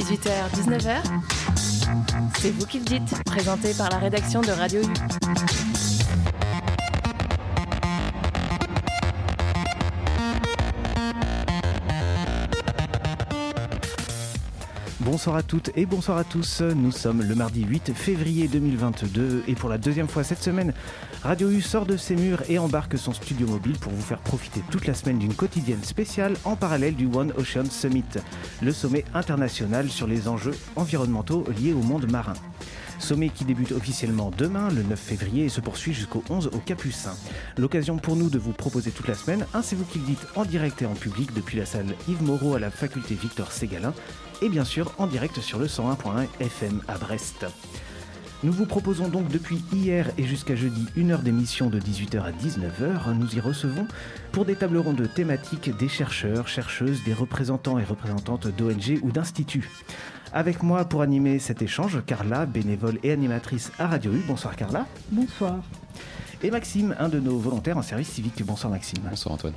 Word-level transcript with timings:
18h, 0.00 0.30
19h, 0.54 0.96
c'est 2.38 2.50
vous 2.52 2.64
qui 2.64 2.78
le 2.78 2.86
dites, 2.86 3.22
présenté 3.26 3.74
par 3.74 3.90
la 3.90 3.98
rédaction 3.98 4.40
de 4.40 4.50
Radio 4.50 4.80
U. 4.80 4.86
Bonsoir 15.00 15.36
à 15.36 15.42
toutes 15.42 15.70
et 15.76 15.84
bonsoir 15.84 16.16
à 16.16 16.24
tous. 16.24 16.62
Nous 16.62 16.92
sommes 16.92 17.20
le 17.20 17.34
mardi 17.34 17.64
8 17.64 17.92
février 17.92 18.48
2022 18.48 19.44
et 19.48 19.54
pour 19.54 19.68
la 19.68 19.76
deuxième 19.76 20.08
fois 20.08 20.24
cette 20.24 20.42
semaine, 20.42 20.72
Radio 21.22 21.50
U 21.50 21.60
sort 21.60 21.84
de 21.84 21.98
ses 21.98 22.16
murs 22.16 22.42
et 22.48 22.58
embarque 22.58 22.96
son 22.96 23.12
studio 23.12 23.46
mobile 23.46 23.78
pour 23.78 23.92
vous 23.92 24.00
faire 24.00 24.20
profiter 24.20 24.62
toute 24.70 24.86
la 24.86 24.94
semaine 24.94 25.18
d'une 25.18 25.34
quotidienne 25.34 25.84
spéciale 25.84 26.34
en 26.44 26.56
parallèle 26.56 26.94
du 26.94 27.06
One 27.06 27.34
Ocean 27.36 27.66
Summit, 27.70 28.04
le 28.62 28.72
sommet 28.72 29.04
international 29.12 29.90
sur 29.90 30.06
les 30.06 30.28
enjeux 30.28 30.54
environnementaux 30.76 31.44
liés 31.60 31.74
au 31.74 31.82
monde 31.82 32.10
marin. 32.10 32.32
Sommet 32.98 33.28
qui 33.28 33.44
débute 33.44 33.72
officiellement 33.72 34.30
demain, 34.36 34.70
le 34.70 34.82
9 34.82 34.98
février, 34.98 35.44
et 35.44 35.48
se 35.50 35.60
poursuit 35.60 35.92
jusqu'au 35.92 36.24
11 36.30 36.48
au 36.54 36.58
Capucin. 36.58 37.14
L'occasion 37.58 37.98
pour 37.98 38.16
nous 38.16 38.30
de 38.30 38.38
vous 38.38 38.52
proposer 38.52 38.90
toute 38.90 39.08
la 39.08 39.14
semaine 39.14 39.46
un 39.52 39.60
C'est 39.60 39.76
vous 39.76 39.84
qui 39.84 39.98
le 39.98 40.06
dites 40.06 40.26
en 40.36 40.46
direct 40.46 40.80
et 40.80 40.86
en 40.86 40.94
public 40.94 41.34
depuis 41.34 41.58
la 41.58 41.66
salle 41.66 41.96
Yves 42.08 42.22
Moreau 42.22 42.54
à 42.54 42.58
la 42.58 42.70
faculté 42.70 43.14
Victor 43.14 43.52
Ségalin, 43.52 43.92
et 44.40 44.48
bien 44.48 44.64
sûr 44.64 44.94
en 44.96 45.06
direct 45.06 45.38
sur 45.40 45.58
le 45.58 45.66
101.1 45.66 46.26
FM 46.40 46.80
à 46.88 46.96
Brest. 46.96 47.44
Nous 48.42 48.52
vous 48.52 48.64
proposons 48.64 49.08
donc 49.08 49.28
depuis 49.28 49.62
hier 49.70 50.10
et 50.16 50.24
jusqu'à 50.24 50.56
jeudi 50.56 50.86
une 50.96 51.10
heure 51.10 51.20
d'émission 51.20 51.68
de 51.68 51.78
18h 51.78 52.22
à 52.22 52.32
19h. 52.32 53.12
Nous 53.14 53.36
y 53.36 53.40
recevons 53.40 53.86
pour 54.32 54.46
des 54.46 54.56
tables 54.56 54.78
rondes 54.78 55.06
thématiques 55.14 55.76
des 55.76 55.88
chercheurs, 55.88 56.48
chercheuses, 56.48 57.04
des 57.04 57.12
représentants 57.12 57.78
et 57.78 57.84
représentantes 57.84 58.48
d'ONG 58.48 58.98
ou 59.02 59.12
d'instituts. 59.12 59.68
Avec 60.32 60.62
moi 60.62 60.86
pour 60.86 61.02
animer 61.02 61.38
cet 61.38 61.60
échange, 61.60 62.02
Carla, 62.06 62.46
bénévole 62.46 62.98
et 63.02 63.12
animatrice 63.12 63.72
à 63.78 63.88
Radio 63.88 64.10
U. 64.10 64.22
Bonsoir 64.26 64.56
Carla. 64.56 64.86
Bonsoir. 65.10 65.58
Et 66.42 66.50
Maxime, 66.50 66.96
un 66.98 67.10
de 67.10 67.20
nos 67.20 67.36
volontaires 67.38 67.76
en 67.76 67.82
service 67.82 68.08
civique. 68.08 68.42
Bonsoir 68.42 68.72
Maxime. 68.72 69.02
Bonsoir 69.10 69.34
Antoine. 69.34 69.54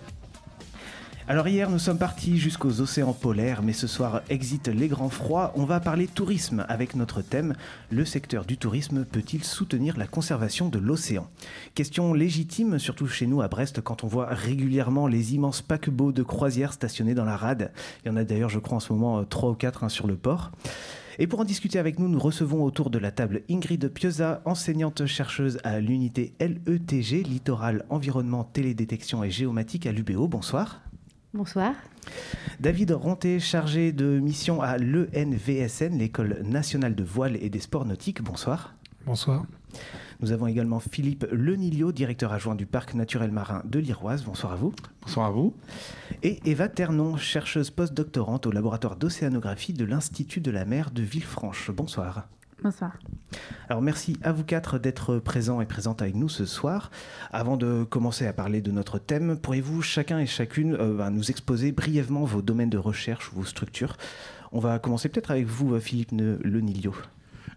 Alors 1.26 1.48
hier 1.48 1.70
nous 1.70 1.80
sommes 1.80 1.98
partis 1.98 2.38
jusqu'aux 2.38 2.82
océans 2.82 3.14
polaires, 3.14 3.64
mais 3.64 3.72
ce 3.72 3.88
soir 3.88 4.22
exit 4.30 4.68
les 4.68 4.90
grands 4.90 5.08
froids. 5.08 5.54
On 5.56 5.64
va 5.64 5.80
parler 5.80 6.06
tourisme 6.06 6.66
avec 6.68 6.98
notre 6.98 7.22
thème 7.22 7.56
Le 7.90 8.04
secteur 8.04 8.44
du 8.44 8.58
tourisme 8.58 9.06
peut-il 9.06 9.46
soutenir 9.46 9.96
la 9.98 10.06
conservation 10.06 10.68
de 10.68 10.80
l'océan? 10.80 11.30
Question 11.76 12.14
légitime, 12.14 12.78
surtout 12.78 13.08
chez 13.08 13.26
nous 13.26 13.42
à 13.42 13.48
Brest, 13.48 13.80
quand 13.80 14.04
on 14.04 14.08
voit 14.08 14.28
régulièrement 14.28 15.08
les 15.08 15.34
immenses 15.34 15.62
paquebots 15.62 16.12
de 16.12 16.24
croisière 16.24 16.74
stationnés 16.74 17.16
dans 17.16 17.24
la 17.24 17.38
rade. 17.38 17.72
Il 18.04 18.10
y 18.10 18.12
en 18.12 18.18
a 18.18 18.26
d'ailleurs, 18.26 18.50
je 18.50 18.60
crois, 18.60 18.76
en 18.76 18.82
ce 18.82 18.92
moment 18.92 19.24
trois 19.24 19.52
ou 19.52 19.56
quatre 19.56 19.86
hein, 19.86 19.90
sur 19.90 20.08
le 20.08 20.18
port. 20.18 20.52
Et 21.20 21.28
pour 21.28 21.40
en 21.40 21.46
discuter 21.46 21.80
avec 21.80 22.00
nous, 22.00 22.10
nous 22.10 22.20
recevons 22.20 22.66
autour 22.66 22.90
de 22.90 22.98
la 23.00 23.12
table 23.12 23.44
Ingrid 23.50 23.88
Pioza, 23.88 24.42
enseignante 24.44 25.06
chercheuse 25.06 25.60
à 25.64 25.80
l'unité 25.80 26.34
LETG, 26.42 27.24
Littoral, 27.24 27.86
Environnement, 27.90 28.44
Télédétection 28.44 29.24
et 29.24 29.32
Géomatique 29.32 29.86
à 29.86 29.94
l'UBO. 29.94 30.28
Bonsoir. 30.28 30.82
Bonsoir. 31.34 31.74
David 32.60 32.92
Ronté, 32.92 33.40
chargé 33.40 33.92
de 33.92 34.20
mission 34.20 34.62
à 34.62 34.78
l'ENVSN, 34.78 35.98
l'École 35.98 36.44
nationale 36.44 36.94
de 36.94 37.04
voile 37.04 37.38
et 37.38 37.50
des 37.50 37.60
sports 37.60 37.86
nautiques. 37.86 38.22
Bonsoir. 38.22 38.76
Bonsoir. 39.08 39.44
Nous 40.20 40.32
avons 40.32 40.46
également 40.46 40.80
Philippe 40.80 41.26
Lenilio, 41.32 41.92
directeur 41.92 42.32
adjoint 42.34 42.54
du 42.54 42.68
parc 42.68 42.94
naturel 42.94 43.32
marin 43.32 43.64
de 43.66 43.80
l'Iroise. 43.80 44.24
Bonsoir 44.24 44.54
à 44.54 44.56
vous. 44.58 44.76
Bonsoir 45.02 45.26
à 45.26 45.32
vous. 45.32 45.56
Et 46.22 46.40
Eva 46.46 46.68
Ternon, 46.68 47.18
chercheuse 47.18 47.72
postdoctorante 47.72 48.46
au 48.46 48.52
laboratoire 48.52 48.96
d'océanographie 48.96 49.74
de 49.74 49.86
l'Institut 49.86 50.40
de 50.40 50.52
la 50.52 50.66
mer 50.66 50.92
de 50.92 51.02
Villefranche. 51.02 51.72
Bonsoir. 51.72 52.28
Bonsoir. 52.64 52.98
Alors 53.68 53.82
merci 53.82 54.18
à 54.24 54.32
vous 54.32 54.46
quatre 54.46 54.80
d'être 54.80 55.20
présents 55.20 55.60
et 55.60 55.66
présentes 55.66 56.02
avec 56.02 56.16
nous 56.16 56.30
ce 56.30 56.46
soir. 56.46 56.92
Avant 57.32 57.58
de 57.58 57.84
commencer 57.84 58.26
à 58.26 58.32
parler 58.32 58.62
de 58.62 58.72
notre 58.72 59.00
thème, 59.00 59.38
pourriez-vous 59.38 59.82
chacun 59.82 60.20
et 60.20 60.26
chacune 60.26 60.76
euh, 60.76 60.96
bah, 60.96 61.10
nous 61.10 61.30
exposer 61.30 61.74
brièvement 61.74 62.24
vos 62.24 62.42
domaines 62.42 62.70
de 62.70 62.78
recherche 62.78 63.32
vos 63.34 63.44
structures? 63.44 63.98
On 64.54 64.60
va 64.60 64.80
commencer 64.80 65.10
peut-être 65.10 65.32
avec 65.32 65.46
vous, 65.46 65.78
Philippe 65.80 66.12
Lenilio. 66.12 66.94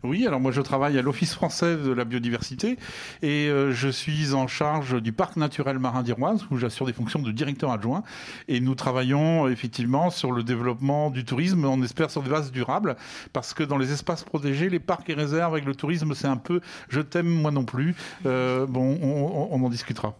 Oui, 0.02 0.26
alors 0.26 0.40
moi 0.40 0.52
je 0.52 0.60
travaille 0.60 0.98
à 0.98 1.02
l'Office 1.02 1.34
français 1.34 1.76
de 1.76 1.90
la 1.90 2.04
biodiversité 2.04 2.78
et 3.22 3.48
euh, 3.48 3.72
je 3.72 3.88
suis 3.88 4.34
en 4.34 4.46
charge 4.46 5.00
du 5.00 5.12
parc 5.12 5.36
naturel 5.36 5.78
marin 5.78 6.02
d'Iroise 6.02 6.46
où 6.50 6.56
j'assure 6.56 6.86
des 6.86 6.92
fonctions 6.92 7.20
de 7.20 7.32
directeur 7.32 7.70
adjoint 7.70 8.02
et 8.48 8.60
nous 8.60 8.74
travaillons 8.74 9.48
effectivement 9.48 10.10
sur 10.10 10.32
le 10.32 10.42
développement 10.42 11.10
du 11.10 11.24
tourisme, 11.24 11.64
on 11.64 11.82
espère 11.82 12.10
sur 12.10 12.22
des 12.22 12.30
bases 12.30 12.52
durables 12.52 12.96
parce 13.32 13.54
que 13.54 13.62
dans 13.62 13.78
les 13.78 13.92
espaces 13.92 14.24
protégés, 14.24 14.68
les 14.68 14.80
parcs 14.80 15.08
et 15.10 15.14
réserves 15.14 15.54
avec 15.54 15.64
le 15.64 15.74
tourisme 15.74 16.14
c'est 16.14 16.28
un 16.28 16.36
peu 16.36 16.60
je 16.88 17.00
t'aime 17.00 17.28
moi 17.28 17.50
non 17.50 17.64
plus. 17.64 17.94
Euh, 18.26 18.66
bon, 18.66 18.98
on, 19.02 19.48
on, 19.50 19.64
en 19.64 19.68
discutera. 19.68 20.16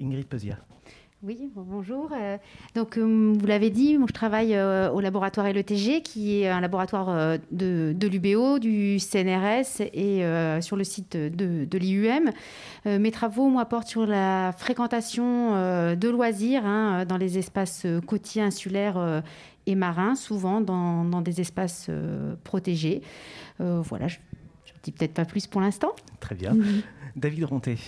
Ingrid 0.00 0.26
Pesia. 0.26 0.58
Oui, 1.22 1.50
bonjour. 1.56 2.10
Euh, 2.12 2.36
donc, 2.74 2.98
euh, 2.98 3.32
vous 3.38 3.46
l'avez 3.46 3.70
dit, 3.70 3.96
moi, 3.96 4.06
je 4.06 4.12
travaille 4.12 4.54
euh, 4.54 4.90
au 4.90 5.00
laboratoire 5.00 5.50
LETG, 5.50 6.02
qui 6.02 6.42
est 6.42 6.48
un 6.48 6.60
laboratoire 6.60 7.38
de, 7.50 7.96
l'UBO, 8.02 8.58
du 8.58 8.98
CNRS 8.98 9.80
et 9.94 10.22
sur 10.60 10.76
le 10.76 10.84
site 10.84 11.16
de, 11.16 11.78
l'IUM. 11.78 12.30
mes 12.84 13.10
travaux, 13.10 13.48
moi, 13.48 13.64
portent 13.64 13.88
sur 13.88 14.06
la 14.06 14.52
fréquentation 14.56 15.52
de 15.96 16.08
loisirs 16.08 16.66
hein, 16.66 17.04
dans 17.06 17.16
les 17.16 17.38
espaces 17.38 17.86
côtiers, 18.06 18.42
insulaires 18.42 19.22
et 19.66 19.74
marins, 19.74 20.16
souvent 20.16 20.60
dans, 20.60 21.22
des 21.22 21.40
espaces 21.40 21.90
protégés. 22.44 23.00
voilà, 23.58 24.06
je 24.06 24.18
ne 24.18 24.78
dis 24.82 24.92
peut-être 24.92 25.14
pas 25.14 25.24
plus 25.24 25.46
pour 25.46 25.62
l'instant. 25.62 25.92
Très 26.20 26.34
bien. 26.34 26.54
David 27.16 27.44
Ronté. 27.44 27.78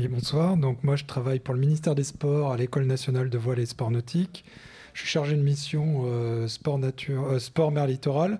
Oui, 0.00 0.08
bonsoir. 0.08 0.56
Donc 0.56 0.82
moi, 0.82 0.96
je 0.96 1.04
travaille 1.04 1.40
pour 1.40 1.52
le 1.52 1.60
ministère 1.60 1.94
des 1.94 2.04
Sports 2.04 2.52
à 2.52 2.56
l'École 2.56 2.86
nationale 2.86 3.28
de 3.28 3.36
voile 3.36 3.58
et 3.58 3.66
sport 3.66 3.90
nautique. 3.90 4.46
Je 4.94 5.00
suis 5.00 5.10
chargé 5.10 5.36
de 5.36 5.42
mission 5.42 6.04
euh, 6.06 6.48
sport, 6.48 6.78
nature, 6.78 7.26
euh, 7.26 7.38
sport 7.38 7.70
mer 7.70 7.86
littoral. 7.86 8.38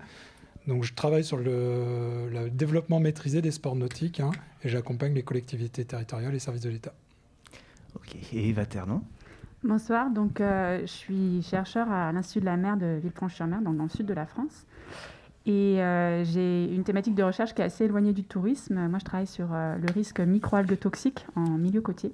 Donc 0.66 0.84
je 0.84 0.94
travaille 0.94 1.22
sur 1.22 1.36
le, 1.36 2.48
développement 2.50 2.98
maîtrisé 2.98 3.42
des 3.42 3.50
sports 3.50 3.76
nautiques 3.76 4.20
hein, 4.20 4.30
et 4.64 4.70
j'accompagne 4.70 5.12
les 5.12 5.22
collectivités 5.22 5.84
territoriales 5.84 6.34
et 6.34 6.38
services 6.38 6.62
de 6.62 6.70
l'État. 6.70 6.94
Ok. 7.94 8.16
Et 8.32 8.48
Eva 8.48 8.64
Ternon? 8.64 9.02
Bonsoir. 9.62 10.08
Donc 10.08 10.40
euh, 10.40 10.80
je 10.80 10.86
suis 10.86 11.42
chercheur 11.42 11.92
à 11.92 12.10
l'Institut 12.10 12.40
de 12.40 12.46
la 12.46 12.56
mer 12.56 12.78
de 12.78 12.98
Villefranche-sur-Mer, 13.02 13.60
dans 13.60 13.72
le 13.72 13.88
sud 13.90 14.06
de 14.06 14.14
la 14.14 14.24
France. 14.24 14.64
Et 15.46 15.80
euh, 15.80 16.22
j'ai 16.24 16.72
une 16.74 16.84
thématique 16.84 17.14
de 17.14 17.22
recherche 17.22 17.54
qui 17.54 17.62
est 17.62 17.64
assez 17.64 17.84
éloignée 17.84 18.12
du 18.12 18.24
tourisme. 18.24 18.88
Moi, 18.88 18.98
je 18.98 19.04
travaille 19.04 19.26
sur 19.26 19.48
euh, 19.52 19.76
le 19.76 19.92
risque 19.92 20.20
microalgues 20.20 20.78
toxiques 20.78 21.26
en 21.34 21.56
milieu 21.56 21.80
côtier. 21.80 22.12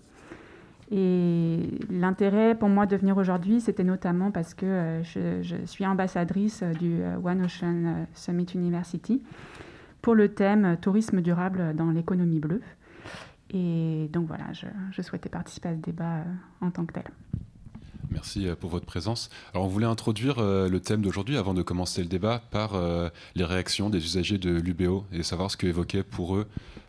Et 0.92 1.80
l'intérêt 1.90 2.54
pour 2.54 2.68
moi 2.68 2.86
de 2.86 2.94
venir 2.94 3.16
aujourd'hui, 3.16 3.60
c'était 3.60 3.82
notamment 3.82 4.30
parce 4.30 4.54
que 4.54 4.66
euh, 4.66 5.02
je, 5.42 5.56
suis 5.64 5.84
ambassadrice 5.84 6.62
du 6.78 7.00
One 7.24 7.44
Ocean 7.44 8.06
Summit 8.14 8.46
University 8.54 9.20
pour 10.00 10.14
le 10.14 10.28
thème 10.28 10.76
tourisme 10.80 11.20
durable 11.20 11.74
dans 11.74 11.90
l'économie 11.90 12.38
bleue. 12.38 12.62
Et 13.50 14.08
donc 14.12 14.28
voilà, 14.28 14.52
je, 14.52 14.66
je 14.92 15.02
souhaitais 15.02 15.28
participer 15.28 15.70
à 15.70 15.74
ce 15.74 15.80
débat 15.80 16.22
en 16.60 16.70
tant 16.70 16.84
que 16.84 16.92
tel. 16.92 17.04
Merci 18.10 18.48
euh, 18.48 18.56
pour 18.56 18.70
votre 18.70 18.86
présence. 18.86 19.30
Alors, 19.52 19.66
on 19.66 19.68
voulait 19.68 19.86
introduire 19.86 20.38
euh, 20.38 20.68
le 20.68 20.80
thème 20.80 21.02
d'aujourd'hui 21.02 21.36
avant 21.36 21.54
de 21.54 21.62
commencer 21.62 22.02
le 22.02 22.08
débat 22.08 22.42
par 22.50 22.74
euh, 22.74 23.08
les 23.34 23.44
réactions 23.44 23.90
des 23.90 23.98
usagers 23.98 24.38
de 24.38 24.50
l'UBO 24.50 25.04
et 25.12 25.22
savoir 25.22 25.50
ce 25.50 25.56
qu'évoquait 25.56 26.02
pour 26.02 26.36
eux 26.36 26.46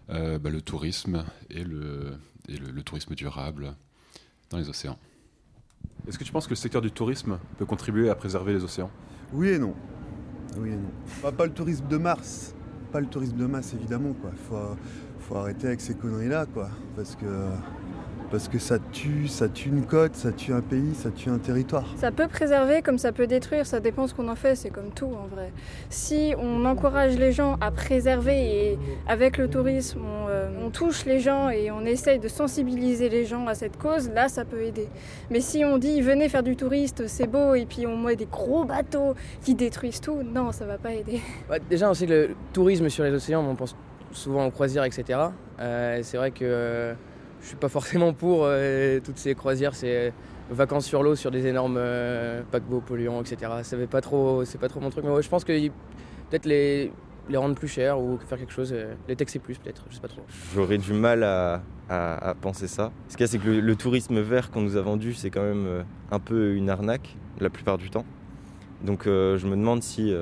bah, 0.10 0.50
le 0.50 0.62
tourisme 0.62 1.26
et, 1.50 1.66
le, 1.66 2.14
le, 2.48 2.82
tourisme 2.82 3.14
durable 3.14 3.76
dans 4.50 4.58
les 4.58 4.70
océans. 4.70 4.98
Est-ce 6.08 6.18
que 6.18 6.24
tu 6.24 6.32
penses 6.32 6.46
que 6.46 6.52
le 6.52 6.56
secteur 6.56 6.82
du 6.82 6.92
tourisme 6.92 7.40
peut 7.58 7.66
contribuer 7.66 8.10
à 8.10 8.16
préserver 8.16 8.54
les 8.54 8.64
océans? 8.64 8.90
Oui 9.34 9.50
et 9.50 9.60
non. 9.60 9.76
Oui 10.58 10.70
et 10.70 10.78
non. 10.78 10.92
Pas, 11.22 11.34
pas, 11.34 11.46
le 11.46 11.52
tourisme 11.52 11.90
de 11.90 11.98
Mars. 11.98 12.56
Pas 12.94 13.02
le 13.02 13.08
tourisme 13.08 13.36
de 13.36 13.46
masse, 13.46 13.74
évidemment. 13.74 14.16
Il 14.32 14.38
faut, 14.38 14.78
faut 15.20 15.36
arrêter 15.36 15.68
avec 15.68 15.82
ces 15.82 15.94
conneries-là. 15.94 16.46
quoi. 16.46 16.70
Parce 16.96 17.18
que 17.18 17.26
parce 18.30 18.48
que 18.48 18.60
ça 18.60 18.78
tue, 18.92 19.28
ça 19.28 19.48
tue 19.48 19.70
une 19.70 19.86
côte, 19.86 20.16
ça 20.16 20.32
tue 20.32 20.54
un 20.54 20.62
pays, 20.62 20.94
ça 20.94 21.10
tue 21.12 21.30
un 21.30 21.38
territoire. 21.38 21.86
Ça 21.96 22.12
peut 22.12 22.28
préserver 22.28 22.82
comme 22.82 22.98
ça 22.98 23.12
peut 23.12 23.28
détruire, 23.28 23.66
ça 23.66 23.80
dépend 23.80 24.08
ce 24.08 24.14
qu'on 24.14 24.28
en 24.28 24.36
fait, 24.36 24.56
c'est 24.56 24.70
comme 24.70 24.92
tout 24.92 25.06
en 25.06 25.28
vrai. 25.28 25.52
Si 25.90 26.34
on 26.38 26.66
encourage 26.66 27.18
les 27.18 27.32
gens 27.32 27.58
à 27.62 27.72
préserver 27.72 28.72
et 28.72 28.80
avec 29.08 29.38
le 29.38 29.50
tourisme 29.50 30.02
on, 30.02 30.28
euh, 30.30 30.50
on 30.66 30.70
touche 30.70 31.06
les 31.06 31.20
gens 31.20 31.50
et 31.50 31.72
on 31.72 31.86
essaye 31.86 32.20
de 32.20 32.28
sensibiliser 32.28 33.10
les 33.10 33.26
gens 33.26 33.48
à 33.48 33.56
cette 33.56 33.78
cause, 33.78 34.10
là 34.10 34.28
ça 34.28 34.44
peut 34.44 34.62
aider. 34.62 34.90
Mais 35.32 35.40
si 35.40 35.64
on 35.64 35.78
dit 35.78 36.02
venez 36.02 36.28
faire 36.28 36.44
du 36.44 36.56
touriste, 36.56 37.08
c'est 37.08 37.28
beau 37.28 37.56
et 37.56 37.66
puis 37.66 37.88
on 37.88 37.98
met 37.98 38.16
des 38.16 38.26
gros 38.26 38.66
bateaux 38.66 39.16
qui 39.44 39.56
détruisent 39.56 40.02
tout, 40.02 40.22
non 40.24 40.52
ça 40.52 40.66
va 40.66 40.78
pas 40.78 40.94
aider. 40.94 41.22
déjà 41.70 41.90
on 41.90 41.94
sait 41.94 42.06
que 42.06 42.12
le 42.12 42.30
tourisme 42.52 42.90
sur 42.90 43.04
les 43.04 43.12
océans, 43.12 43.46
on 43.48 43.56
pense 43.56 43.76
souvent 44.12 44.46
aux 44.46 44.52
croisières 44.52 44.84
etc. 44.84 45.20
Euh, 45.60 46.00
c'est 46.04 46.18
vrai 46.18 46.32
que 46.32 46.94
je 47.42 47.48
suis 47.48 47.56
pas 47.56 47.70
forcément 47.70 48.14
pour 48.14 48.42
euh, 48.44 49.00
toutes 49.04 49.18
ces 49.18 49.36
croisières. 49.36 49.76
C'est 49.76 50.14
vacances 50.50 50.86
sur 50.86 51.04
l'eau, 51.04 51.16
sur 51.16 51.30
des 51.30 51.46
énormes 51.46 51.82
paquebots 52.52 52.80
polluants, 52.80 53.22
etc. 53.22 53.52
C'est 53.64 53.90
pas 53.90 54.02
trop, 54.02 54.46
c'est 54.46 54.58
pas 54.58 54.70
trop 54.70 54.80
mon 54.80 54.90
truc. 54.90 55.04
Mais 55.06 55.22
je 55.22 55.28
pense 55.30 55.44
que 55.44 55.68
peut-être 56.30 56.46
les, 56.46 56.92
les 57.28 57.38
rendre 57.38 57.56
plus 57.56 57.68
chers 57.68 58.00
ou 58.00 58.18
faire 58.18 58.38
quelque 58.38 58.54
chose, 58.54 58.74
les 59.10 59.16
taxer 59.18 59.40
plus 59.40 59.58
peut-être, 59.58 59.84
je 59.90 59.96
sais 59.96 60.02
pas 60.02 60.08
trop. 60.08 60.22
J'aurais 60.56 60.78
du 60.78 60.94
mal 60.94 61.24
à, 61.24 61.64
à, 61.90 62.34
penser 62.40 62.68
ça. 62.68 62.94
Ce 63.10 63.18
qu'il 63.18 63.22
y 63.22 63.24
a, 63.26 63.28
c'est 63.28 63.40
que 63.40 63.50
le, 63.50 63.76
tourisme 63.76 64.22
vert 64.22 64.50
qu'on 64.50 64.62
nous 64.62 64.78
a 64.78 64.82
vendu, 64.82 65.14
c'est 65.14 65.30
quand 65.30 65.44
même 65.44 65.84
un 66.12 66.20
peu 66.20 66.56
une 66.56 66.70
arnaque 66.70 67.18
la 67.42 67.50
plupart 67.50 67.78
du 67.78 67.90
temps. 67.90 68.06
Donc 68.86 69.02
je 69.04 69.46
me 69.46 69.58
demande 69.58 69.84
si 69.84 70.14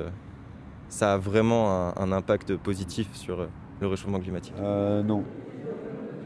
ça 0.88 1.14
a 1.14 1.18
vraiment 1.18 1.96
un, 1.98 2.12
impact 2.12 2.56
positif 2.56 3.08
sur 3.14 3.40
euh, 3.40 3.46
le 3.80 3.86
réchauffement 3.88 4.20
climatique 4.20 4.54
euh, 4.60 5.02
Non. 5.02 5.24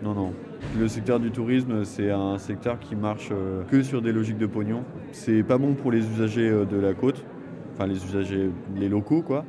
Non, 0.02 0.14
non. 0.14 0.32
Le 0.78 0.88
secteur 0.88 1.20
du 1.20 1.30
tourisme, 1.30 1.84
c'est 1.84 2.10
un 2.10 2.38
secteur 2.38 2.78
qui 2.78 2.96
marche 2.96 3.30
euh, 3.32 3.62
que 3.64 3.82
sur 3.82 4.02
des 4.02 4.12
logiques 4.12 4.38
de 4.38 4.46
pognon. 4.46 4.82
C'est 5.12 5.42
pas 5.42 5.58
bon 5.58 5.74
pour 5.74 5.92
les 5.92 6.06
usagers 6.06 6.50
de 6.50 6.76
la 6.78 6.94
côte, 6.94 7.24
enfin 7.74 7.86
les 7.86 8.04
usagers, 8.04 8.50
les 8.76 8.88
locaux, 8.88 9.22
quoi. 9.22 9.44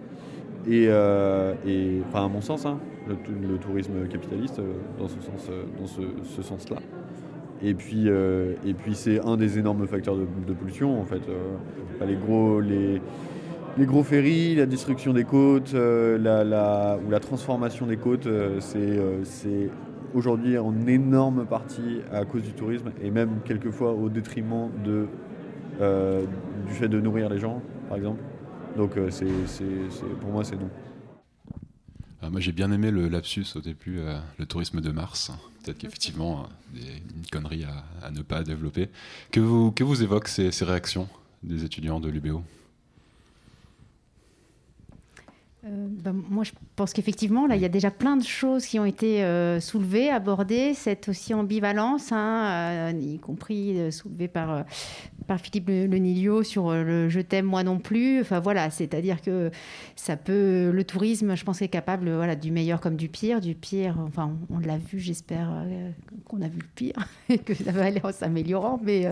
Et, 0.68 0.88
enfin, 0.90 2.26
à 2.26 2.28
mon 2.28 2.42
sens, 2.42 2.66
hein, 2.66 2.80
le, 3.08 3.58
tourisme 3.58 4.08
capitaliste, 4.08 4.62
dans 5.00 5.08
ce 5.08 5.20
sens, 5.22 5.50
dans 5.80 5.88
ce, 5.88 6.42
sens-là. 6.42 6.78
Et 7.64 7.74
puis, 7.74 8.08
et 8.08 8.74
puis 8.74 8.94
c'est 8.94 9.26
un 9.26 9.38
des 9.38 9.58
énormes 9.58 9.88
facteurs 9.88 10.16
de, 10.16 10.54
pollution, 10.54 11.00
en 11.02 11.06
fait. 11.06 11.22
les 12.06 12.16
gros, 12.16 12.60
les, 12.60 13.02
les 13.78 13.86
gros 13.86 14.04
ferries, 14.04 14.56
la 14.56 14.66
destruction 14.66 15.14
des 15.14 15.24
côtes, 15.24 15.74
euh, 15.74 16.18
la, 16.18 16.98
ou 16.98 17.10
la 17.10 17.20
transformation 17.20 17.86
des 17.86 17.98
côtes, 17.98 18.28
euh, 18.28 18.60
euh, 18.76 19.22
c'est 19.24 19.70
aujourd'hui 20.14 20.58
en 20.58 20.88
énorme 20.88 21.46
partie 21.46 22.00
à 22.12 22.26
cause 22.26 22.44
du 22.44 22.54
tourisme 22.54 22.92
et 23.02 23.12
même 23.12 23.40
quelquefois 23.46 23.94
au 23.94 24.10
détriment 24.10 24.70
de, 24.84 25.08
du 26.68 26.74
fait 26.74 26.90
de 26.90 27.00
nourrir 27.00 27.30
les 27.30 27.40
gens, 27.40 27.62
par 27.88 27.98
exemple. 27.98 28.22
Donc 28.78 28.92
c'est, 29.10 29.26
pour 30.20 30.32
moi, 30.32 30.44
c'est 30.44 30.56
non. 30.56 30.70
moi, 32.30 32.40
j'ai 32.40 32.52
bien 32.52 32.72
aimé 32.72 32.92
le 32.92 33.08
lapsus 33.08 33.46
au 33.56 33.62
début, 33.62 34.00
le 34.38 34.46
tourisme 34.46 34.82
de 34.82 34.92
Mars. 34.92 35.32
Peut-être 35.64 35.78
qu'effectivement, 35.78 36.48
une 36.74 37.26
connerie 37.32 37.66
à, 38.02 38.12
ne 38.12 38.22
pas 38.22 38.44
développer. 38.44 38.90
Que 39.32 39.40
vous, 39.40 39.72
que 39.72 39.84
évoquent 40.04 40.28
ces 40.28 40.66
réactions 40.66 41.08
des 41.44 41.64
étudiants 41.66 42.00
de 42.00 42.10
l'UBO? 42.10 42.44
Euh, 45.64 45.88
ben, 45.90 46.14
moi, 46.30 46.44
je 46.44 46.52
pense 46.76 46.92
qu'effectivement, 46.92 47.46
là, 47.46 47.56
il 47.56 47.62
y 47.62 47.66
a 47.66 47.70
déjà 47.70 47.92
plein 47.92 48.18
de 48.18 48.24
choses 48.24 48.66
qui 48.66 48.80
ont 48.80 48.86
été 48.86 49.24
euh, 49.24 49.60
soulevées, 49.60 50.10
abordées. 50.10 50.74
Cette 50.74 51.08
aussi 51.08 51.36
ambivalence, 51.36 52.12
hein, 52.12 52.90
euh, 52.90 53.00
y 53.00 53.20
compris 53.20 53.92
soulevée 53.92 54.28
par, 54.28 54.66
Philippe 55.42 55.70
Lenilio 55.70 56.44
sur 56.44 56.74
le 56.74 57.08
je 57.08 57.22
t'aime, 57.22 57.46
moi 57.46 57.64
non 57.64 57.80
plus. 57.80 58.20
Enfin, 58.20 58.42
voilà, 58.42 58.70
c'est-à-dire 58.70 59.22
que 59.22 59.50
ça 59.96 60.18
peut. 60.18 60.72
Le 60.72 60.84
tourisme, 60.84 61.36
je 61.36 61.46
pense, 61.46 61.62
est 61.62 61.70
capable 61.70 62.12
voilà, 62.12 62.36
du 62.36 62.52
meilleur 62.52 62.82
comme 62.82 62.98
du 62.98 63.08
pire. 63.08 63.40
Du 63.40 63.56
pire, 63.56 63.98
enfin, 64.06 64.34
on, 64.50 64.60
l'a 64.60 64.78
vu, 64.78 65.00
j'espère 65.00 65.64
qu'on 66.26 66.42
a 66.42 66.50
vu 66.50 66.60
le 66.60 66.68
pire 66.76 67.08
et 67.30 67.38
que 67.38 67.54
ça 67.54 67.72
va 67.72 67.86
aller 67.86 68.02
en 68.04 68.12
s'améliorant. 68.12 68.80
Mais, 68.84 69.08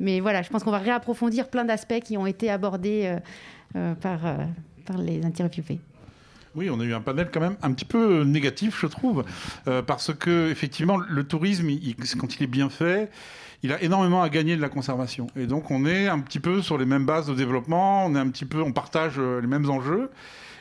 mais 0.00 0.20
voilà, 0.20 0.40
je 0.40 0.48
pense 0.48 0.62
qu'on 0.62 0.70
va 0.70 0.78
réapprofondir 0.78 1.50
plein 1.50 1.66
d'aspects 1.66 2.00
qui 2.00 2.16
ont 2.16 2.26
été 2.26 2.48
abordés 2.48 3.18
par 4.00 4.20
par 4.88 4.98
les 4.98 5.24
interviewés. 5.24 5.80
Oui, 6.54 6.70
on 6.70 6.80
a 6.80 6.84
eu 6.84 6.94
un 6.94 7.00
panel 7.00 7.28
quand 7.32 7.40
même 7.40 7.56
un 7.62 7.72
petit 7.72 7.84
peu 7.84 8.24
négatif, 8.24 8.78
je 8.80 8.86
trouve, 8.86 9.24
euh, 9.68 9.82
parce 9.82 10.12
que 10.14 10.50
effectivement, 10.50 10.96
le 10.96 11.24
tourisme, 11.24 11.68
quand 12.18 12.36
il 12.36 12.42
est 12.42 12.48
bien 12.48 12.70
fait, 12.70 13.10
il 13.62 13.72
a 13.72 13.82
énormément 13.82 14.22
à 14.22 14.28
gagner 14.28 14.56
de 14.56 14.60
la 14.60 14.68
conservation. 14.68 15.26
Et 15.36 15.46
donc, 15.46 15.70
on 15.70 15.84
est 15.84 16.08
un 16.08 16.20
petit 16.20 16.40
peu 16.40 16.62
sur 16.62 16.78
les 16.78 16.86
mêmes 16.86 17.04
bases 17.04 17.26
de 17.26 17.34
développement, 17.34 18.06
on 18.06 18.14
est 18.16 18.18
un 18.18 18.28
petit 18.28 18.46
peu, 18.46 18.62
on 18.62 18.72
partage 18.72 19.14
euh, 19.18 19.40
les 19.40 19.46
mêmes 19.46 19.68
enjeux. 19.68 20.10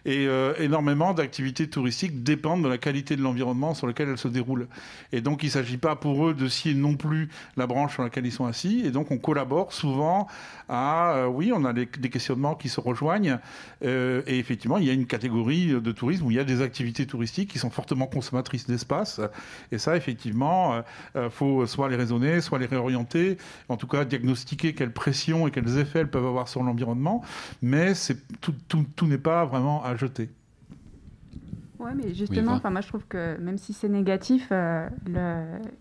Et 0.06 0.26
euh, 0.28 0.54
énormément 0.60 1.14
d'activités 1.14 1.68
touristiques 1.68 2.24
dépendent 2.24 2.64
de 2.64 2.70
la 2.70 2.78
qualité 2.78 3.18
de 3.18 3.22
l'environnement 3.22 3.74
sur 3.74 3.88
lequel 3.88 4.08
elles 4.08 4.18
se 4.18 4.30
déroulent. 4.30 4.68
Et 5.12 5.20
donc, 5.20 5.44
il 5.44 5.48
ne 5.48 5.52
s'agit 5.52 5.78
pas 5.78 5.98
pour 5.98 6.28
eux 6.28 6.34
de 6.34 6.48
scier 6.48 6.74
non 6.74 6.96
plus 6.96 7.28
la 7.58 7.68
branche 7.68 7.96
sur 7.96 8.04
laquelle 8.04 8.26
ils 8.26 8.32
sont 8.32 8.46
assis. 8.46 8.84
Et 8.86 8.92
donc, 8.92 9.12
on 9.12 9.18
collabore 9.18 9.74
souvent 9.74 10.28
à, 10.70 11.16
euh, 11.16 11.28
oui, 11.28 11.52
on 11.54 11.64
a 11.66 11.74
des, 11.74 11.88
questionnements 11.88 12.56
qui 12.56 12.70
se 12.70 12.80
rejoignent. 12.80 13.40
Euh, 13.84 14.22
et 14.28 14.40
effectivement, 14.40 14.78
il 14.78 14.86
y 14.86 14.90
a 14.90 14.94
une 14.94 15.06
catégorie 15.06 15.68
de 15.68 15.92
tourisme 15.92 16.26
où 16.26 16.32
il 16.32 16.38
y 16.38 16.40
a 16.40 16.44
des 16.44 16.62
activités 16.62 17.06
touristiques 17.06 17.52
qui 17.52 17.60
sont 17.60 17.70
fortement 17.70 18.08
consommatrices 18.08 18.68
d'espace. 18.68 19.22
Et 19.72 19.78
ça, 19.78 19.96
effectivement, 19.96 20.82
il 21.16 21.30
faut 21.30 21.66
soit 21.66 21.90
les 21.90 21.96
raisonner, 21.96 22.42
soit 22.42 22.60
les 22.60 22.66
réorienter, 22.66 23.38
en 23.70 23.78
tout 23.78 23.88
cas 23.88 24.06
diagnostiquer 24.06 24.74
quelles 24.74 24.94
pressions 24.94 25.48
et 25.48 25.52
quels 25.52 25.78
effets 25.78 26.00
elles 26.00 26.10
peuvent 26.10 26.26
avoir 26.26 26.48
sur 26.48 26.64
l'environnement. 26.64 27.24
Mais 27.62 27.94
tout 28.42 29.08
n'est 29.08 29.18
pas 29.18 29.46
vraiment 29.46 29.84
à 29.84 29.96
jeter. 29.96 30.30
Oui, 31.80 31.92
mais 31.96 32.14
justement, 32.14 32.54
enfin, 32.54 32.72
moi 32.72 32.82
je 32.82 32.88
trouve 32.88 33.06
que 33.08 33.38
même 33.40 33.58
si 33.58 33.74
c'est 33.74 33.90
négatif, 33.90 34.48
euh, 34.52 34.90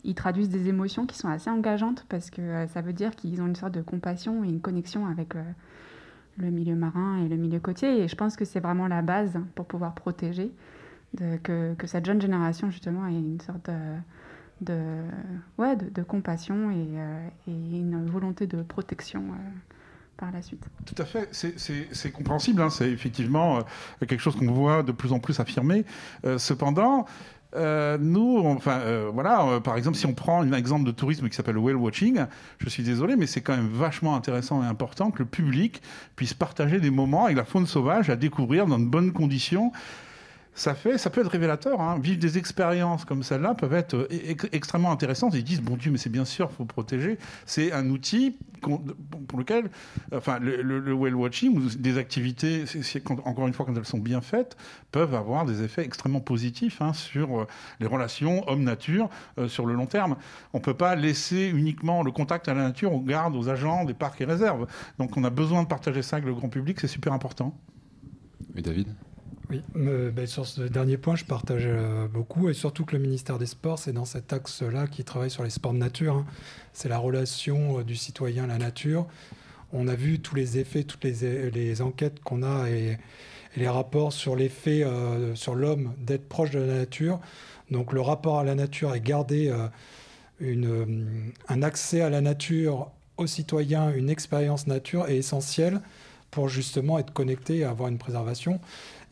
ils 0.04 0.14
traduisent 0.14 0.50
des 0.50 0.68
émotions 0.68 1.06
qui 1.06 1.16
sont 1.16 1.28
assez 1.28 1.48
engageantes 1.48 2.04
parce 2.08 2.30
que 2.30 2.42
euh, 2.42 2.66
ça 2.66 2.82
veut 2.82 2.92
dire 2.92 3.16
qu'ils 3.16 3.40
ont 3.40 3.46
une 3.46 3.56
sorte 3.56 3.72
de 3.72 3.80
compassion 3.80 4.44
et 4.44 4.48
une 4.48 4.60
connexion 4.60 5.06
avec 5.06 5.36
euh, 5.36 5.42
le 6.36 6.50
milieu 6.50 6.74
marin 6.74 7.24
et 7.24 7.28
le 7.28 7.36
milieu 7.36 7.60
côtier. 7.60 8.02
Et 8.02 8.08
je 8.08 8.16
pense 8.16 8.36
que 8.36 8.44
c'est 8.44 8.60
vraiment 8.60 8.88
la 8.88 9.00
base 9.00 9.38
pour 9.54 9.64
pouvoir 9.64 9.94
protéger, 9.94 10.52
de, 11.14 11.38
que, 11.38 11.74
que, 11.74 11.86
cette 11.86 12.04
jeune 12.04 12.20
génération 12.20 12.70
justement 12.70 13.06
ait 13.06 13.12
une 13.12 13.40
sorte 13.40 13.70
de, 13.70 14.72
de 14.72 14.82
ouais, 15.56 15.76
de, 15.76 16.02
compassion 16.02 16.70
et, 16.70 16.98
et, 17.48 17.78
une 17.78 18.04
volonté 18.04 18.46
de 18.46 18.60
protection 18.60 19.22
par 20.16 20.32
la 20.32 20.42
suite. 20.42 20.64
Tout 20.84 21.00
à 21.00 21.04
fait, 21.04 21.28
c'est 21.32 22.10
compréhensible, 22.10 22.62
hein. 22.62 22.70
c'est 22.70 22.90
effectivement 22.90 23.58
euh, 23.58 24.06
quelque 24.06 24.20
chose 24.20 24.36
qu'on 24.36 24.50
voit 24.52 24.82
de 24.82 24.92
plus 24.92 25.12
en 25.12 25.18
plus 25.18 25.40
affirmé. 25.40 25.84
Euh, 26.24 26.38
cependant, 26.38 27.06
euh, 27.54 27.96
nous, 27.98 28.38
enfin, 28.44 28.80
voilà, 29.12 29.60
par 29.60 29.76
exemple, 29.76 29.96
si 29.96 30.06
on 30.06 30.14
prend 30.14 30.42
un 30.42 30.52
exemple 30.52 30.84
de 30.84 30.90
tourisme 30.90 31.28
qui 31.28 31.36
s'appelle 31.36 31.58
whale 31.58 31.76
watching, 31.76 32.24
je 32.58 32.68
suis 32.68 32.82
désolé, 32.82 33.16
mais 33.16 33.26
c'est 33.26 33.40
quand 33.40 33.56
même 33.56 33.68
vachement 33.68 34.16
intéressant 34.16 34.62
et 34.62 34.66
important 34.66 35.10
que 35.10 35.20
le 35.20 35.28
public 35.28 35.80
puisse 36.16 36.34
partager 36.34 36.80
des 36.80 36.90
moments 36.90 37.26
avec 37.26 37.36
la 37.36 37.44
faune 37.44 37.66
sauvage 37.66 38.10
à 38.10 38.16
découvrir 38.16 38.66
dans 38.66 38.78
de 38.78 38.84
bonnes 38.84 39.12
conditions 39.12 39.72
ça, 40.56 40.74
fait, 40.74 40.96
ça 40.96 41.10
peut 41.10 41.20
être 41.20 41.30
révélateur. 41.30 41.80
Hein. 41.80 41.98
Vivre 42.00 42.18
des 42.18 42.38
expériences 42.38 43.04
comme 43.04 43.22
celle-là 43.22 43.54
peuvent 43.54 43.74
être 43.74 43.94
euh, 43.94 44.48
extrêmement 44.52 44.90
intéressantes. 44.90 45.34
Ils 45.34 45.44
disent, 45.44 45.60
bon 45.60 45.76
Dieu, 45.76 45.92
mais 45.92 45.98
c'est 45.98 46.10
bien 46.10 46.24
sûr, 46.24 46.48
il 46.50 46.56
faut 46.56 46.64
protéger. 46.64 47.18
C'est 47.44 47.72
un 47.72 47.90
outil 47.90 48.36
pour 49.28 49.38
lequel, 49.38 49.70
enfin, 50.12 50.38
le, 50.40 50.92
whale 50.94 51.14
watching 51.14 51.56
ou 51.58 51.68
des 51.78 51.98
activités, 51.98 52.64
encore 53.24 53.46
une 53.46 53.52
fois, 53.52 53.66
quand 53.66 53.76
elles 53.76 53.84
sont 53.84 53.98
bien 53.98 54.22
faites, 54.22 54.56
peuvent 54.92 55.14
avoir 55.14 55.44
des 55.44 55.62
effets 55.62 55.84
extrêmement 55.84 56.20
positifs 56.20 56.80
hein, 56.80 56.94
sur 56.94 57.42
euh, 57.42 57.46
les 57.78 57.86
relations 57.86 58.48
homme-nature 58.48 59.10
euh, 59.38 59.48
sur 59.48 59.66
le 59.66 59.74
long 59.74 59.86
terme. 59.86 60.16
On 60.54 60.58
ne 60.58 60.62
peut 60.62 60.74
pas 60.74 60.96
laisser 60.96 61.48
uniquement 61.54 62.02
le 62.02 62.10
contact 62.10 62.48
à 62.48 62.54
la 62.54 62.62
nature 62.62 62.94
aux 62.94 63.02
gardes, 63.02 63.36
aux 63.36 63.50
agents 63.50 63.84
des 63.84 63.94
parcs 63.94 64.22
et 64.22 64.24
réserves. 64.24 64.66
Donc 64.98 65.18
on 65.18 65.24
a 65.24 65.30
besoin 65.30 65.62
de 65.62 65.68
partager 65.68 66.00
ça 66.00 66.16
avec 66.16 66.26
le 66.26 66.34
grand 66.34 66.48
public, 66.48 66.80
c'est 66.80 66.88
super 66.88 67.12
important. 67.12 67.54
Et 68.56 68.62
David? 68.62 68.88
Oui, 69.50 69.62
ben, 69.74 70.26
sur 70.26 70.46
ce 70.46 70.62
dernier 70.62 70.96
point, 70.96 71.14
je 71.14 71.24
partage 71.24 71.64
euh, 71.66 72.08
beaucoup, 72.08 72.48
et 72.48 72.54
surtout 72.54 72.84
que 72.84 72.96
le 72.96 73.02
ministère 73.02 73.38
des 73.38 73.46
Sports, 73.46 73.78
c'est 73.78 73.92
dans 73.92 74.04
cet 74.04 74.32
axe-là 74.32 74.88
qui 74.88 75.04
travaille 75.04 75.30
sur 75.30 75.44
les 75.44 75.50
sports 75.50 75.72
de 75.72 75.78
nature. 75.78 76.16
Hein. 76.16 76.26
C'est 76.72 76.88
la 76.88 76.98
relation 76.98 77.78
euh, 77.78 77.84
du 77.84 77.94
citoyen 77.94 78.44
à 78.44 78.46
la 78.48 78.58
nature. 78.58 79.06
On 79.72 79.86
a 79.86 79.94
vu 79.94 80.18
tous 80.18 80.34
les 80.34 80.58
effets, 80.58 80.82
toutes 80.82 81.04
les, 81.04 81.82
enquêtes 81.82 82.20
qu'on 82.24 82.42
a 82.42 82.68
et, 82.70 82.98
les 83.56 83.68
rapports 83.68 84.12
sur 84.12 84.36
l'effet 84.36 84.82
euh, 84.82 85.34
sur 85.34 85.54
l'homme 85.54 85.94
d'être 85.98 86.28
proche 86.28 86.50
de 86.50 86.58
la 86.58 86.74
nature. 86.74 87.20
Donc 87.70 87.92
le 87.92 88.00
rapport 88.00 88.38
à 88.38 88.44
la 88.44 88.54
nature 88.54 88.94
et 88.94 89.00
garder 89.00 89.50
un 91.48 91.62
accès 91.62 92.02
à 92.02 92.10
la 92.10 92.20
nature 92.20 92.90
aux 93.16 93.26
citoyens, 93.26 93.92
une 93.92 94.10
expérience 94.10 94.66
nature 94.66 95.08
est 95.08 95.16
essentiel 95.16 95.80
pour 96.30 96.48
justement 96.48 96.98
être 96.98 97.12
connecté 97.12 97.58
et 97.58 97.64
avoir 97.64 97.88
une 97.88 97.98
préservation. 97.98 98.60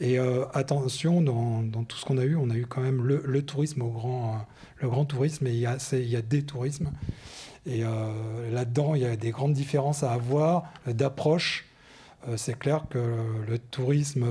Et 0.01 0.19
euh, 0.19 0.45
attention, 0.53 1.23
dans, 1.23 1.85
tout 1.85 1.97
ce 1.97 2.05
qu'on 2.05 2.19
a 2.19 2.25
eu, 2.25 2.37
on 2.37 2.51
a 2.51 2.55
eu 2.55 2.67
quand 2.67 2.81
même 2.81 3.03
le, 3.05 3.43
tourisme 3.43 3.83
au 3.83 3.91
grand, 3.91 4.35
euh, 4.35 4.39
le 4.79 4.89
grand 4.89 5.05
tourisme, 5.05 5.47
et 5.47 5.51
il 5.51 5.59
y 5.59 5.67
a, 5.67 5.79
il 5.93 6.09
y 6.09 6.17
a 6.17 6.23
des 6.23 6.43
tourismes. 6.43 6.91
Et 7.67 7.85
euh, 7.85 8.51
là-dedans, 8.53 8.95
il 8.95 9.03
y 9.03 9.07
a 9.07 9.17
des 9.17 9.31
grandes 9.31 9.55
différences 9.55 10.03
à 10.03 10.13
avoir 10.13 10.65
d'approche. 10.87 11.67
c'est 12.37 12.59
clair 12.59 12.87
que 12.91 12.99
le 13.47 13.59
tourisme 13.59 14.27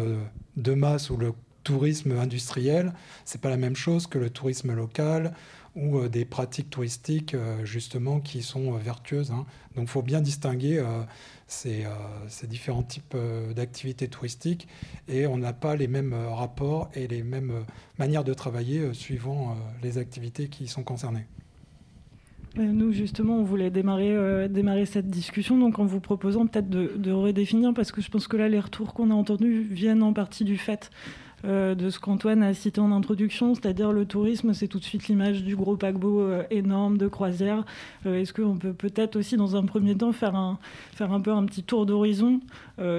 de 0.57 0.73
masse 0.73 1.09
ou 1.09 1.17
le 1.17 1.33
tourisme 1.63 2.17
industriel, 2.17 2.93
c'est 3.25 3.41
pas 3.41 3.49
la 3.49 3.57
même 3.57 3.75
chose 3.75 4.07
que 4.07 4.17
le 4.17 4.29
tourisme 4.29 4.73
local 4.73 5.33
ou 5.75 6.07
des 6.07 6.23
pratiques 6.23 6.69
touristiques 6.69 7.35
justement 7.63 8.19
qui 8.19 8.43
sont 8.43 8.73
vertueuses. 8.73 9.31
Hein. 9.31 9.45
Donc, 9.75 9.85
il 9.85 9.89
faut 9.89 10.03
bien 10.03 10.21
distinguer 10.21 10.83
ces, 11.53 11.85
euh, 11.85 12.47
différents 12.47 12.83
types 12.83 13.13
euh, 13.15 13.53
d'activités 13.53 14.07
touristiques 14.07 14.67
et 15.07 15.27
on 15.27 15.37
n'a 15.37 15.53
pas 15.53 15.75
les 15.75 15.87
mêmes 15.87 16.13
euh, 16.13 16.29
rapports 16.29 16.89
et 16.95 17.07
les 17.07 17.23
mêmes 17.23 17.53
manières 17.99 18.23
de 18.23 18.33
travailler 18.33 18.93
suivant 18.93 19.55
les 19.81 19.97
activités 19.97 20.47
qui 20.47 20.67
sont 20.67 20.83
concernées. 20.83 21.25
Nous, 22.55 22.91
justement, 22.91 23.37
on 23.37 23.43
voulait 23.43 23.71
démarrer, 23.71 24.85
cette 24.85 25.07
discussion 25.07 25.57
donc 25.57 25.79
en 25.79 25.85
vous 25.85 25.99
proposant 25.99 26.45
peut-être 26.45 26.69
de, 26.69 27.11
redéfinir, 27.11 27.73
parce 27.73 27.91
que 27.91 28.01
je 28.01 28.11
pense 28.11 28.27
que 28.27 28.37
là, 28.37 28.47
les 28.47 28.59
retours 28.59 28.93
qu'on 28.93 29.09
a 29.09 29.13
entendus 29.15 29.63
viennent 29.63 30.03
en 30.03 30.13
partie 30.13 30.43
du 30.43 30.57
fait 30.57 30.91
euh, 31.45 31.75
de 31.75 31.89
ce 31.89 31.99
qu'Antoine 31.99 32.41
a 32.41 32.53
cité 32.53 32.79
en 32.79 32.91
introduction, 32.91 33.53
c'est-à-dire 33.53 33.91
le 33.91 34.05
tourisme, 34.05 34.53
c'est 34.53 34.67
tout 34.67 34.79
de 34.79 34.83
suite 34.83 35.09
l'image 35.09 35.43
du 35.43 35.55
gros 35.55 35.75
paquebot 35.75 36.21
euh, 36.21 36.43
énorme 36.51 36.97
de 36.97 37.07
croisière. 37.07 37.65
Euh, 38.05 38.21
est-ce 38.21 38.33
qu'on 38.33 38.55
peut 38.55 38.73
peut-être 38.73 39.17
aussi, 39.17 39.35
dans 39.35 39.57
un 39.57 39.63
premier 39.63 39.95
temps, 39.95 40.13
faire 40.13 40.35
un, 40.35 40.57
faire 40.93 41.11
un 41.11 41.19
peu 41.19 41.31
un 41.31 41.45
petit 41.45 41.63
tour 41.63 41.85
d'horizon 41.85 42.39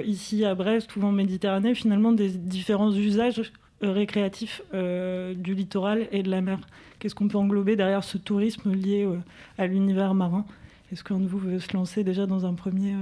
ici 0.04 0.44
à 0.44 0.54
Brest 0.54 0.94
ou 0.96 1.02
en 1.02 1.12
Méditerranée, 1.12 1.74
finalement, 1.74 2.12
des 2.12 2.28
différents 2.30 2.92
usages 2.92 3.52
récréatifs 3.82 4.62
du 4.72 5.54
littoral 5.54 6.08
et 6.12 6.22
de 6.22 6.30
la 6.30 6.40
mer? 6.40 6.58
Qu'est-ce 6.98 7.14
qu'on 7.14 7.28
peut 7.28 7.38
englober 7.38 7.76
derrière 7.76 8.04
ce 8.04 8.18
tourisme 8.18 8.72
lié 8.72 9.08
à 9.58 9.66
l'univers 9.66 10.14
marin? 10.14 10.44
Est-ce 10.92 11.02
qu'un 11.02 11.18
de 11.18 11.26
vous 11.26 11.38
veut 11.38 11.58
se 11.58 11.72
lancer 11.76 12.04
déjà 12.04 12.26
dans 12.26 12.46
un 12.46 12.54
premier 12.54 12.94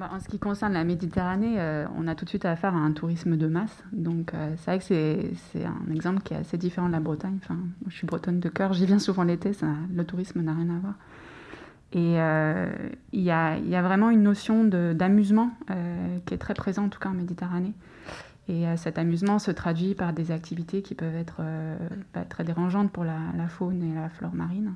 en 0.00 0.20
ce 0.20 0.28
qui 0.28 0.38
concerne 0.38 0.72
la 0.72 0.84
Méditerranée, 0.84 1.56
euh, 1.58 1.86
on 1.96 2.06
a 2.06 2.14
tout 2.14 2.24
de 2.24 2.30
suite 2.30 2.44
affaire 2.44 2.74
à 2.74 2.78
un 2.78 2.92
tourisme 2.92 3.36
de 3.36 3.46
masse. 3.46 3.82
Donc 3.92 4.34
euh, 4.34 4.54
c'est 4.56 4.70
vrai 4.70 4.78
que 4.78 4.84
c'est 5.52 5.64
un 5.64 5.92
exemple 5.92 6.22
qui 6.22 6.34
est 6.34 6.38
assez 6.38 6.58
différent 6.58 6.86
de 6.86 6.92
la 6.92 7.00
Bretagne. 7.00 7.38
Enfin, 7.42 7.58
je 7.88 7.96
suis 7.96 8.06
bretonne 8.06 8.40
de 8.40 8.48
cœur, 8.48 8.72
j'y 8.72 8.86
viens 8.86 8.98
souvent 8.98 9.24
l'été, 9.24 9.52
le 9.94 10.04
tourisme 10.04 10.40
n'a 10.42 10.54
rien 10.54 10.70
à 10.70 10.78
voir. 10.78 10.94
Et 11.92 12.20
euh, 12.20 12.70
il 13.12 13.22
y, 13.22 13.30
a, 13.30 13.82
vraiment 13.82 14.10
une 14.10 14.22
notion 14.22 14.64
d'amusement 14.64 15.52
qui 16.26 16.34
est 16.34 16.38
très 16.38 16.52
présente, 16.52 16.86
en 16.86 16.88
tout 16.90 17.00
cas 17.00 17.08
en 17.08 17.14
Méditerranée. 17.14 17.72
Et 18.46 18.64
cet 18.76 18.98
amusement 18.98 19.38
se 19.38 19.50
traduit 19.50 19.94
par 19.94 20.12
des 20.12 20.30
activités 20.30 20.82
qui 20.82 20.94
peuvent 20.94 21.16
être 21.16 21.42
pas 22.12 22.24
très 22.24 22.44
dérangeantes 22.44 22.90
pour 22.92 23.04
la, 23.04 23.18
la, 23.36 23.48
faune 23.48 23.82
et 23.82 23.94
la 23.94 24.10
flore 24.10 24.34
marine. 24.34 24.74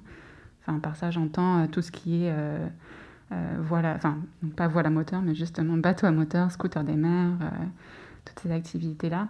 Enfin, 0.62 0.78
par 0.78 0.96
ça, 0.96 1.10
j'entends 1.10 1.66
tout 1.66 1.82
ce 1.82 1.90
qui 1.90 2.24
est 2.24 2.32
voilà, 3.60 3.94
enfin, 3.94 4.18
pas 4.56 4.68
voile 4.68 4.86
à 4.86 4.90
moteur, 4.90 5.22
mais 5.22 5.34
justement 5.34 5.76
bateau 5.76 6.06
à 6.06 6.10
moteur, 6.10 6.50
scooter 6.50 6.84
des 6.84 6.96
mers, 6.96 7.32
euh, 7.42 7.48
toutes 8.24 8.40
ces 8.40 8.50
activités-là. 8.50 9.28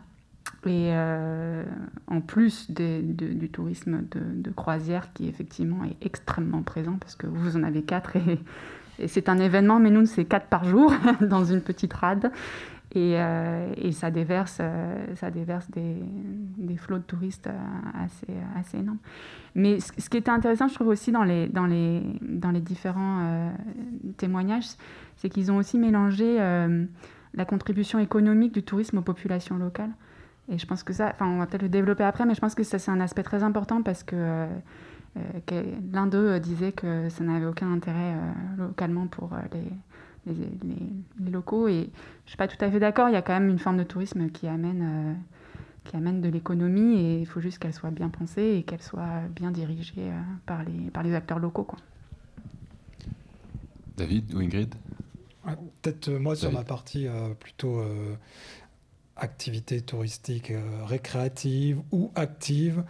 Et 0.66 0.90
euh, 0.92 1.64
en 2.08 2.20
plus 2.20 2.70
du 2.70 3.48
tourisme 3.50 4.02
de, 4.10 4.50
croisière 4.50 5.12
qui 5.12 5.28
effectivement 5.28 5.84
est 5.84 6.04
extrêmement 6.04 6.62
présent, 6.62 6.96
parce 7.00 7.16
que 7.16 7.26
vous 7.26 7.56
en 7.56 7.62
avez 7.62 7.82
quatre 7.82 8.16
et, 8.16 8.40
et 8.98 9.08
c'est 9.08 9.28
un 9.28 9.38
événement, 9.38 9.78
mais 9.78 9.90
nous 9.90 10.06
c'est 10.06 10.24
quatre 10.24 10.46
par 10.46 10.64
jour 10.64 10.92
dans 11.20 11.44
une 11.44 11.60
petite 11.60 11.92
rade. 11.92 12.32
Euh, 12.96 13.72
et, 13.76 13.92
ça 13.92 14.10
déverse, 14.10 14.58
euh, 14.60 15.14
ça 15.16 15.30
déverse 15.30 15.70
des, 15.70 15.96
flots 16.76 16.98
de 16.98 17.02
touristes 17.02 17.46
euh, 17.46 18.04
assez, 18.04 18.34
assez 18.58 18.78
énormes. 18.78 18.98
Mais 19.54 19.80
ce, 19.80 20.08
qui 20.08 20.16
était 20.16 20.30
intéressant, 20.30 20.68
je 20.68 20.74
trouve 20.74 20.88
aussi 20.88 21.12
dans 21.12 21.24
les, 21.24 21.48
dans 21.48 21.66
les, 21.66 22.02
dans 22.20 22.50
les 22.50 22.60
différents 22.60 23.52
témoignages, 24.16 24.66
c'est 25.16 25.28
qu'ils 25.28 25.52
ont 25.52 25.56
aussi 25.56 25.78
mélangé 25.78 26.38
la 27.34 27.44
contribution 27.44 27.98
économique 27.98 28.52
du 28.52 28.62
tourisme 28.62 28.98
aux 28.98 29.02
populations 29.02 29.56
locales. 29.56 29.92
Et 30.48 30.58
je 30.58 30.66
pense 30.66 30.82
que 30.82 30.92
ça, 30.92 31.12
enfin, 31.14 31.28
on 31.28 31.38
va 31.38 31.46
peut-être 31.46 31.62
le 31.62 31.68
développer 31.68 32.04
après, 32.04 32.24
mais 32.24 32.34
je 32.34 32.40
pense 32.40 32.54
que 32.54 32.62
ça, 32.62 32.78
c'est 32.78 32.90
un 32.90 33.00
aspect 33.00 33.22
très 33.22 33.42
important 33.42 33.82
parce 33.82 34.02
que 34.02 34.46
l'un 35.92 36.06
d'eux 36.06 36.40
disait 36.40 36.72
que 36.72 37.10
ça 37.10 37.22
n'avait 37.22 37.46
aucun 37.46 37.70
intérêt 37.70 38.14
localement 38.56 39.06
pour 39.06 39.30
les 39.52 39.70
les, 40.26 41.30
locaux. 41.30 41.68
Et 41.68 41.72
je 41.72 41.78
ne 41.78 42.28
suis 42.28 42.36
pas 42.36 42.48
tout 42.48 42.62
à 42.62 42.70
fait 42.70 42.80
d'accord, 42.80 43.08
il 43.08 43.12
y 43.12 43.16
a 43.16 43.22
quand 43.22 43.32
même 43.32 43.48
une 43.48 43.58
forme 43.58 43.78
de 43.78 43.84
tourisme 43.84 44.30
qui 44.30 44.46
amène, 44.46 44.82
euh, 44.82 45.14
qui 45.84 45.96
amène 45.96 46.20
de 46.20 46.28
l'économie 46.28 46.98
et 47.00 47.18
il 47.20 47.26
faut 47.26 47.40
juste 47.40 47.58
qu'elle 47.58 47.74
soit 47.74 47.90
bien 47.90 48.08
pensée 48.08 48.56
et 48.58 48.62
qu'elle 48.62 48.82
soit 48.82 49.28
bien 49.34 49.50
dirigée 49.50 49.94
euh, 49.98 50.20
par, 50.46 50.64
les, 50.64 50.90
par 50.90 51.02
les 51.02 51.14
acteurs 51.14 51.38
locaux. 51.38 51.64
Quoi. 51.64 51.78
David 53.96 54.34
ou 54.34 54.40
Ingrid? 54.40 54.74
Peut-être 55.82 56.08
euh, 56.08 56.18
moi 56.20 56.36
sur 56.36 56.52
ma 56.52 56.62
partie 56.62 57.08
plutôt 57.40 57.82
activité 59.16 59.80
touristique 59.80 60.52
récréative 60.84 61.82
ou 61.90 62.10
active. 62.14 62.84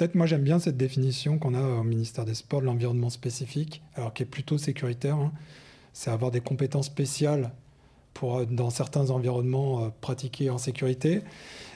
Peut-être 0.00 0.14
moi 0.14 0.24
j'aime 0.24 0.44
bien 0.44 0.58
cette 0.58 0.78
définition 0.78 1.38
qu'on 1.38 1.52
a 1.52 1.60
au 1.60 1.82
ministère 1.82 2.24
des 2.24 2.32
Sports 2.32 2.62
de 2.62 2.64
l'environnement 2.64 3.10
spécifique, 3.10 3.82
alors 3.94 4.14
qui 4.14 4.22
est 4.22 4.26
plutôt 4.26 4.56
sécuritaire. 4.56 5.16
Hein. 5.16 5.30
C'est 5.92 6.10
avoir 6.10 6.30
des 6.30 6.40
compétences 6.40 6.86
spéciales 6.86 7.50
pour, 8.14 8.38
euh, 8.38 8.46
dans 8.46 8.70
certains 8.70 9.10
environnements, 9.10 9.84
euh, 9.84 9.88
pratiquer 10.00 10.48
en 10.48 10.56
sécurité. 10.56 11.20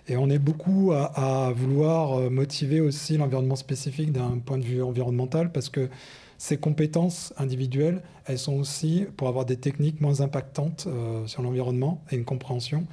Et 0.08 0.16
on 0.16 0.30
est 0.30 0.38
beaucoup 0.38 0.92
à, 0.94 1.52
vouloir 1.54 2.14
euh, 2.18 2.30
motiver 2.30 2.80
aussi 2.80 3.18
l'environnement 3.18 3.56
spécifique 3.56 4.10
d'un 4.10 4.38
point 4.38 4.56
de 4.56 4.64
vue 4.64 4.82
environnemental 4.82 5.52
parce 5.52 5.68
que 5.68 5.90
ces 6.38 6.56
compétences 6.56 7.34
individuelles, 7.36 8.00
elles 8.24 8.38
sont 8.38 8.54
aussi 8.54 9.04
pour 9.18 9.28
avoir 9.28 9.44
des 9.44 9.58
techniques 9.58 10.00
moins 10.00 10.22
impactantes 10.22 10.88
sur 11.26 11.42
l'environnement 11.42 12.02
et 12.10 12.16
une 12.16 12.24
compréhension. 12.24 12.86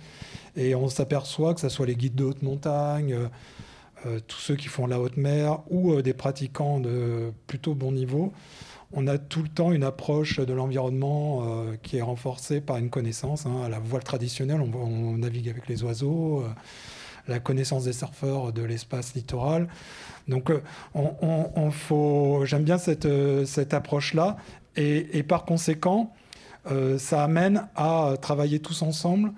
Et 0.57 0.75
on 0.75 0.89
s'aperçoit 0.89 1.53
que 1.53 1.61
ce 1.61 1.69
soit 1.69 1.85
les 1.85 1.95
guides 1.95 2.15
de 2.15 2.25
haute 2.25 2.43
montagne, 2.43 3.15
tous 4.27 4.39
ceux 4.39 4.55
qui 4.55 4.67
font 4.67 4.87
la 4.87 4.99
haute 4.99 5.17
mer 5.17 5.59
ou 5.69 5.93
euh, 5.93 6.01
des 6.01 6.13
pratiquants 6.13 6.79
de 6.79 7.31
plutôt 7.47 7.75
bon 7.75 7.91
niveau, 7.91 8.33
on 8.93 9.07
a 9.07 9.17
tout 9.17 9.41
le 9.41 9.47
temps 9.47 9.71
une 9.71 9.83
approche 9.83 10.39
de 10.39 10.53
l'environnement 10.53 11.43
euh, 11.43 11.75
qui 11.81 11.97
est 11.97 12.01
renforcée 12.01 12.61
par 12.61 12.77
une 12.77 12.89
connaissance. 12.89 13.45
Hein. 13.45 13.61
À 13.63 13.69
la 13.69 13.79
voile 13.79 14.03
traditionnelle, 14.03 14.61
on, 14.61 15.17
navigue 15.17 15.49
avec 15.49 15.67
les 15.67 15.83
oiseaux, 15.83 16.43
la 17.27 17.39
connaissance 17.39 17.85
des 17.85 17.93
surfeurs 17.93 18.51
de 18.51 18.63
l'espace 18.63 19.13
littoral. 19.13 19.69
Donc, 20.27 20.51
j'aime 22.45 22.63
bien 22.63 22.77
cette, 22.77 23.07
cette 23.45 23.73
approche-là. 23.73 24.37
Et, 24.75 25.17
et, 25.17 25.23
par 25.23 25.45
conséquent, 25.45 26.13
ça 26.97 27.23
amène 27.23 27.67
à 27.75 28.15
travailler 28.21 28.59
tous 28.59 28.81
ensemble, 28.81 29.31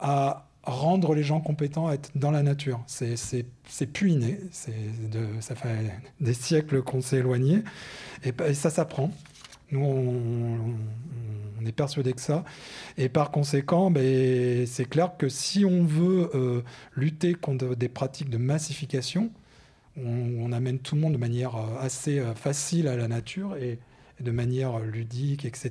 à 0.00 0.51
rendre 0.64 1.14
les 1.14 1.22
gens 1.22 1.40
compétents 1.40 1.88
à 1.88 1.94
être 1.94 2.10
dans 2.14 2.30
la 2.30 2.42
nature. 2.42 2.82
C'est 2.86 3.46
plus 3.92 4.10
inné, 4.10 4.38
de, 5.10 5.26
ça 5.40 5.54
fait 5.54 5.92
des 6.20 6.34
siècles 6.34 6.82
qu'on 6.82 7.00
s'est 7.00 7.18
éloigné, 7.18 7.62
et, 8.24 8.54
ça 8.54 8.70
s'apprend. 8.70 9.10
Nous, 9.70 9.84
on, 9.84 10.76
est 11.64 11.72
persuadé 11.72 12.12
que 12.12 12.20
ça. 12.20 12.44
Et 12.98 13.08
par 13.08 13.30
conséquent, 13.30 13.92
ben, 13.92 14.66
c'est 14.66 14.84
clair 14.84 15.16
que 15.16 15.28
si 15.28 15.64
on 15.64 15.84
veut 15.84 16.28
euh, 16.34 16.62
lutter 16.96 17.34
contre 17.34 17.76
des 17.76 17.88
pratiques 17.88 18.30
de 18.30 18.36
massification, 18.36 19.30
on, 19.96 20.50
amène 20.52 20.80
tout 20.80 20.96
le 20.96 21.00
monde 21.00 21.12
de 21.12 21.18
manière 21.18 21.54
euh, 21.54 21.78
assez 21.78 22.18
euh, 22.18 22.34
facile 22.34 22.88
à 22.88 22.96
la 22.96 23.06
nature 23.06 23.56
et, 23.56 23.78
de 24.20 24.30
manière 24.30 24.78
ludique, 24.80 25.44
etc. 25.44 25.70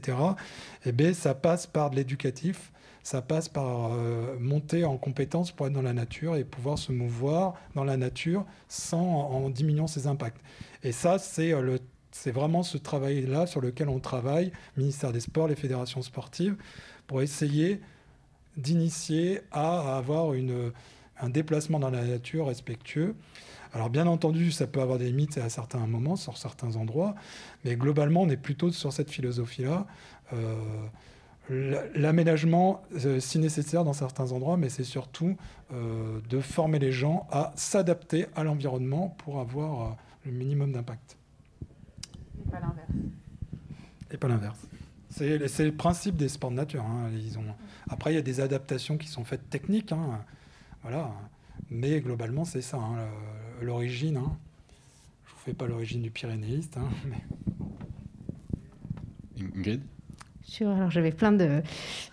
Et 0.85 0.89
eh 0.89 0.91
bien, 0.91 1.13
ça 1.13 1.33
passe 1.33 1.67
par 1.67 1.89
de 1.89 1.95
l'éducatif 1.95 2.71
ça 3.03 3.21
passe 3.21 3.49
par 3.49 3.93
euh, 3.93 4.37
monter 4.39 4.85
en 4.85 4.97
compétence 4.97 5.51
pour 5.51 5.67
être 5.67 5.73
dans 5.73 5.81
la 5.81 5.93
nature 5.93 6.35
et 6.35 6.43
pouvoir 6.43 6.77
se 6.77 6.91
mouvoir 6.91 7.55
dans 7.75 7.83
la 7.83 7.97
nature 7.97 8.45
sans 8.67 9.01
en, 9.01 9.49
diminuant 9.49 9.87
ses 9.87 10.07
impacts. 10.07 10.41
Et 10.83 10.91
ça, 10.91 11.17
c'est 11.17 11.53
euh, 11.53 11.77
c'est 12.11 12.31
vraiment 12.31 12.61
ce 12.61 12.77
travail-là 12.77 13.47
sur 13.47 13.61
lequel 13.61 13.87
on 13.87 13.99
travaille, 13.99 14.51
ministère 14.75 15.13
des 15.13 15.21
Sports, 15.21 15.47
les 15.47 15.55
fédérations 15.55 16.01
sportives, 16.01 16.57
pour 17.07 17.21
essayer 17.21 17.79
d'initier 18.57 19.39
à 19.51 19.97
avoir 19.97 20.33
une, 20.33 20.73
un 21.21 21.29
déplacement 21.29 21.79
dans 21.79 21.89
la 21.89 22.03
nature 22.03 22.47
respectueux. 22.47 23.15
Alors 23.73 23.89
bien 23.89 24.07
entendu, 24.07 24.51
ça 24.51 24.67
peut 24.67 24.81
avoir 24.81 24.97
des 24.97 25.05
limites 25.05 25.37
à 25.37 25.49
certains 25.49 25.85
moments, 25.87 26.17
sur 26.17 26.37
certains 26.37 26.75
endroits, 26.75 27.15
mais 27.63 27.75
globalement, 27.75 28.23
on 28.23 28.29
est 28.29 28.37
plutôt 28.37 28.71
sur 28.71 28.91
cette 28.91 29.09
philosophie-là. 29.09 29.87
Euh, 30.33 30.55
l'aménagement, 31.51 32.81
euh, 33.05 33.19
si 33.19 33.39
nécessaire 33.39 33.83
dans 33.83 33.93
certains 33.93 34.31
endroits, 34.31 34.57
mais 34.57 34.69
c'est 34.69 34.83
surtout 34.83 35.37
euh, 35.73 36.19
de 36.29 36.39
former 36.39 36.79
les 36.79 36.91
gens 36.91 37.27
à 37.31 37.51
s'adapter 37.55 38.27
à 38.35 38.43
l'environnement 38.43 39.09
pour 39.17 39.39
avoir 39.39 39.81
euh, 39.81 39.93
le 40.25 40.31
minimum 40.31 40.71
d'impact. 40.71 41.17
Et 42.39 42.49
pas 42.49 42.59
l'inverse. 42.59 42.91
Et 44.11 44.17
pas 44.17 44.27
l'inverse. 44.27 44.59
C'est 45.09 45.65
le 45.65 45.73
principe 45.73 46.15
des 46.15 46.29
sports 46.29 46.51
de 46.51 46.55
nature. 46.55 46.85
Hein. 46.85 47.09
Ils 47.13 47.37
ont... 47.37 47.43
Après, 47.89 48.13
il 48.13 48.15
y 48.15 48.19
a 48.19 48.21
des 48.21 48.39
adaptations 48.39 48.97
qui 48.97 49.07
sont 49.07 49.25
faites 49.25 49.49
techniques. 49.49 49.91
Hein. 49.91 50.23
Voilà. 50.83 51.11
Mais 51.69 51.99
globalement, 51.99 52.45
c'est 52.45 52.61
ça. 52.61 52.77
Hein, 52.77 53.09
l'origine. 53.61 54.15
Hein. 54.15 54.37
Je 55.25 55.31
ne 55.31 55.35
vous 55.35 55.41
fais 55.43 55.53
pas 55.53 55.67
l'origine 55.67 56.01
du 56.01 56.11
pyrénéiste. 56.11 56.77
Mais... 57.09 57.21
Ingrid? 59.55 59.81
Alors 60.59 60.91
j'avais 60.91 61.11
plein 61.11 61.31
de, 61.31 61.61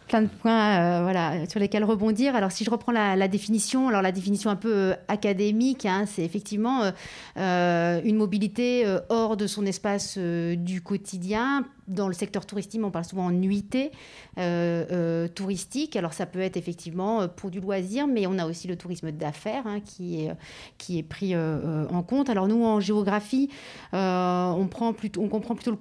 plein 0.08 0.22
de 0.22 0.28
points 0.28 0.78
euh, 0.78 1.02
voilà, 1.02 1.46
sur 1.48 1.60
lesquels 1.60 1.84
rebondir. 1.84 2.34
Alors, 2.34 2.50
si 2.50 2.64
je 2.64 2.70
reprends 2.70 2.92
la, 2.92 3.28
définition, 3.28 3.88
alors 3.88 4.02
la 4.02 4.10
définition 4.10 4.50
un 4.50 4.56
peu 4.56 4.72
euh, 4.72 4.94
académique, 5.06 5.86
hein, 5.86 6.04
c'est 6.06 6.22
effectivement 6.22 6.90
euh, 7.36 8.00
une 8.04 8.16
mobilité 8.16 8.84
hors 9.10 9.36
de 9.36 9.46
son 9.46 9.66
espace 9.66 10.18
du 10.18 10.80
quotidien 10.80 11.66
dans 11.86 12.08
le 12.08 12.12
secteur 12.12 12.44
touristique, 12.44 12.82
on 12.84 12.90
parle 12.90 13.06
souvent 13.06 13.26
en 13.26 13.30
nuitée 13.30 13.92
touristique. 15.34 15.96
Alors 15.96 16.12
ça 16.12 16.26
peut 16.26 16.40
être 16.40 16.56
effectivement 16.56 17.28
pour 17.28 17.50
du 17.50 17.60
loisir, 17.60 18.06
mais 18.06 18.26
on 18.26 18.38
a 18.38 18.46
aussi 18.46 18.68
le 18.68 18.76
tourisme 18.76 19.10
d'affaires 19.10 19.66
hein, 19.66 19.80
qui, 19.80 20.20
est, 20.24 20.30
qui 20.76 20.98
est 20.98 21.02
pris 21.02 21.34
en 21.36 22.02
compte. 22.02 22.28
Alors 22.28 22.46
nous, 22.46 22.62
en 22.64 22.78
géographie, 22.78 23.48
on, 23.92 24.68
prend 24.70 24.94
on 25.16 25.28
comprend 25.28 25.54
plutôt 25.54 25.78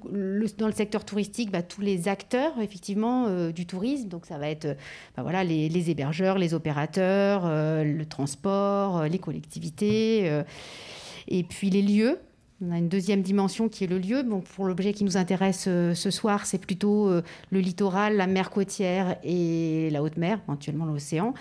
dans 0.57 0.67
le 0.67 0.73
secteur 0.73 1.03
touristique 1.03 1.51
bah, 1.51 1.61
tous 1.61 1.81
les 1.81 2.07
acteurs 2.07 2.53
effectivement 2.61 3.49
du 3.49 3.65
tourisme. 3.65 4.07
Donc 4.17 4.25
ça 4.25 4.39
va 4.39 4.49
être 4.49 4.75
bah, 5.15 5.21
voilà, 5.21 5.43
les, 5.43 5.69
les, 5.69 5.91
hébergeurs, 5.91 6.39
les 6.39 6.55
opérateurs, 6.55 7.43
le 7.45 8.03
transport, 8.03 9.03
les 9.03 9.19
collectivités 9.19 10.41
et 11.27 11.43
puis 11.43 11.69
les 11.69 11.83
lieux. 11.83 12.19
On 12.59 12.71
a 12.71 12.79
une 12.79 12.89
deuxième 12.89 13.21
dimension 13.21 13.69
qui 13.69 13.83
est 13.83 13.87
le 13.87 13.99
lieu. 13.99 14.23
Bon, 14.23 14.39
pour 14.39 14.65
l'objet 14.65 14.91
qui 14.91 15.03
nous 15.03 15.15
intéresse 15.15 15.65
euh, 15.67 15.93
ce 15.93 16.09
soir, 16.09 16.47
c'est 16.47 16.57
plutôt 16.57 17.07
euh, 17.07 17.21
le 17.51 17.59
littoral, 17.59 18.17
la 18.17 18.25
mer 18.25 18.49
côtière 18.49 19.17
et 19.23 19.89
la 19.91 20.01
haute 20.01 20.17
mer, 20.17 20.39
éventuellement 20.47 20.85
l'océan. 20.85 21.35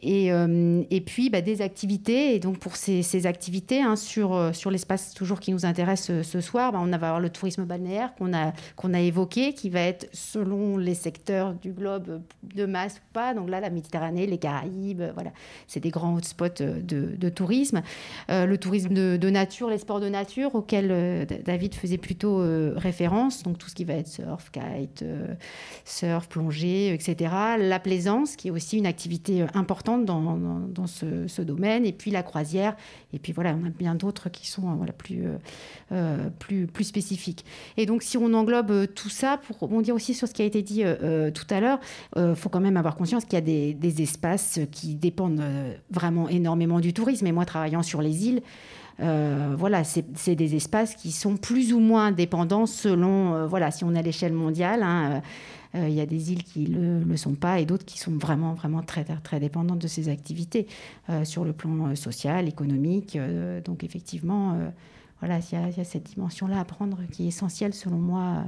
Et, 0.00 0.32
euh, 0.32 0.82
puis 1.04 1.28
bah, 1.28 1.42
des 1.42 1.60
activités. 1.60 2.34
Et 2.34 2.38
donc 2.38 2.58
pour 2.58 2.76
ces, 2.76 3.26
activités, 3.26 3.82
hein, 3.82 3.96
sur, 3.96 4.54
sur 4.54 4.70
l'espace 4.70 5.12
toujours 5.12 5.40
qui 5.40 5.52
nous 5.52 5.66
intéresse 5.66 6.10
ce 6.22 6.40
soir, 6.40 6.72
bah, 6.72 6.78
on 6.80 6.86
va 6.86 6.94
avoir 6.94 7.20
le 7.20 7.28
tourisme 7.28 7.64
balnéaire 7.64 8.14
qu'on 8.14 8.32
a, 8.32 8.52
qu'on 8.76 8.94
a 8.94 9.00
évoqué, 9.00 9.52
qui 9.52 9.68
va 9.68 9.80
être 9.80 10.08
selon 10.14 10.78
les 10.78 10.94
secteurs 10.94 11.52
du 11.52 11.72
globe 11.72 12.22
de 12.42 12.64
masse 12.64 12.96
ou 12.96 13.12
pas. 13.12 13.34
Donc 13.34 13.50
là, 13.50 13.60
la 13.60 13.68
Méditerranée, 13.68 14.26
les 14.26 14.38
Caraïbes, 14.38 15.02
voilà, 15.12 15.32
c'est 15.66 15.80
des 15.80 15.90
grands 15.90 16.14
hotspots 16.14 16.62
de, 16.62 17.28
tourisme. 17.28 17.82
le 18.30 18.56
tourisme 18.56 18.94
de 18.94 19.30
nature, 19.30 19.68
les 19.68 19.78
sports 19.78 20.00
de 20.00 20.08
nature 20.08 20.45
auxquels 20.54 20.90
euh, 20.90 21.24
David 21.44 21.74
faisait 21.74 21.98
plutôt 21.98 22.40
euh, 22.40 22.72
référence, 22.76 23.42
donc 23.42 23.58
tout 23.58 23.68
ce 23.68 23.74
qui 23.74 23.84
va 23.84 23.94
être 23.94 24.08
surf, 24.08 24.50
kite, 24.50 25.02
euh, 25.02 25.34
surf, 25.84 26.28
plongée, 26.28 26.92
etc. 26.92 27.34
La 27.58 27.78
plaisance, 27.78 28.36
qui 28.36 28.48
est 28.48 28.50
aussi 28.50 28.78
une 28.78 28.86
activité 28.86 29.44
importante 29.54 30.04
dans, 30.04 30.36
dans, 30.36 30.86
ce, 30.86 31.42
domaine, 31.42 31.84
et 31.84 31.92
puis 31.92 32.10
la 32.10 32.22
croisière, 32.22 32.76
et 33.12 33.18
puis 33.18 33.32
voilà, 33.32 33.56
on 33.60 33.66
a 33.66 33.70
bien 33.70 33.94
d'autres 33.94 34.28
qui 34.28 34.46
sont 34.48 34.74
voilà, 34.74 34.92
plus, 34.92 35.24
plus, 36.38 36.66
plus 36.66 36.84
spécifiques. 36.84 37.44
Et 37.76 37.86
donc 37.86 38.02
si 38.02 38.16
on 38.16 38.32
englobe 38.34 38.86
tout 38.94 39.08
ça, 39.08 39.38
pour 39.38 39.58
rebondir 39.58 39.94
aussi 39.94 40.14
sur 40.14 40.28
ce 40.28 40.34
qui 40.34 40.42
a 40.42 40.44
été 40.44 40.62
dit 40.62 40.82
tout 41.34 41.46
à 41.50 41.60
l'heure, 41.60 41.78
il 42.16 42.34
faut 42.34 42.48
quand 42.48 42.60
même 42.60 42.76
avoir 42.76 42.96
conscience 42.96 43.24
qu'il 43.24 43.34
y 43.34 43.70
a 43.70 43.74
des 43.74 44.02
espaces 44.02 44.60
qui 44.72 44.94
dépendent 44.94 45.42
vraiment 45.90 46.28
énormément 46.28 46.80
du 46.80 46.92
tourisme, 46.92 47.26
et 47.26 47.32
moi 47.32 47.44
travaillant 47.44 47.82
sur 47.82 48.02
les 48.02 48.26
îles, 48.26 48.42
euh, 49.00 49.54
voilà, 49.58 49.84
c'est 49.84 50.34
des 50.34 50.54
espaces 50.54 50.94
qui 50.94 51.12
sont 51.12 51.36
plus 51.36 51.72
ou 51.72 51.80
moins 51.80 52.12
dépendants 52.12 52.66
selon, 52.66 53.34
euh, 53.34 53.46
voilà, 53.46 53.70
si 53.70 53.84
on 53.84 53.94
est 53.94 53.98
à 53.98 54.02
l'échelle 54.02 54.32
mondiale. 54.32 54.82
Hein, 54.82 55.22
euh, 55.74 55.88
il 55.88 55.94
y 55.94 56.00
a 56.00 56.06
des 56.06 56.32
îles 56.32 56.44
qui 56.44 56.70
ne 56.70 57.04
le, 57.04 57.16
sont 57.16 57.34
pas 57.34 57.60
et 57.60 57.66
d'autres 57.66 57.84
qui 57.84 57.98
sont 57.98 58.12
vraiment, 58.12 58.54
vraiment 58.54 58.82
très, 58.82 59.04
très 59.04 59.40
dépendantes 59.40 59.78
de 59.78 59.88
ces 59.88 60.08
activités 60.08 60.66
sur 61.24 61.44
le 61.44 61.52
plan 61.52 61.94
social, 61.94 62.48
économique. 62.48 63.18
donc 63.64 63.84
effectivement, 63.84 64.56
voilà, 65.20 65.38
il 65.38 65.58
y, 65.58 65.76
y, 65.76 65.80
a 65.80 65.84
cette 65.84 66.04
dimension-là 66.04 66.60
à 66.60 66.64
prendre 66.64 67.00
qui 67.12 67.24
est 67.24 67.28
essentielle 67.28 67.74
selon 67.74 67.98
moi 67.98 68.44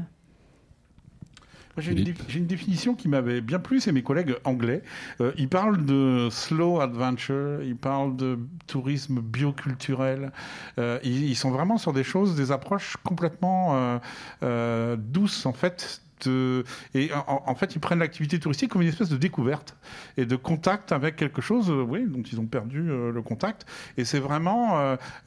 j'ai 1.80 1.92
une, 1.92 2.46
définition 2.46 2.94
qui 2.94 3.08
m'avait 3.08 3.40
bien 3.40 3.58
plu, 3.58 3.80
c'est 3.80 3.92
mes 3.92 4.02
collègues 4.02 4.36
anglais. 4.44 4.82
Euh, 5.20 5.32
ils 5.36 5.48
parlent 5.48 5.84
de 5.84 6.28
slow 6.30 6.80
adventure, 6.80 7.62
ils 7.62 7.76
parlent 7.76 8.16
de 8.16 8.38
tourisme 8.66 9.20
bioculturel. 9.20 10.32
Euh, 10.78 10.98
ils, 11.04 11.36
sont 11.36 11.50
vraiment 11.50 11.78
sur 11.78 11.92
des 11.92 12.04
choses, 12.04 12.34
des 12.34 12.52
approches 12.52 12.96
complètement 13.04 13.98
euh, 14.42 14.96
douces 14.96 15.46
en 15.46 15.52
fait 15.52 16.02
et 16.26 17.10
en, 17.26 17.54
fait, 17.54 17.74
ils 17.74 17.80
prennent 17.80 17.98
l'activité 17.98 18.38
touristique 18.38 18.70
comme 18.70 18.82
une 18.82 18.88
espèce 18.88 19.08
de 19.08 19.16
découverte 19.16 19.76
et 20.16 20.26
de 20.26 20.36
contact 20.36 20.92
avec 20.92 21.16
quelque 21.16 21.42
chose, 21.42 21.70
euh, 21.70 21.82
oui, 21.82 22.04
dont 22.06 22.22
ils 22.22 22.40
ont 22.40 22.46
perdu 22.46 22.90
euh, 22.90 23.12
le 23.12 23.22
contact. 23.22 23.66
Et 23.96 24.04
c'est 24.04 24.18
vraiment 24.18 24.78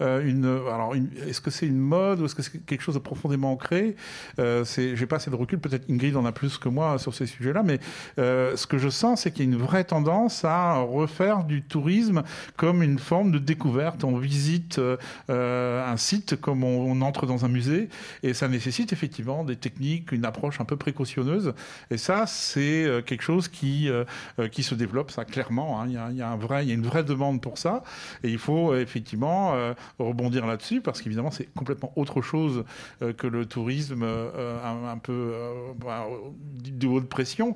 euh, 0.01 0.25
une. 0.25 0.45
Alors, 0.71 0.95
est-ce 1.27 1.41
que 1.41 1.51
c'est 1.51 1.67
une 1.67 1.79
mode 1.79 2.21
ou 2.21 2.25
est-ce 2.25 2.35
que 2.35 2.41
c'est 2.41 2.65
quelque 2.65 2.81
chose 2.81 2.95
de 2.95 2.99
profondément 2.99 3.51
ancré? 3.51 3.95
J'ai 4.37 5.05
pas 5.05 5.17
assez 5.17 5.29
de 5.29 5.35
recul. 5.35 5.59
Peut-être 5.59 5.89
Ingrid 5.89 6.15
en 6.15 6.25
a 6.25 6.31
plus 6.31 6.57
que 6.57 6.69
moi 6.69 6.97
sur 6.99 7.13
ces 7.13 7.25
sujets-là, 7.25 7.63
mais 7.63 7.79
ce 8.17 8.67
que 8.67 8.77
je 8.77 8.89
sens, 8.89 9.21
c'est 9.21 9.31
qu'il 9.31 9.45
y 9.45 9.49
a 9.49 9.51
une 9.51 9.59
vraie 9.59 9.83
tendance 9.83 10.45
à 10.45 10.79
refaire 10.79 11.43
du 11.43 11.61
tourisme 11.61 12.23
comme 12.57 12.83
une 12.83 12.99
forme 12.99 13.31
de 13.31 13.39
découverte. 13.39 14.03
On 14.03 14.17
visite 14.17 14.79
un 15.29 15.97
site 15.97 16.39
comme 16.39 16.63
on, 16.63 16.91
on 16.91 17.01
entre 17.01 17.25
dans 17.25 17.45
un 17.45 17.49
musée, 17.49 17.89
et 18.23 18.33
ça 18.33 18.47
nécessite 18.47 18.93
effectivement 18.93 19.43
des 19.43 19.55
techniques, 19.55 20.11
une 20.11 20.25
approche 20.25 20.59
un 20.59 20.65
peu 20.65 20.77
précautionneuse. 20.81 21.53
Et 21.91 21.97
ça, 21.97 22.25
c'est 22.25 22.83
euh, 22.85 23.01
quelque 23.01 23.21
chose 23.21 23.47
qui, 23.47 23.87
euh, 23.87 24.03
euh, 24.39 24.47
qui 24.47 24.63
se 24.63 24.73
développe, 24.73 25.11
ça, 25.11 25.25
clairement. 25.25 25.79
Hein. 25.79 25.85
Il, 25.87 26.17
y 26.17 26.21
a, 26.21 26.29
un 26.29 26.37
vrai, 26.37 26.65
il 26.65 26.69
y 26.69 26.71
a 26.71 26.73
une 26.73 26.85
vraie 26.85 27.03
demande 27.03 27.39
pour 27.39 27.59
ça. 27.59 27.83
Et 28.23 28.29
il 28.29 28.39
faut 28.39 28.75
effectivement 28.75 29.53
rebondir 29.99 30.45
là-dessus, 30.47 30.81
parce 30.81 31.01
qu'évidemment, 31.01 31.31
c'est 31.31 31.49
complètement 31.53 31.91
autre 31.95 32.21
chose 32.21 32.63
que 33.17 33.27
le 33.27 33.45
tourisme 33.45 34.03
un, 34.03 34.97
peu 34.97 35.33
bah, 35.77 36.07
de 36.63 36.99
pression, 37.01 37.53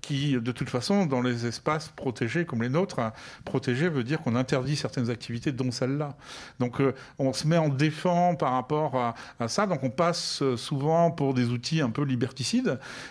qui, 0.00 0.34
de 0.34 0.52
toute 0.52 0.68
façon, 0.68 1.06
dans 1.06 1.20
les 1.20 1.46
espaces 1.46 1.88
protégés 1.88 2.44
comme 2.44 2.62
les 2.62 2.68
nôtres, 2.68 2.98
hein, 2.98 3.12
protégés 3.44 3.88
veut 3.88 4.04
dire 4.04 4.20
qu'on 4.20 4.36
interdit 4.36 4.76
certaines 4.76 5.10
activités, 5.10 5.52
dont 5.52 5.70
celle-là. 5.70 6.16
Donc, 6.58 6.80
on 7.18 7.32
se 7.32 7.46
met 7.46 7.58
en 7.58 7.68
défend 7.68 8.34
par 8.34 8.52
rapport 8.52 8.96
à, 8.96 9.14
à 9.40 9.48
ça. 9.48 9.66
Donc, 9.66 9.82
on 9.82 9.90
passe 9.90 10.42
souvent 10.56 11.10
pour 11.10 11.34
des 11.34 11.48
outils 11.48 11.80
un 11.80 11.90
peu 11.90 12.02
liberticides 12.02 12.51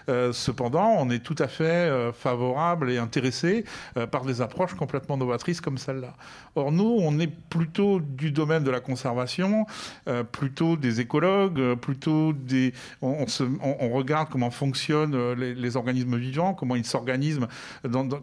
euh, 0.09 0.33
cependant, 0.33 0.95
on 0.97 1.09
est 1.09 1.19
tout 1.19 1.35
à 1.39 1.47
fait 1.47 1.63
euh, 1.63 2.11
favorable 2.11 2.91
et 2.91 2.97
intéressé 2.97 3.65
euh, 3.97 4.07
par 4.07 4.25
des 4.25 4.41
approches 4.41 4.73
complètement 4.73 5.17
novatrices 5.17 5.61
comme 5.61 5.77
celle-là. 5.77 6.13
Or, 6.55 6.71
nous, 6.71 6.97
on 6.99 7.19
est 7.19 7.31
plutôt 7.49 7.99
du 7.99 8.31
domaine 8.31 8.63
de 8.63 8.71
la 8.71 8.81
conservation, 8.81 9.65
plutôt 10.31 10.75
des 10.75 10.99
écologues, 10.99 11.75
plutôt 11.75 12.33
des. 12.33 12.73
On, 13.01 13.25
regarde 13.93 14.27
comment 14.29 14.51
fonctionnent 14.51 15.33
les, 15.33 15.77
organismes 15.77 16.17
vivants, 16.17 16.53
comment 16.53 16.75
ils 16.75 16.85
s'organisent 16.85 17.39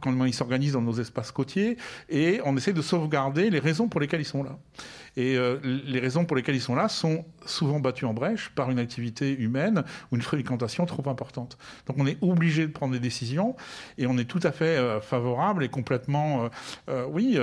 comment 0.03 0.25
ils 0.27 0.35
s'organisent 0.35 0.75
dans 0.75 0.83
nos 0.83 1.01
espaces 1.01 1.33
côtiers, 1.33 1.79
et 2.11 2.41
on 2.45 2.57
essaie 2.57 2.75
de 2.75 2.83
sauvegarder 2.83 3.49
les 3.49 3.61
raisons 3.61 3.89
pour 3.89 4.01
lesquelles 4.01 4.21
ils 4.21 4.27
sont 4.27 4.43
là. 4.43 4.59
Et 5.19 5.37
euh, 5.37 5.59
les 5.65 5.99
raisons 5.99 6.25
pour 6.25 6.37
lesquelles 6.37 6.55
ils 6.55 6.61
sont 6.61 6.77
là 6.77 6.89
sont 6.89 7.25
souvent 7.45 7.81
battues 7.81 8.05
en 8.05 8.15
brèche 8.15 8.51
par 8.55 8.71
une 8.71 8.79
activité 8.79 9.37
humaine 9.37 9.83
ou 10.13 10.17
une 10.17 10.23
fréquentation 10.23 10.87
trop 10.87 11.11
importante. 11.11 11.59
Donc 11.89 11.97
on 11.99 12.07
est 12.07 12.19
obligé 12.21 12.69
de 12.69 12.71
prendre 12.71 12.93
des 12.93 13.01
décisions 13.01 13.57
et 13.99 14.07
on 14.07 14.17
est 14.17 14.27
tout 14.27 14.39
à 14.45 14.53
fait 14.53 14.77
euh, 14.77 15.01
favorable 15.01 15.65
et 15.65 15.69
complètement, 15.69 16.49
euh, 16.89 17.05
oui, 17.11 17.37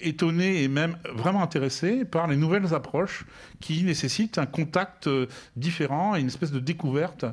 étonné 0.00 0.64
et 0.64 0.68
même 0.68 0.96
vraiment 1.14 1.40
intéressé 1.40 2.04
par 2.04 2.26
les 2.26 2.36
nouvelles 2.36 2.74
approches 2.74 3.24
qui 3.60 3.84
nécessitent 3.84 4.38
un 4.38 4.46
contact 4.46 5.08
différent 5.54 6.16
et 6.16 6.20
une 6.20 6.26
espèce 6.26 6.50
de 6.50 6.58
découverte 6.58 7.24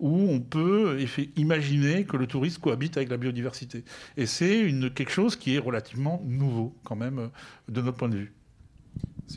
où 0.00 0.28
on 0.30 0.40
peut 0.40 0.98
imaginer 1.36 2.04
que 2.04 2.18
le 2.18 2.26
tourisme 2.26 2.60
cohabite 2.60 2.98
avec 2.98 3.08
la 3.08 3.16
biodiversité. 3.16 3.84
Et 4.18 4.26
c'est 4.26 4.70
quelque 4.94 5.12
chose 5.12 5.36
qui 5.36 5.56
est 5.56 5.58
relativement 5.58 6.22
nouveau 6.26 6.76
quand 6.84 6.96
même 6.96 7.30
de 7.68 7.80
notre 7.80 7.96
point 7.96 8.10
de 8.10 8.16
vue. 8.16 8.32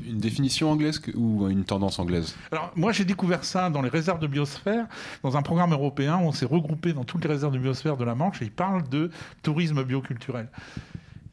Une 0.07 0.17
définition 0.17 0.71
anglaise 0.71 1.01
ou 1.15 1.47
une 1.49 1.65
tendance 1.65 1.99
anglaise 1.99 2.35
Alors, 2.51 2.71
moi, 2.75 2.91
j'ai 2.91 3.05
découvert 3.05 3.43
ça 3.43 3.69
dans 3.69 3.81
les 3.81 3.89
réserves 3.89 4.19
de 4.19 4.27
biosphère, 4.27 4.87
dans 5.21 5.37
un 5.37 5.41
programme 5.41 5.71
européen 5.73 6.17
où 6.17 6.27
on 6.27 6.31
s'est 6.31 6.45
regroupé 6.45 6.93
dans 6.93 7.03
toutes 7.03 7.23
les 7.23 7.29
réserves 7.29 7.53
de 7.53 7.59
biosphère 7.59 7.97
de 7.97 8.03
la 8.03 8.15
Manche 8.15 8.41
et 8.41 8.45
ils 8.45 8.51
parlent 8.51 8.87
de 8.89 9.11
tourisme 9.43 9.83
bioculturel. 9.83 10.47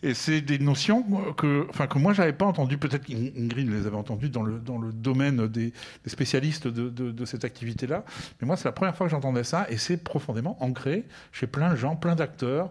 Et 0.02 0.14
c'est 0.14 0.40
des 0.40 0.58
notions 0.58 1.02
que, 1.36 1.66
enfin, 1.68 1.86
que 1.86 1.98
moi, 1.98 2.14
j'avais 2.14 2.32
pas 2.32 2.46
entendues. 2.46 2.78
Peut-être 2.78 3.04
qu'Ingrid 3.04 3.70
les 3.70 3.86
avait 3.86 3.96
entendues 3.96 4.30
dans 4.30 4.42
le, 4.42 4.58
dans 4.58 4.78
le 4.78 4.92
domaine 4.92 5.46
des, 5.46 5.74
spécialistes 6.06 6.68
de, 6.68 6.88
de, 6.88 7.24
cette 7.26 7.44
activité-là. 7.44 8.04
Mais 8.40 8.46
moi, 8.46 8.56
c'est 8.56 8.64
la 8.64 8.72
première 8.72 8.96
fois 8.96 9.06
que 9.06 9.10
j'entendais 9.10 9.44
ça 9.44 9.66
et 9.68 9.76
c'est 9.76 9.98
profondément 9.98 10.56
ancré 10.62 11.04
chez 11.32 11.46
plein 11.46 11.70
de 11.70 11.76
gens, 11.76 11.96
plein 11.96 12.14
d'acteurs 12.14 12.70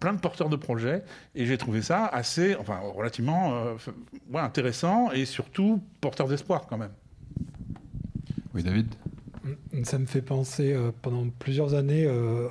plein 0.00 0.12
de 0.12 0.20
porteurs 0.20 0.48
de 0.48 0.56
projets 0.56 1.02
et 1.34 1.46
j'ai 1.46 1.58
trouvé 1.58 1.82
ça 1.82 2.06
assez, 2.06 2.54
enfin 2.56 2.80
relativement 2.94 3.54
euh, 3.54 3.74
intéressant 4.34 5.10
et 5.12 5.24
surtout 5.24 5.82
porteur 6.00 6.28
d'espoir 6.28 6.66
quand 6.66 6.78
même. 6.78 6.92
Oui, 8.54 8.62
David? 8.62 8.94
Ça 9.84 9.98
me 9.98 10.06
fait 10.06 10.22
penser, 10.22 10.72
euh, 10.72 10.90
pendant 11.02 11.26
plusieurs 11.38 11.74
années, 11.74 12.04
euh, 12.06 12.48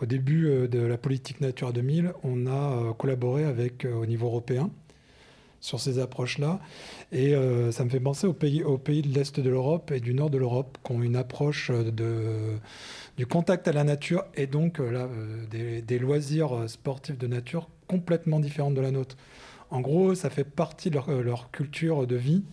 au 0.00 0.06
début 0.06 0.68
de 0.68 0.80
la 0.80 0.98
politique 0.98 1.40
Nature 1.40 1.72
2000, 1.72 2.12
on 2.24 2.46
a 2.46 2.94
collaboré 2.94 3.44
avec, 3.44 3.84
au 3.84 4.06
niveau 4.06 4.26
européen, 4.26 4.70
sur 5.60 5.80
ces 5.80 5.98
approches-là. 5.98 6.60
Et 7.12 7.34
ça 7.72 7.84
me 7.84 7.90
fait 7.90 8.00
penser 8.00 8.26
aux 8.26 8.32
pays, 8.32 8.62
aux 8.62 8.78
pays 8.78 9.02
de 9.02 9.12
l'Est 9.12 9.40
de 9.40 9.50
l'Europe 9.50 9.90
et 9.90 10.00
du 10.00 10.14
Nord 10.14 10.30
de 10.30 10.38
l'Europe 10.38 10.78
qui 10.84 10.92
ont 10.92 11.02
une 11.02 11.16
approche 11.16 11.70
de, 11.70 12.58
du 13.18 13.26
contact 13.26 13.68
à 13.68 13.72
la 13.72 13.84
nature 13.84 14.24
et 14.34 14.46
donc 14.46 14.78
là, 14.78 15.08
des, 15.50 15.82
des, 15.82 15.98
loisirs 15.98 16.68
sportifs 16.68 17.18
de 17.18 17.26
nature 17.26 17.68
complètement 17.86 18.40
différentes 18.40 18.74
de 18.74 18.80
la 18.80 18.90
nôtre. 18.90 19.16
En 19.70 19.80
gros, 19.80 20.14
ça 20.14 20.30
fait 20.30 20.44
partie 20.44 20.90
de 20.90 20.98
leur, 21.20 21.50
culture 21.50 22.06
de 22.06 22.16
vie, 22.16 22.44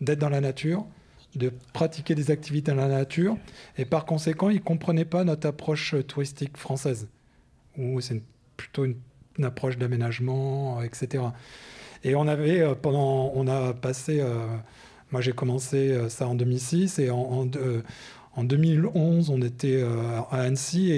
d'être 0.00 0.18
dans 0.18 0.28
la 0.28 0.40
nature, 0.40 0.86
de 1.36 1.52
pratiquer 1.72 2.14
des 2.14 2.30
activités 2.30 2.70
dans 2.70 2.78
la 2.78 2.88
nature. 2.88 3.36
Et 3.76 3.84
par 3.84 4.04
conséquent, 4.04 4.48
ils 4.48 4.56
ne 4.56 4.60
comprenaient 4.60 5.04
pas 5.04 5.24
notre 5.24 5.48
approche 5.48 5.94
touristique 6.06 6.56
française, 6.56 7.08
où 7.76 8.00
c'est 8.00 8.22
plutôt 8.56 8.84
une, 8.84 8.96
approche 9.42 9.78
d'aménagement, 9.78 10.82
etc. 10.82 11.24
Et 12.04 12.14
on 12.14 12.28
avait, 12.28 12.60
euh, 12.60 12.74
pendant, 12.74 13.32
on 13.34 13.48
a 13.48 13.72
passé, 13.72 14.20
euh, 14.20 14.46
moi 15.10 15.22
j'ai 15.22 15.32
commencé 15.32 15.90
euh, 15.90 16.10
ça 16.10 16.28
en 16.28 16.34
2006, 16.34 16.98
et 16.98 17.10
en, 17.10 17.16
en, 17.16 17.46
2011, 18.38 19.30
on 19.30 19.42
était 19.42 19.82
à 20.30 20.40
Annecy, 20.40 20.90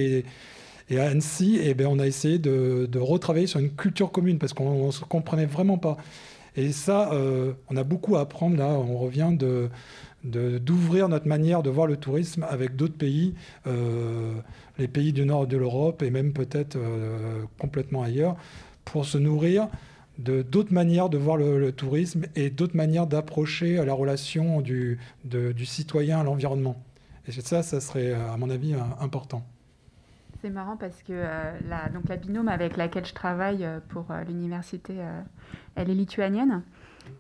et, 0.91 0.99
à 0.99 1.09
Annecy, 1.09 1.57
et 1.57 1.71
eh 1.71 1.75
ben, 1.75 1.87
on 1.87 1.99
a 1.99 2.07
essayé 2.07 2.39
de, 2.39 2.99
retravailler 2.99 3.47
sur 3.47 3.61
une 3.61 3.71
culture 3.71 4.13
commune, 4.13 4.39
parce 4.39 4.53
qu'on 4.53 4.87
ne 4.87 4.93
se 4.93 5.05
comprenait 5.05 5.47
vraiment 5.47 5.79
pas. 5.79 5.97
Et 6.57 6.73
ça, 6.73 7.11
on 7.69 7.77
a 7.77 7.85
beaucoup 7.85 8.17
à 8.17 8.21
apprendre 8.21 8.57
là, 8.57 8.69
on 8.69 8.99
revient 8.99 9.33
d'ouvrir 10.25 11.09
notre 11.09 11.29
manière 11.29 11.63
de 11.63 11.71
voir 11.71 11.87
le 11.87 11.97
tourisme 11.97 12.47
avec 12.49 12.77
d'autres 12.77 12.97
pays, 12.97 13.35
euh, 13.67 14.35
les 14.79 14.89
pays 14.89 15.13
du 15.13 15.25
nord 15.27 15.47
de 15.47 15.57
l'Europe 15.57 16.03
et 16.03 16.11
même 16.11 16.33
peut-être 16.33 16.77
euh, 16.77 17.43
complètement 17.59 18.03
ailleurs, 18.03 18.37
pour 18.85 19.05
se 19.05 19.19
nourrir 19.19 19.69
de 20.19 20.43
d'autres 20.43 20.73
manières 20.73 21.09
de 21.09 21.19
voir 21.19 21.37
le, 21.37 21.73
tourisme 21.73 22.27
et 22.37 22.49
d'autres 22.49 22.77
manières 22.77 23.09
d'approcher 23.09 23.85
la 23.85 23.95
relation 23.95 24.61
du 24.61 24.99
citoyen 25.65 26.21
à 26.21 26.23
l'environnement. 26.23 26.84
Et 27.27 27.33
ça, 27.33 27.63
ça 27.63 27.81
serait, 27.81 28.13
à 28.13 28.37
mon 28.37 28.51
avis, 28.51 28.75
important. 29.01 29.45
C'est 30.43 30.51
marrant 30.51 30.77
parce 30.77 31.03
que 31.03 31.13
la, 31.69 31.89
donc 31.89 32.09
la 32.09 32.17
binôme 32.17 32.49
avec 32.49 32.77
laquelle 32.77 33.07
je 33.07 33.15
travaille 33.15 33.67
pour 33.89 34.07
l'université, 34.27 34.95
elle 35.75 35.89
est 35.89 35.95
lituanienne. 35.95 36.63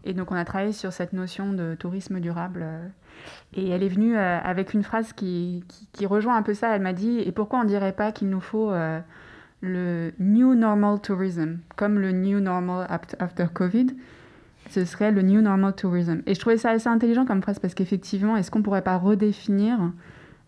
Et 0.04 0.12
donc 0.12 0.30
on 0.30 0.34
a 0.34 0.44
travaillé 0.44 0.72
sur 0.72 0.92
cette 0.92 1.12
notion 1.12 1.52
de 1.52 1.74
tourisme 1.74 2.20
durable. 2.20 2.60
Euh, 2.62 2.88
et 3.54 3.68
elle 3.68 3.82
est 3.82 3.88
venue 3.88 4.16
euh, 4.16 4.38
avec 4.40 4.74
une 4.74 4.82
phrase 4.82 5.12
qui, 5.12 5.64
qui, 5.92 6.06
rejoint 6.06 6.36
un 6.36 6.42
peu 6.42 6.54
ça. 6.54 6.74
Elle 6.74 6.82
m'a 6.82 6.92
dit, 6.92 7.20
et 7.20 7.32
pourquoi 7.32 7.60
on 7.60 7.64
ne 7.64 7.68
dirait 7.68 7.92
pas 7.92 8.12
qu'il 8.12 8.28
nous 8.28 8.40
faut 8.40 8.70
euh, 8.70 9.00
le 9.60 10.12
New 10.18 10.54
Normal 10.54 11.00
Tourism, 11.00 11.58
comme 11.76 11.98
le 11.98 12.12
New 12.12 12.40
Normal 12.40 12.86
after 12.90 13.46
Covid? 13.52 13.86
Ce 14.70 14.84
serait 14.84 15.12
le 15.12 15.22
New 15.22 15.40
Normal 15.40 15.74
Tourism. 15.74 16.22
Et 16.26 16.34
je 16.34 16.40
trouvais 16.40 16.56
ça 16.56 16.70
assez 16.70 16.88
intelligent 16.88 17.24
comme 17.24 17.42
phrase 17.42 17.58
parce 17.58 17.74
qu'effectivement, 17.74 18.36
est-ce 18.36 18.50
qu'on 18.50 18.60
ne 18.60 18.64
pourrait 18.64 18.82
pas 18.82 18.96
redéfinir 18.96 19.78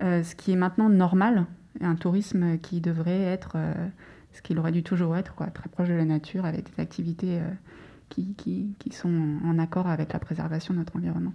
ce 0.00 0.34
qui 0.34 0.52
est 0.52 0.56
maintenant 0.56 0.88
normal, 0.88 1.46
un 1.80 1.94
tourisme 1.94 2.58
qui 2.58 2.80
devrait 2.80 3.22
être 3.22 3.56
ce 4.32 4.42
qu'il 4.42 4.58
aurait 4.58 4.72
dû 4.72 4.82
toujours 4.82 5.16
être, 5.16 5.34
quoi, 5.34 5.46
très 5.46 5.68
proche 5.68 5.88
de 5.88 5.94
la 5.94 6.04
nature, 6.04 6.44
avec 6.44 6.64
des 6.74 6.82
activités 6.82 7.40
qui, 8.08 8.34
qui, 8.34 8.74
qui, 8.78 8.92
sont 8.92 9.38
en 9.44 9.58
accord 9.58 9.86
avec 9.86 10.12
la 10.12 10.18
préservation 10.18 10.74
de 10.74 10.80
notre 10.80 10.96
environnement. 10.96 11.32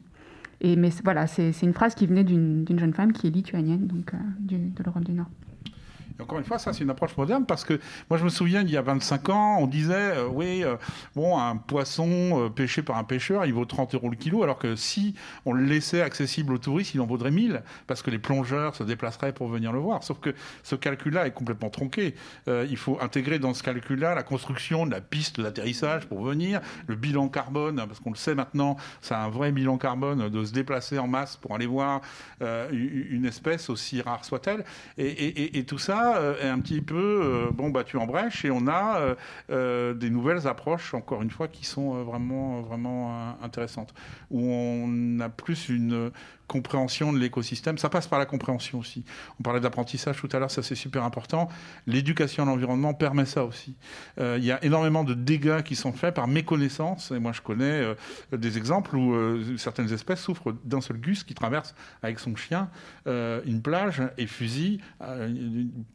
Et, 0.62 0.76
mais 0.76 0.90
voilà, 1.04 1.26
c'est 1.28 1.52
une 1.64 1.74
phrase 1.74 1.96
qui 1.96 2.06
venait 2.06 2.24
d'une 2.24 2.80
jeune 2.80 2.94
femme 2.94 3.14
qui 3.14 3.28
est 3.28 3.32
lituanienne, 3.32 3.88
donc 3.88 4.14
euh, 4.14 4.18
de 4.40 4.84
l'Europe 4.84 5.04
du 5.04 5.14
Nord 5.14 5.30
encore 6.20 6.40
une 6.40 6.46
fois, 6.46 6.60
ça 6.60 6.74
c'est 6.74 6.84
une 6.84 6.90
approche 6.90 7.16
moderne 7.18 7.46
parce 7.46 7.64
que 7.64 7.80
moi 8.10 8.18
je 8.18 8.24
me 8.24 8.30
souviens 8.30 8.62
il 8.62 8.70
y 8.70 8.78
a 8.78 8.82
25 8.82 9.30
ans, 9.30 9.58
on 9.60 9.68
disait 9.68 9.94
euh, 9.94 10.28
oui, 10.28 10.64
euh, 10.64 10.76
bon, 11.16 11.40
un 11.40 11.58
poisson 11.58 12.08
euh, 12.10 12.50
pêché 12.50 12.82
par 12.82 12.98
un 12.98 13.04
pêcheur, 13.04 13.46
il 13.46 13.54
vaut 13.54 13.66
30 13.66 13.96
euros 13.96 14.10
le 14.10 14.16
kilo, 14.16 14.44
alors 14.44 14.58
que 14.58 14.76
si 14.76 15.16
on 15.46 15.54
le 15.54 15.64
laissait 15.64 16.02
accessible 16.02 16.54
aux 16.54 16.58
touristes, 16.58 16.94
il 16.94 17.02
en 17.02 17.06
vaudrait 17.06 17.32
1000 17.32 17.64
parce 17.88 18.02
que 18.02 18.10
les 18.10 18.20
plongeurs 18.20 18.76
se 18.76 18.84
déplaceraient 18.84 19.34
pour 19.34 19.48
venir 19.48 19.72
le 19.72 19.80
voir. 19.80 20.04
Sauf 20.04 20.20
que 20.20 20.34
ce 20.64 20.76
calcul-là 20.76 21.28
est 21.28 21.32
complètement 21.32 21.70
tronqué. 21.70 22.16
il 22.48 22.78
faut 22.78 22.98
intégrer 23.02 23.40
dans 23.40 23.54
ce 23.54 23.64
calcul-là 23.64 24.16
la 24.16 24.24
construction 24.24 24.86
de 24.86 24.92
la 24.92 25.02
piste 25.02 25.40
d'atterrissage 25.40 26.08
pour 26.08 26.24
venir, 26.24 26.62
le 26.88 26.96
bilan 26.96 27.30
carbone, 27.30 27.84
parce 27.88 28.00
qu'on 28.00 28.12
le 28.12 28.16
sait 28.16 28.36
maintenant, 28.36 28.78
c'est 29.02 29.14
un 29.14 29.30
vrai 29.30 29.52
bilan 29.52 29.78
carbone 29.78 30.30
de 30.30 30.46
se 30.46 30.54
déplacer 30.54 31.00
en 31.00 31.08
masse 31.08 31.38
pour 31.38 31.56
aller 31.56 31.68
voir 31.68 32.02
une 32.42 33.26
espèce 33.26 33.70
aussi 33.70 34.02
rare 34.02 34.26
soit-elle. 34.26 34.64
et 34.98 35.64
tout 35.66 35.78
ça, 35.78 36.01
euh, 36.02 36.42
est 36.42 36.48
un 36.48 36.60
petit 36.60 36.82
peu 36.82 37.22
euh, 37.24 37.52
bon 37.52 37.70
battu 37.70 37.98
en 37.98 38.06
brèche 38.06 38.46
et 38.46 38.52
on 38.52 38.68
a 38.68 39.16
euh, 39.50 39.94
des 39.94 40.10
nouvelles 40.10 40.48
approches, 40.48 40.94
encore 40.94 41.22
une 41.22 41.32
fois, 41.32 41.48
qui 41.48 41.66
sont 41.66 42.04
vraiment, 42.04 42.62
vraiment 42.62 43.36
intéressantes, 43.42 43.94
où 44.30 44.42
on 44.42 45.20
a 45.20 45.30
plus 45.30 45.70
une 45.70 46.12
compréhension 46.52 47.14
de 47.14 47.18
l'écosystème. 47.18 47.78
Ça 47.78 47.90
passe 47.90 48.08
par 48.08 48.20
la 48.20 48.26
compréhension 48.26 48.80
aussi. 48.80 49.06
On 49.40 49.44
parlait 49.44 49.62
d'apprentissage 49.62 50.18
tout 50.18 50.28
à 50.34 50.40
l'heure, 50.40 50.52
ça 50.52 50.62
c'est 50.62 50.76
super 50.76 51.06
important. 51.06 51.48
L'éducation 51.88 52.44
à 52.44 52.46
l'environnement 52.46 52.94
permet 52.94 53.26
ça 53.26 53.46
aussi. 53.46 53.76
il 54.18 54.44
y 54.44 54.52
a 54.52 54.64
énormément 54.64 55.04
de 55.04 55.14
dégâts 55.14 55.62
qui 55.62 55.76
sont 55.76 55.94
faits 55.94 56.14
par 56.14 56.28
méconnaissance. 56.28 57.12
Et 57.12 57.20
moi, 57.20 57.32
je 57.32 57.42
connais 57.42 57.96
des 58.34 58.58
exemples 58.58 58.98
où 58.98 59.58
certaines 59.58 59.94
espèces 59.94 60.22
souffrent 60.22 60.54
d'un 60.66 60.82
seul 60.82 60.98
gus 60.98 61.24
qui 61.24 61.34
traverse 61.34 61.74
avec 62.04 62.20
son 62.20 62.36
chien 62.36 62.70
une 63.06 63.62
plage 63.62 64.02
et 64.18 64.28
fusille 64.28 64.82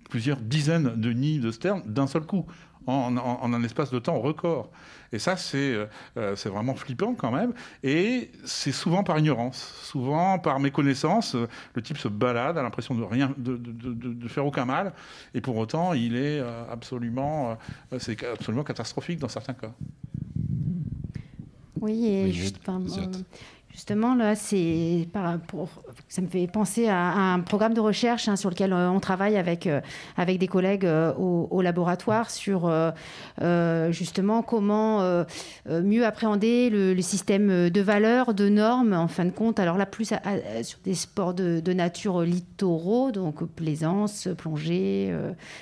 plusieurs 0.09 0.39
dizaines 0.39 0.95
de 0.97 1.13
nids 1.13 1.41
de 1.41 1.51
sternes 1.51 1.83
d'un 1.87 2.07
seul 2.07 2.23
coup, 2.23 2.47
en, 2.87 3.53
un 3.53 3.63
espace 3.63 3.91
de 3.91 3.99
temps 3.99 4.19
record. 4.19 4.71
Et 5.13 5.19
ça, 5.19 5.37
euh, 5.55 5.87
euh, 6.17 6.37
c'est 6.37 6.49
vraiment 6.49 6.75
flippant 6.75 7.15
quand 7.15 7.31
même. 7.31 7.53
Et 7.83 8.31
c'est 8.45 8.73
souvent 8.73 9.05
par 9.05 9.19
ignorance, 9.19 9.75
souvent 9.83 10.39
par 10.39 10.61
méconnaissance. 10.61 11.37
Le 11.75 11.83
type 11.83 11.99
se 11.99 12.09
balade, 12.09 12.59
a 12.59 12.63
l'impression 12.63 12.95
de 12.95 13.03
rien, 13.03 13.33
de, 13.37 13.57
de, 13.57 14.29
faire 14.29 14.45
aucun 14.45 14.65
mal, 14.65 14.93
et 15.35 15.41
pour 15.41 15.57
autant, 15.57 15.93
il 15.93 16.17
est 16.17 16.41
euh, 16.41 16.65
absolument, 16.71 17.57
c'est 17.99 18.23
absolument 18.25 18.65
catastrophique 18.65 19.19
dans 19.19 19.29
certains 19.29 19.55
cas. 19.55 19.73
Oui, 21.81 22.07
et 22.07 22.33
juste, 22.33 22.59
Justement, 23.77 24.15
là, 24.15 24.35
c'est 24.35 25.07
pour, 25.49 25.69
ça 26.09 26.23
me 26.23 26.29
fait 26.29 26.47
penser 26.47 26.89
à, 26.89 27.13
un 27.13 27.41
programme 27.41 27.75
de 27.75 27.81
recherche 27.81 28.27
hein, 28.27 28.35
sur 28.35 28.49
lequel 28.49 28.73
euh, 28.73 28.89
on 28.89 29.01
travaille 29.01 29.37
avec, 29.37 29.67
euh, 29.67 29.83
des 30.27 30.49
collègues 30.49 30.87
euh, 30.87 31.13
au, 31.13 31.61
laboratoire 31.61 32.31
sur 32.31 32.73
justement 33.91 34.41
comment 34.41 35.25
mieux 35.69 36.07
appréhender 36.07 36.71
le, 36.71 37.03
système 37.03 37.69
de 37.69 37.81
valeurs, 37.83 38.33
de 38.33 38.49
normes, 38.49 38.95
en 38.95 39.09
fin 39.09 39.27
de 39.27 39.31
compte. 39.31 39.61
Alors 39.61 39.77
là, 39.77 39.85
plus 39.85 40.15
sur 40.63 40.79
des 40.83 40.95
sports 40.95 41.35
de, 41.35 41.61
de, 41.61 41.73
nature 41.75 42.23
littoraux, 42.23 43.11
donc 43.11 43.45
plaisance, 43.45 44.29
plongée, 44.39 45.15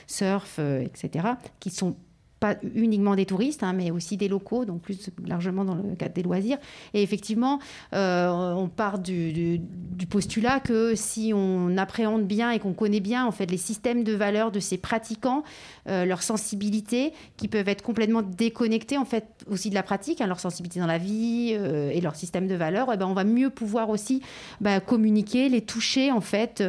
surf, 0.06 0.60
etc., 0.60 1.26
qui 1.58 1.70
sont 1.70 1.96
pas 2.44 2.56
uniquement 2.74 3.14
des 3.14 3.24
touristes, 3.24 3.62
hein, 3.62 3.72
mais 3.72 3.90
aussi 3.90 4.18
des 4.18 4.28
locaux, 4.28 4.66
donc 4.66 4.82
plus 4.82 5.08
largement 5.26 5.64
dans 5.64 5.76
le 5.76 5.94
cadre 5.94 6.12
des 6.12 6.22
loisirs. 6.22 6.58
Et 6.92 7.02
effectivement, 7.02 7.58
euh, 7.94 8.52
on 8.52 8.68
part 8.68 8.98
du, 8.98 9.62
postulat 10.10 10.60
que 10.60 10.94
si 10.94 11.32
on 11.34 11.78
appréhende 11.78 12.26
bien 12.26 12.50
et 12.50 12.58
qu'on 12.58 12.74
connaît 12.74 13.00
bien 13.00 13.24
en 13.24 13.32
fait 13.32 13.50
les 13.50 13.56
systèmes 13.56 14.04
de 14.04 14.12
valeurs 14.12 14.52
de 14.52 14.60
ces 14.60 14.76
pratiquants, 14.76 15.42
euh, 15.88 16.04
leur 16.04 16.22
sensibilité, 16.22 17.14
qui 17.38 17.48
peuvent 17.48 17.68
être 17.68 17.80
complètement 17.80 18.20
déconnectés 18.20 18.98
en 18.98 19.06
fait 19.06 19.24
aussi 19.50 19.70
de 19.70 19.74
la 19.74 19.82
pratique, 19.82 20.20
hein, 20.20 20.26
leur 20.26 20.40
sensibilité 20.40 20.80
dans 20.80 20.86
la 20.86 20.98
vie 20.98 21.56
euh, 21.58 21.88
et 21.88 22.02
leur 22.02 22.14
système 22.14 22.46
de 22.46 22.54
valeurs, 22.54 22.90
eh 22.92 22.98
ben 22.98 23.06
on 23.06 23.14
va 23.14 23.24
mieux 23.24 23.48
pouvoir 23.48 23.88
aussi 23.88 24.20
bah, 24.60 24.80
communiquer, 24.80 25.48
les 25.48 25.62
toucher 25.62 26.12
en 26.12 26.20
fait 26.20 26.62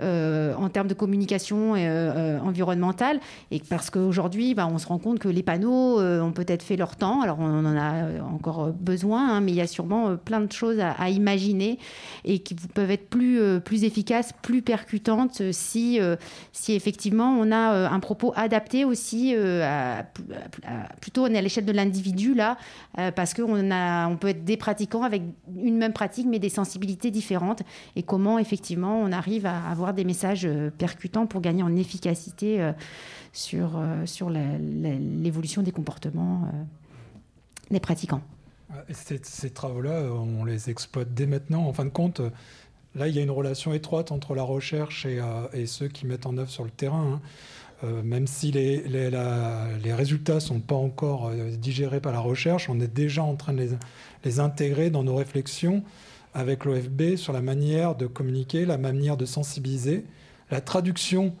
en 0.00 0.68
termes 0.68 0.88
de 0.88 0.94
communication 0.94 1.74
environnementale. 2.42 3.20
Et 3.52 3.60
parce 3.60 3.90
qu'aujourd'hui, 3.90 4.54
bah, 4.54 4.68
on 4.68 4.78
se 4.78 4.88
rend 4.88 4.95
compte 4.98 5.18
que 5.18 5.28
les 5.28 5.42
panneaux 5.42 6.00
euh, 6.00 6.20
ont 6.20 6.32
peut-être 6.32 6.62
fait 6.62 6.76
leur 6.76 6.96
temps. 6.96 7.20
Alors, 7.20 7.38
on 7.40 7.64
en 7.64 7.76
a 7.76 7.94
euh, 7.94 8.20
encore 8.20 8.72
besoin, 8.72 9.28
hein, 9.28 9.40
mais 9.40 9.52
il 9.52 9.56
y 9.56 9.60
a 9.60 9.66
sûrement 9.66 10.08
euh, 10.08 10.16
plein 10.16 10.40
de 10.40 10.52
choses 10.52 10.78
à, 10.80 11.10
imaginer 11.10 11.78
et 12.24 12.40
qui 12.40 12.54
peuvent 12.54 12.90
être 12.90 13.08
plus, 13.08 13.84
efficaces, 13.84 14.32
plus 14.42 14.60
percutantes 14.60 15.52
si, 15.52 16.00
si 16.52 16.72
effectivement 16.72 17.30
on 17.38 17.52
a 17.52 17.88
un 17.88 18.00
propos 18.00 18.32
adapté 18.34 18.84
aussi, 18.84 19.34
plutôt 21.00 21.24
on 21.24 21.28
est 21.28 21.38
à 21.38 21.42
l'échelle 21.42 21.64
de 21.64 21.72
l'individu 21.72 22.34
là, 22.34 22.56
parce 23.14 23.34
qu'on 23.34 23.70
on 23.70 24.16
peut 24.16 24.28
être 24.28 24.44
des 24.44 24.56
pratiquants 24.56 25.04
avec 25.04 25.22
une 25.56 25.76
même 25.76 25.92
pratique 25.92 26.26
mais 26.28 26.40
des 26.40 26.48
sensibilités 26.48 27.12
différentes 27.12 27.62
et 27.94 28.02
comment 28.02 28.38
effectivement 28.38 29.00
on 29.00 29.12
arrive 29.12 29.46
à 29.46 29.68
avoir 29.70 29.94
des 29.94 30.04
messages 30.04 30.48
percutants 30.76 31.26
pour 31.26 31.40
gagner 31.40 31.62
en 31.62 31.76
efficacité 31.76 32.72
sur, 33.36 33.76
euh, 33.76 34.06
sur 34.06 34.30
l'évolution 34.30 35.62
des 35.62 35.72
comportements 35.72 36.44
euh, 36.44 36.62
des 37.70 37.80
pratiquants. 37.80 38.22
ces, 38.90 39.50
travaux-là, 39.50 40.04
on 40.10 40.44
les 40.44 40.70
exploite 40.70 41.12
dès 41.12 41.26
maintenant. 41.26 41.66
En 41.66 41.72
fin 41.72 41.84
de 41.84 41.90
compte, 41.90 42.20
là, 42.94 43.08
il 43.08 43.14
y 43.14 43.18
a 43.18 43.22
une 43.22 43.30
relation 43.30 43.74
étroite 43.74 44.10
entre 44.10 44.34
la 44.34 44.42
recherche 44.42 45.04
et, 45.04 45.20
euh, 45.20 45.66
ceux 45.66 45.88
qui 45.88 46.06
mettent 46.06 46.26
en 46.26 46.36
œuvre 46.38 46.50
sur 46.50 46.64
le 46.64 46.70
terrain. 46.70 47.20
Hein. 47.82 48.02
même 48.02 48.26
si 48.26 48.52
les, 48.52 48.88
les, 48.88 49.92
résultats 49.92 50.36
ne 50.36 50.40
sont 50.40 50.60
pas 50.60 50.74
encore 50.74 51.30
digérés 51.58 52.00
par 52.00 52.12
la 52.12 52.20
recherche, 52.20 52.70
on 52.70 52.80
est 52.80 52.92
déjà 52.92 53.22
en 53.22 53.36
train 53.36 53.52
de 53.52 53.58
les, 53.58 53.70
les 54.24 54.40
intégrer 54.40 54.88
dans 54.88 55.02
nos 55.02 55.14
réflexions 55.14 55.82
avec 56.32 56.64
l'OFB 56.64 57.16
sur 57.16 57.34
la 57.34 57.42
manière 57.42 57.94
de 57.94 58.06
communiquer, 58.06 58.64
la 58.64 58.78
manière 58.78 59.18
de 59.18 59.26
sensibiliser, 59.26 60.04
la 60.50 60.62
traduction 60.62 61.34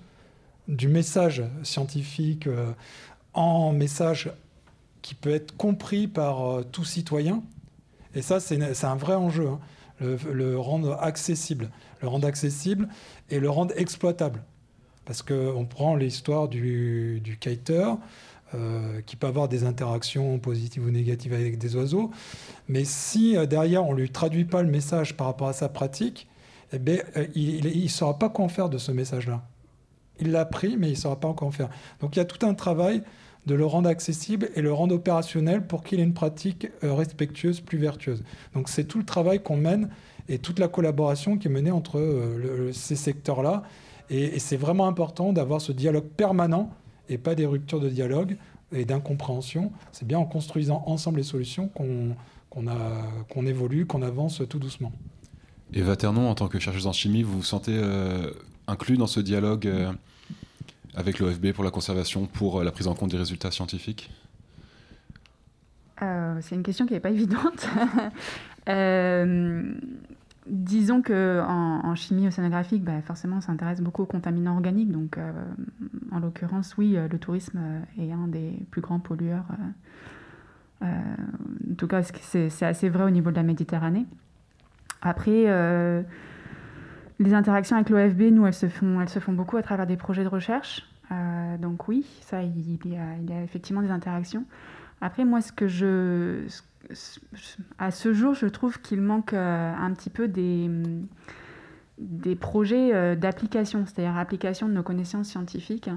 du 0.68 0.88
message 0.88 1.42
scientifique 1.62 2.48
en 3.34 3.72
message 3.72 4.32
qui 5.02 5.14
peut 5.14 5.34
être 5.34 5.56
compris 5.56 6.08
par 6.08 6.64
tout 6.72 6.84
citoyen. 6.84 7.42
Et 8.14 8.22
ça, 8.22 8.40
c'est 8.40 8.84
un 8.84 8.96
vrai 8.96 9.14
enjeu. 9.14 9.48
Hein 9.48 9.60
le, 10.00 10.58
rendre 10.58 10.98
accessible, 11.00 11.70
le 12.02 12.08
rendre 12.08 12.26
accessible 12.26 12.88
et 13.30 13.40
le 13.40 13.50
rendre 13.50 13.74
exploitable. 13.76 14.42
Parce 15.04 15.22
qu'on 15.22 15.66
prend 15.68 15.94
l'histoire 15.94 16.48
du, 16.48 17.20
du 17.20 17.38
euh, 18.54 19.00
qui 19.06 19.16
peut 19.16 19.26
avoir 19.26 19.48
des 19.48 19.64
interactions 19.64 20.38
positives 20.38 20.84
ou 20.84 20.90
négatives 20.90 21.32
avec 21.32 21.58
des 21.58 21.76
oiseaux, 21.76 22.10
mais 22.68 22.84
si 22.84 23.36
euh, 23.36 23.46
derrière 23.46 23.84
on 23.84 23.92
ne 23.92 24.00
lui 24.00 24.10
traduit 24.10 24.44
pas 24.44 24.62
le 24.62 24.70
message 24.70 25.16
par 25.16 25.26
rapport 25.26 25.48
à 25.48 25.52
sa 25.52 25.68
pratique, 25.68 26.28
eh 26.72 26.78
bien, 26.78 26.98
euh, 27.16 27.26
il 27.34 27.82
ne 27.82 27.88
saura 27.88 28.18
pas 28.18 28.28
quoi 28.28 28.44
en 28.44 28.48
faire 28.48 28.68
de 28.68 28.78
ce 28.78 28.92
message-là. 28.92 29.42
Il 30.20 30.32
l'a 30.32 30.44
pris, 30.44 30.76
mais 30.76 30.88
il 30.88 30.92
ne 30.92 30.96
saura 30.96 31.20
pas 31.20 31.32
quoi 31.34 31.48
en 31.48 31.50
faire. 31.50 31.68
Donc 32.00 32.16
il 32.16 32.18
y 32.18 32.22
a 32.22 32.24
tout 32.24 32.44
un 32.46 32.54
travail 32.54 33.02
de 33.46 33.54
le 33.54 33.64
rendre 33.64 33.88
accessible 33.88 34.50
et 34.54 34.62
le 34.62 34.72
rendre 34.72 34.94
opérationnel 34.94 35.66
pour 35.66 35.84
qu'il 35.84 36.00
ait 36.00 36.04
une 36.04 36.14
pratique 36.14 36.68
euh, 36.82 36.92
respectueuse, 36.94 37.60
plus 37.60 37.78
vertueuse. 37.78 38.22
Donc 38.54 38.68
c'est 38.68 38.84
tout 38.84 38.98
le 38.98 39.04
travail 39.04 39.40
qu'on 39.42 39.56
mène 39.56 39.88
et 40.28 40.38
toute 40.38 40.58
la 40.58 40.68
collaboration 40.68 41.38
qui 41.38 41.46
est 41.46 41.50
menée 41.50 41.70
entre 41.70 41.98
euh, 41.98 42.72
ces 42.72 42.96
secteurs-là. 42.96 43.62
Et, 44.10 44.38
c'est 44.38 44.56
vraiment 44.56 44.86
important 44.86 45.32
d'avoir 45.32 45.60
ce 45.60 45.72
dialogue 45.72 46.06
permanent 46.16 46.70
et 47.08 47.18
pas 47.18 47.34
des 47.34 47.46
ruptures 47.46 47.80
de 47.80 47.88
dialogue 47.88 48.36
et 48.72 48.84
d'incompréhension. 48.84 49.72
C'est 49.92 50.06
bien 50.06 50.18
en 50.18 50.24
construisant 50.24 50.82
ensemble 50.86 51.18
les 51.18 51.24
solutions 51.24 51.68
qu'on 51.68 53.46
évolue, 53.46 53.86
qu'on 53.86 54.02
avance 54.02 54.42
tout 54.48 54.58
doucement. 54.58 54.92
Eva 55.72 55.96
Ternon, 55.96 56.28
en 56.28 56.34
tant 56.34 56.48
que 56.48 56.58
chercheuse 56.58 56.86
en 56.86 56.92
chimie, 56.92 57.22
vous 57.22 57.38
vous 57.38 57.42
sentez 57.42 57.76
euh, 57.76 58.30
inclus 58.66 58.96
dans 58.96 59.08
ce 59.08 59.20
dialogue 59.20 59.68
avec 60.96 61.18
l'OFB 61.18 61.52
pour 61.52 61.62
la 61.62 61.70
conservation, 61.70 62.26
pour 62.26 62.60
euh, 62.60 62.64
la 62.64 62.72
prise 62.72 62.88
en 62.88 62.94
compte 62.94 63.10
des 63.10 63.18
résultats 63.18 63.50
scientifiques 63.50 64.10
euh, 66.02 66.38
C'est 66.40 66.54
une 66.54 66.62
question 66.62 66.86
qui 66.86 66.94
n'est 66.94 67.00
pas 67.00 67.10
évidente. 67.10 67.68
Euh, 68.68 69.74
disons 70.48 71.02
que 71.02 71.40
en, 71.46 71.94
chimie 71.94 72.26
océanographique, 72.26 72.82
bah, 72.82 73.00
forcément, 73.00 73.36
on 73.36 73.40
s'intéresse 73.40 73.80
beaucoup 73.80 74.02
aux 74.02 74.06
contaminants 74.06 74.56
organiques. 74.56 74.90
Donc, 74.90 75.18
en 76.10 76.18
l'occurrence, 76.18 76.76
oui, 76.76 76.96
le 76.96 77.18
tourisme 77.20 77.60
est 77.96 78.10
un 78.10 78.26
des 78.26 78.58
plus 78.72 78.80
grands 78.80 78.98
pollueurs. 78.98 79.44
en 80.82 81.76
tout 81.78 81.86
cas, 81.86 82.02
c'est 82.02 82.64
assez 82.64 82.88
vrai 82.88 83.04
au 83.04 83.10
niveau 83.10 83.30
de 83.30 83.36
la 83.36 83.44
Méditerranée. 83.44 84.04
Après, 85.00 85.44
les 87.18 87.34
interactions 87.34 87.76
avec 87.76 87.90
l'OFB, 87.90 88.32
nous, 88.32 88.46
elles 88.46 88.54
se, 88.54 88.68
font, 88.68 89.00
elles 89.00 89.08
se 89.08 89.18
font 89.18 89.32
beaucoup 89.32 89.56
à 89.56 89.62
travers 89.62 89.86
des 89.86 89.96
projets 89.96 90.24
de 90.24 90.28
recherche. 90.28 90.86
Euh, 91.12 91.56
donc 91.58 91.88
oui, 91.88 92.04
ça, 92.20 92.42
il 92.42 92.78
y, 92.84 92.96
a, 92.96 93.42
effectivement 93.42 93.82
des 93.82 93.90
interactions. 93.90 94.44
Après, 95.00 95.24
moi, 95.24 95.40
ce 95.40 95.52
que 95.52 95.68
je... 95.68 96.46
À 97.78 97.90
ce 97.90 98.12
jour, 98.12 98.34
je 98.34 98.46
trouve 98.46 98.80
qu'il 98.80 99.00
manque 99.00 99.32
euh, 99.32 99.74
un 99.74 99.92
petit 99.92 100.10
peu 100.10 100.28
des, 100.28 100.70
des 101.98 102.36
projets 102.36 102.94
euh, 102.94 103.16
d'application, 103.16 103.84
c'est-à-dire 103.86 104.16
application 104.16 104.68
de 104.68 104.72
nos 104.72 104.84
connaissances 104.84 105.28
scientifiques 105.28 105.90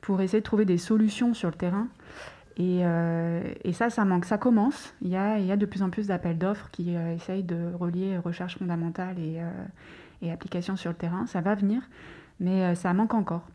pour 0.00 0.20
essayer 0.20 0.38
de 0.38 0.44
trouver 0.44 0.64
des 0.64 0.78
solutions 0.78 1.34
sur 1.34 1.48
le 1.48 1.56
terrain. 1.56 1.88
Et, 2.56 2.80
et, 3.62 3.72
ça, 3.72 3.88
ça 3.88 4.04
manque. 4.04 4.24
Ça 4.24 4.36
commence. 4.36 4.92
Il 5.00 5.10
y 5.10 5.16
a, 5.16 5.38
il 5.38 5.46
y 5.46 5.52
a 5.52 5.56
de 5.56 5.64
plus 5.64 5.84
en 5.84 5.90
plus 5.90 6.08
d'appels 6.08 6.38
d'offres 6.38 6.68
qui 6.72 6.90
essayent 6.90 7.44
de 7.44 7.72
relier 7.78 8.18
recherche 8.18 8.58
fondamentale 8.58 9.16
et, 9.20 9.40
et 10.22 10.30
application 10.30 10.76
sur 10.76 10.90
le 10.90 10.96
terrain. 10.96 11.26
Ça 11.26 11.40
va 11.40 11.54
venir, 11.54 11.82
mais 12.40 12.64
euh, 12.64 12.74
ça 12.74 12.92
manque 12.94 13.14
encore. 13.14 13.46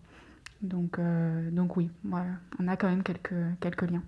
Donc, 0.62 0.98
euh, 0.98 1.52
donc 1.52 1.76
oui, 1.78 1.90
on 2.60 2.68
a 2.68 2.78
quand 2.78 2.90
même 2.90 3.04
quelques, 3.04 3.34
quelques 3.60 3.90
liens. 3.90 4.04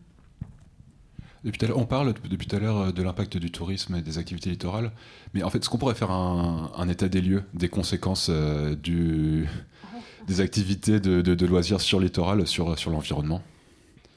Depuis 1.44 1.60
on 1.76 1.86
parle 1.86 2.14
depuis 2.14 2.48
tout 2.48 2.56
à 2.56 2.60
l'heure 2.60 2.92
de 2.92 3.04
l'impact 3.04 3.38
du 3.38 3.52
tourisme 3.52 3.94
et 3.96 4.02
des 4.02 4.18
activités 4.18 4.50
littorales, 4.50 4.92
mais 5.36 5.44
en 5.44 5.52
fait, 5.52 5.60
est-ce 5.60 5.70
qu'on 5.70 5.78
pourrait 5.78 5.94
faire 5.94 6.10
un, 6.10 6.90
état 6.90 7.08
des 7.08 7.22
lieux 7.22 7.44
des 7.54 7.70
conséquences 7.70 8.30
euh, 8.32 8.76
du, 8.76 9.48
des 10.28 10.42
activités 10.42 11.00
de, 11.00 11.22
de, 11.22 11.46
loisirs 11.46 11.82
sur 11.82 12.00
littoral, 12.00 12.48
sur, 12.48 12.80
sur 12.80 12.90
l'environnement? 12.90 13.44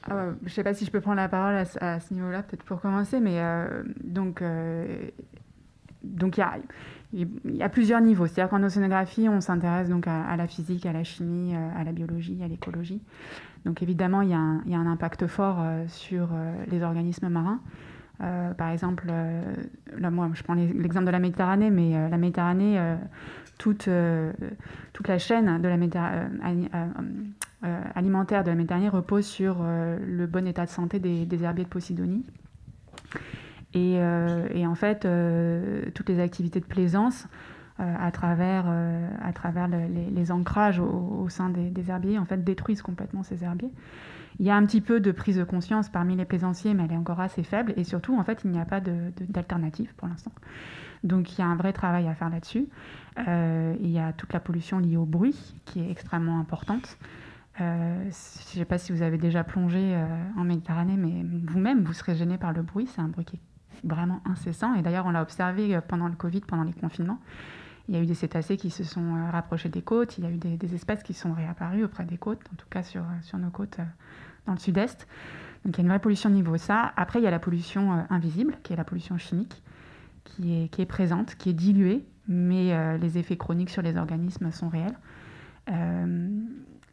Ah 0.09 0.29
Je 0.41 0.45
ne 0.45 0.49
sais 0.49 0.63
pas 0.63 0.73
si 0.73 0.85
je 0.85 0.91
peux 0.91 1.01
prendre 1.01 1.17
la 1.17 1.29
parole 1.29 1.53
à, 1.81 1.99
ce 1.99 2.13
niveau-là, 2.15 2.41
peut-être 2.41 2.63
pour 2.63 2.81
commencer, 2.81 3.19
mais 3.19 3.39
donc, 4.03 4.41
donc 6.03 6.37
il 6.37 6.39
y 6.39 6.43
a 6.43 6.57
il 7.11 7.55
y 7.55 7.63
a 7.63 7.69
plusieurs 7.69 8.01
niveaux. 8.01 8.27
C'est-à-dire 8.27 8.49
qu'en 8.49 8.63
océanographie, 8.63 9.27
on 9.29 9.41
s'intéresse 9.41 9.89
donc 9.89 10.07
à, 10.07 10.35
la 10.35 10.47
physique, 10.47 10.85
à 10.85 10.93
la 10.93 11.03
chimie, 11.03 11.55
euh, 11.55 11.69
à 11.75 11.83
la 11.83 11.91
biologie, 11.91 12.37
à 12.43 12.47
l'écologie. 12.47 13.01
Donc 13.65 13.81
évidemment, 13.81 14.21
il 14.21 14.29
y, 14.29 14.33
a 14.33 14.37
un, 14.37 14.85
impact 14.87 15.27
fort 15.27 15.57
euh, 15.59 15.85
sur 15.87 16.29
euh, 16.31 16.53
les 16.67 16.83
organismes 16.83 17.29
marins. 17.29 17.59
par 18.19 18.69
exemple, 18.69 19.11
moi, 19.99 20.29
je 20.33 20.43
prends 20.43 20.53
l'exemple 20.53 21.05
de 21.05 21.11
la 21.11 21.19
Méditerranée, 21.19 21.69
mais 21.69 22.09
la 22.09 22.17
Méditerranée, 22.17 22.77
toute, 23.57 23.87
la 23.87 25.17
chaîne 25.17 25.47
alimentaire 27.95 28.43
de 28.43 28.49
la 28.49 28.55
Méditerranée 28.55 28.89
repose 28.89 29.25
sur 29.25 29.63
le 29.63 30.25
bon 30.25 30.45
état 30.47 30.65
de 30.65 30.69
santé 30.69 30.99
des, 30.99 31.25
des 31.25 31.43
herbiers 31.43 31.63
de 31.63 31.69
Posidonie. 31.69 32.25
Euh, 33.75 34.47
et, 34.53 34.65
en 34.65 34.75
fait, 34.75 35.05
euh, 35.05 35.85
toutes 35.93 36.09
les 36.09 36.19
activités 36.19 36.59
de 36.59 36.65
plaisance 36.65 37.27
euh, 37.79 37.95
à 37.99 38.11
travers, 38.11 38.65
les, 40.11 40.31
ancrages 40.31 40.79
au, 40.79 41.27
sein 41.29 41.49
des, 41.49 41.89
herbiers 41.89 42.17
en 42.17 42.25
fait, 42.25 42.43
détruisent 42.43 42.81
complètement 42.81 43.23
ces 43.23 43.43
herbiers. 43.43 43.71
Il 44.39 44.45
y 44.45 44.49
a 44.49 44.55
un 44.55 44.65
petit 44.65 44.81
peu 44.81 44.99
de 44.99 45.11
prise 45.11 45.37
de 45.37 45.43
conscience 45.43 45.89
parmi 45.89 46.15
les 46.15 46.25
plaisanciers, 46.25 46.73
mais 46.73 46.85
elle 46.85 46.93
est 46.93 46.97
encore 46.97 47.19
assez 47.19 47.43
faible. 47.43 47.73
Et 47.75 47.83
surtout, 47.83 48.17
en 48.17 48.23
fait, 48.23 48.41
il 48.45 48.51
n'y 48.51 48.59
a 48.59 48.65
pas 48.65 48.79
d'alternative 48.79 49.93
pour 49.95 50.07
l'instant. 50.07 50.31
Donc 51.03 51.37
il 51.37 51.39
y 51.39 51.41
a 51.43 51.47
un 51.47 51.55
vrai 51.55 51.71
travail 51.71 52.07
à 52.07 52.15
faire 52.15 52.29
là-dessus. 52.29 52.67
il 53.17 53.89
y 53.89 53.99
a 53.99 54.13
toute 54.13 54.33
la 54.33 54.39
pollution 54.39 54.79
liée 54.79 54.97
au 54.97 55.05
bruit 55.05 55.55
qui 55.65 55.81
est 55.81 55.91
extrêmement 55.91 56.39
importante. 56.39 56.97
je 57.57 57.63
ne 57.63 58.11
sais 58.11 58.65
pas 58.65 58.77
si 58.77 58.93
vous 58.93 59.01
avez 59.01 59.17
déjà 59.17 59.43
plongé 59.43 59.97
en 60.37 60.43
Méditerranée, 60.43 60.97
mais 60.97 61.25
vous-même, 61.47 61.83
vous 61.83 61.93
serez 61.93 62.15
gêné 62.15 62.37
par 62.37 62.53
le 62.53 62.61
bruit. 62.61 62.87
C'est 62.87 63.01
un 63.01 63.09
bruit 63.09 63.25
qui 63.25 63.37
est 63.37 63.48
vraiment 63.83 64.21
incessant. 64.25 64.73
Et 64.75 64.81
d'ailleurs, 64.81 65.05
on 65.05 65.11
l'a 65.11 65.21
observé 65.21 65.75
euh, 65.75 65.81
pendant 65.81 66.07
le 66.07 66.15
Covid, 66.15 66.41
pendant 66.41 66.63
les 66.63 66.73
confinements. 66.73 67.19
Il 67.87 67.95
y 67.95 67.97
a 67.97 68.01
eu 68.01 68.05
des 68.05 68.15
cétacés 68.15 68.57
qui 68.57 68.69
se 68.69 68.83
sont 68.83 69.15
euh, 69.15 69.31
rapprochés 69.31 69.69
des 69.69 69.81
côtes, 69.81 70.17
il 70.17 70.23
y 70.23 70.27
a 70.27 70.29
eu 70.29 70.37
des, 70.37 70.75
espèces 70.75 71.03
qui 71.03 71.13
sont 71.13 71.33
réapparues 71.33 71.83
auprès 71.83 72.05
des 72.05 72.17
côtes, 72.17 72.41
en 72.53 72.55
tout 72.55 72.67
cas 72.69 72.83
sur, 72.83 73.01
euh, 73.01 73.21
sur 73.23 73.37
nos 73.37 73.49
côtes 73.49 73.77
dans 74.45 74.53
le 74.53 74.59
sud-est. 74.59 75.07
Donc 75.65 75.75
il 75.75 75.77
y 75.77 75.81
a 75.81 75.83
une 75.83 75.89
vraie 75.89 75.99
pollution 75.99 76.29
au 76.29 76.33
niveau 76.33 76.53
de 76.53 76.57
ça. 76.57 76.93
Après, 76.95 77.19
il 77.19 77.23
y 77.23 77.27
a 77.27 77.31
la 77.31 77.39
pollution 77.39 78.05
invisible, 78.09 78.57
qui 78.63 78.73
est 78.73 78.75
la 78.77 78.85
pollution 78.85 79.17
chimique, 79.17 79.61
qui 80.23 80.63
est, 80.63 80.67
qui 80.69 80.81
est 80.81 80.85
présente, 80.85 81.35
qui 81.35 81.49
est 81.49 81.53
diluée, 81.53 82.05
mais 82.27 82.97
les 82.97 83.17
effets 83.17 83.35
chroniques 83.35 83.69
sur 83.69 83.81
les 83.81 83.97
organismes 83.97 84.51
sont 84.51 84.69
réels. 84.69 84.97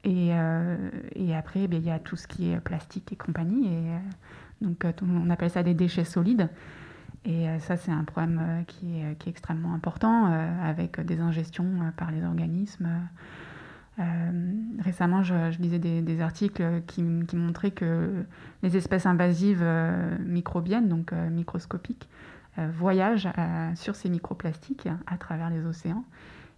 et, 0.02 0.30
et, 0.30 1.36
après, 1.36 1.60
eh 1.60 1.76
il 1.76 1.84
y 1.84 1.90
a 1.90 2.00
tout 2.00 2.16
ce 2.16 2.26
qui 2.26 2.50
est 2.50 2.58
plastique 2.58 3.12
et 3.12 3.16
compagnie. 3.16 3.68
Et, 3.68 3.92
donc 4.60 4.84
on 5.02 5.30
appelle 5.30 5.50
ça 5.50 5.62
des 5.62 5.74
déchets 5.74 6.04
solides. 6.04 6.48
Et 7.26 7.48
euh, 7.48 7.58
ça, 7.58 7.76
c'est 7.76 7.90
un 7.90 8.04
problème 8.04 8.40
euh, 8.40 8.62
qui 8.62 9.00
est, 9.00 9.18
qui 9.18 9.28
est, 9.28 9.32
extrêmement 9.32 9.74
important, 9.74 10.30
euh, 10.30 10.70
avec 10.70 11.00
des 11.00 11.20
ingestions 11.20 11.92
par 11.96 12.10
les 12.12 12.24
organismes. 12.24 12.88
récemment, 14.78 15.22
je, 15.22 15.60
lisais 15.60 15.78
des, 15.78 16.20
articles 16.20 16.82
qui, 16.86 17.02
montraient 17.02 17.72
que 17.72 18.24
les 18.62 18.76
espèces 18.76 19.06
invasives 19.06 19.64
microbiennes, 20.20 20.88
donc 20.88 21.12
microscopiques, 21.12 22.08
voyagent 22.58 23.28
sur 23.74 23.94
ces 23.96 24.10
microplastiques 24.10 24.88
à 25.06 25.16
travers 25.16 25.48
les 25.48 25.64
océans. 25.64 26.04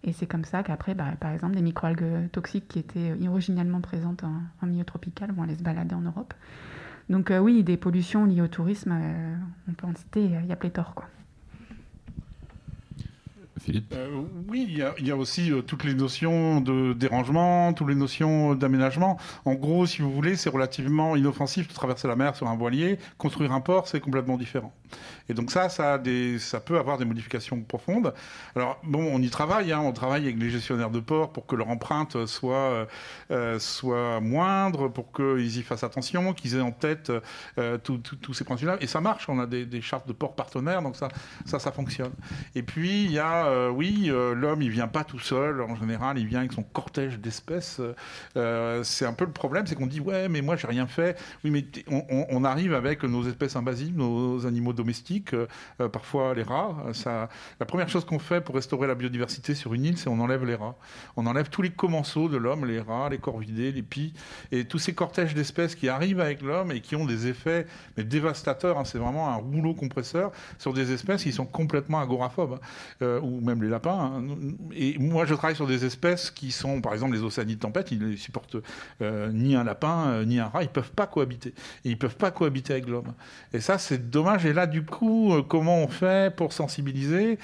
Et 0.03 0.11
c'est 0.11 0.27
comme 0.27 0.43
ça 0.43 0.63
qu'après, 0.63 0.95
bah, 0.95 1.13
par 1.19 1.31
exemple, 1.31 1.55
des 1.55 1.61
microalgues 1.61 2.29
toxiques 2.31 2.67
qui 2.67 2.79
étaient 2.79 3.15
originellement 3.27 3.79
présentes 3.79 4.25
en, 4.25 4.41
en 4.61 4.67
milieu 4.67 4.83
tropical 4.83 5.31
vont 5.31 5.43
aller 5.43 5.55
se 5.55 5.63
balader 5.63 5.95
en 5.95 6.01
Europe. 6.01 6.33
Donc 7.09 7.31
euh, 7.31 7.39
oui, 7.39 7.63
des 7.63 7.77
pollutions 7.77 8.25
liées 8.25 8.41
au 8.41 8.47
tourisme, 8.47 8.91
euh, 8.93 9.35
on 9.67 9.73
peut 9.73 9.87
en 9.87 9.95
citer, 9.95 10.23
il 10.23 10.45
y 10.45 10.51
a 10.51 10.55
pléthore. 10.55 10.93
Quoi. 10.93 11.07
Philippe 13.69 13.93
Oui, 14.47 14.65
il 14.67 15.07
y, 15.07 15.11
a, 15.11 15.15
aussi 15.15 15.51
toutes 15.67 15.83
les 15.83 15.93
notions 15.93 16.59
de 16.59 16.93
dérangement, 16.93 17.71
toutes 17.73 17.89
les 17.89 17.95
notions 17.95 18.55
d'aménagement. 18.55 19.19
En 19.45 19.53
gros, 19.53 19.85
si 19.85 20.01
vous 20.01 20.11
voulez, 20.11 20.35
c'est 20.35 20.49
relativement 20.49 21.15
inoffensif 21.15 21.67
de 21.67 21.73
traverser 21.73 22.07
la 22.07 22.15
mer 22.15 22.35
sur 22.35 22.47
un 22.47 22.55
voilier. 22.55 22.97
Construire 23.19 23.51
un 23.51 23.61
port, 23.61 23.87
c'est 23.87 23.99
complètement 23.99 24.37
différent. 24.37 24.73
Et 25.29 25.35
donc 25.35 25.51
ça, 25.51 25.69
ça, 25.69 25.99
peut 26.65 26.79
avoir 26.79 26.97
des 26.97 27.05
modifications 27.05 27.61
profondes. 27.61 28.13
Alors, 28.55 28.79
bon, 28.83 29.07
on 29.13 29.21
y 29.21 29.29
travaille, 29.29 29.71
hein, 29.71 29.81
on 29.83 29.91
travaille 29.91 30.23
avec 30.23 30.39
les 30.39 30.49
gestionnaires 30.49 30.89
de 30.89 30.99
ports 30.99 31.31
pour 31.31 31.45
que 31.45 31.55
leur 31.55 31.69
empreinte 31.69 32.25
soit, 32.25 32.87
euh, 33.29 33.59
soit 33.59 34.19
moindre, 34.19 34.87
pour 34.87 35.11
qu'ils 35.11 35.57
y 35.57 35.61
fassent 35.61 35.83
attention, 35.83 36.33
qu'ils 36.33 36.55
aient 36.55 36.61
en 36.61 36.71
tête 36.71 37.11
euh, 37.59 37.77
tous 37.77 38.33
ces 38.33 38.43
principes-là. 38.43 38.77
Et 38.81 38.87
ça 38.87 39.01
marche, 39.01 39.29
on 39.29 39.39
a 39.39 39.45
des, 39.45 39.67
des, 39.67 39.81
chartes 39.81 40.07
de 40.07 40.13
ports 40.13 40.35
partenaires, 40.35 40.81
donc 40.81 40.95
ça, 40.95 41.09
ça, 41.45 41.59
ça 41.59 41.71
fonctionne. 41.71 42.11
Et 42.55 42.63
puis, 42.63 43.05
il 43.05 43.11
y 43.11 43.19
a, 43.19 43.45
euh, 43.59 43.69
oui, 43.69 44.05
euh, 44.07 44.33
l'homme, 44.33 44.61
il 44.61 44.69
vient 44.69 44.87
pas 44.87 45.03
tout 45.03 45.19
seul, 45.19 45.61
en 45.61 45.75
général, 45.75 46.17
il 46.17 46.25
vient 46.25 46.39
avec 46.39 46.53
son 46.53 46.63
cortège 46.63 47.19
d'espèces. 47.19 47.81
Euh, 48.37 48.83
c'est 48.83 49.05
un 49.05 49.13
peu 49.13 49.25
le 49.25 49.31
problème, 49.31 49.67
c'est 49.67 49.75
qu'on 49.75 49.87
dit, 49.87 49.99
ouais, 49.99 50.29
mais 50.29 50.41
moi, 50.41 50.55
j'ai 50.55 50.67
rien 50.67 50.87
fait. 50.87 51.17
Oui, 51.43 51.51
mais 51.51 51.65
on, 51.89 52.43
arrive 52.43 52.73
avec 52.73 53.03
nos 53.03 53.27
espèces 53.27 53.55
invasives, 53.55 53.95
nos 53.95 54.45
animaux 54.45 54.73
domestiques, 54.73 55.35
parfois 55.91 56.33
les 56.33 56.43
rats. 56.43 56.75
La 57.59 57.65
première 57.65 57.89
chose 57.89 58.05
qu'on 58.05 58.19
fait 58.19 58.41
pour 58.41 58.55
restaurer 58.55 58.87
la 58.87 58.95
biodiversité 58.95 59.55
sur 59.55 59.73
une 59.73 59.85
île, 59.85 59.97
c'est 59.97 60.09
on 60.09 60.19
enlève 60.19 60.45
les 60.45 60.55
rats. 60.55 60.75
On 61.17 61.25
enlève 61.25 61.49
tous 61.49 61.61
les 61.61 61.69
commensaux 61.69 62.29
de 62.29 62.37
l'homme, 62.37 62.65
les 62.65 62.79
rats, 62.79 63.09
les 63.09 63.17
corvidés, 63.17 63.71
les 63.71 63.83
pies, 63.83 64.13
et 64.51 64.65
tous 64.65 64.79
ces 64.79 64.93
cortèges 64.93 65.33
d'espèces 65.35 65.75
qui 65.75 65.89
arrivent 65.89 66.21
avec 66.21 66.41
l'homme 66.41 66.71
et 66.71 66.79
qui 66.79 66.95
ont 66.95 67.05
des 67.05 67.27
effets 67.27 67.67
mais 67.97 68.03
dévastateurs. 68.03 68.77
Hein, 68.77 68.85
c'est 68.85 68.99
vraiment 68.99 69.29
un 69.29 69.35
rouleau 69.35 69.73
compresseur 69.73 70.31
sur 70.57 70.73
des 70.73 70.91
espèces 70.93 71.23
qui 71.23 71.33
sont 71.33 71.45
complètement 71.45 71.99
agoraphobes, 71.99 72.59
hein, 73.01 73.19
ou 73.39 73.45
même 73.45 73.63
les 73.63 73.69
lapins. 73.69 74.11
Hein. 74.15 74.23
Et 74.75 74.97
moi, 74.99 75.25
je 75.25 75.33
travaille 75.33 75.55
sur 75.55 75.67
des 75.67 75.85
espèces 75.85 76.31
qui 76.31 76.51
sont, 76.51 76.81
par 76.81 76.93
exemple, 76.93 77.13
les 77.13 77.23
océanides 77.23 77.59
tempêtes, 77.59 77.91
ils 77.91 77.99
ne 77.99 78.15
supportent 78.15 78.57
euh, 79.01 79.31
ni 79.31 79.55
un 79.55 79.63
lapin, 79.63 80.07
euh, 80.07 80.25
ni 80.25 80.39
un 80.39 80.47
rat, 80.47 80.63
ils 80.63 80.67
ne 80.67 80.71
peuvent 80.71 80.91
pas 80.91 81.07
cohabiter. 81.07 81.49
Et 81.49 81.89
ils 81.89 81.91
ne 81.91 81.97
peuvent 81.97 82.17
pas 82.17 82.31
cohabiter 82.31 82.73
avec 82.73 82.87
l'homme. 82.87 83.13
Et 83.53 83.59
ça, 83.59 83.77
c'est 83.77 84.09
dommage. 84.09 84.45
Et 84.45 84.53
là, 84.53 84.67
du 84.67 84.83
coup, 84.83 85.33
comment 85.47 85.77
on 85.77 85.87
fait 85.87 86.35
pour 86.35 86.53
sensibiliser 86.53 87.37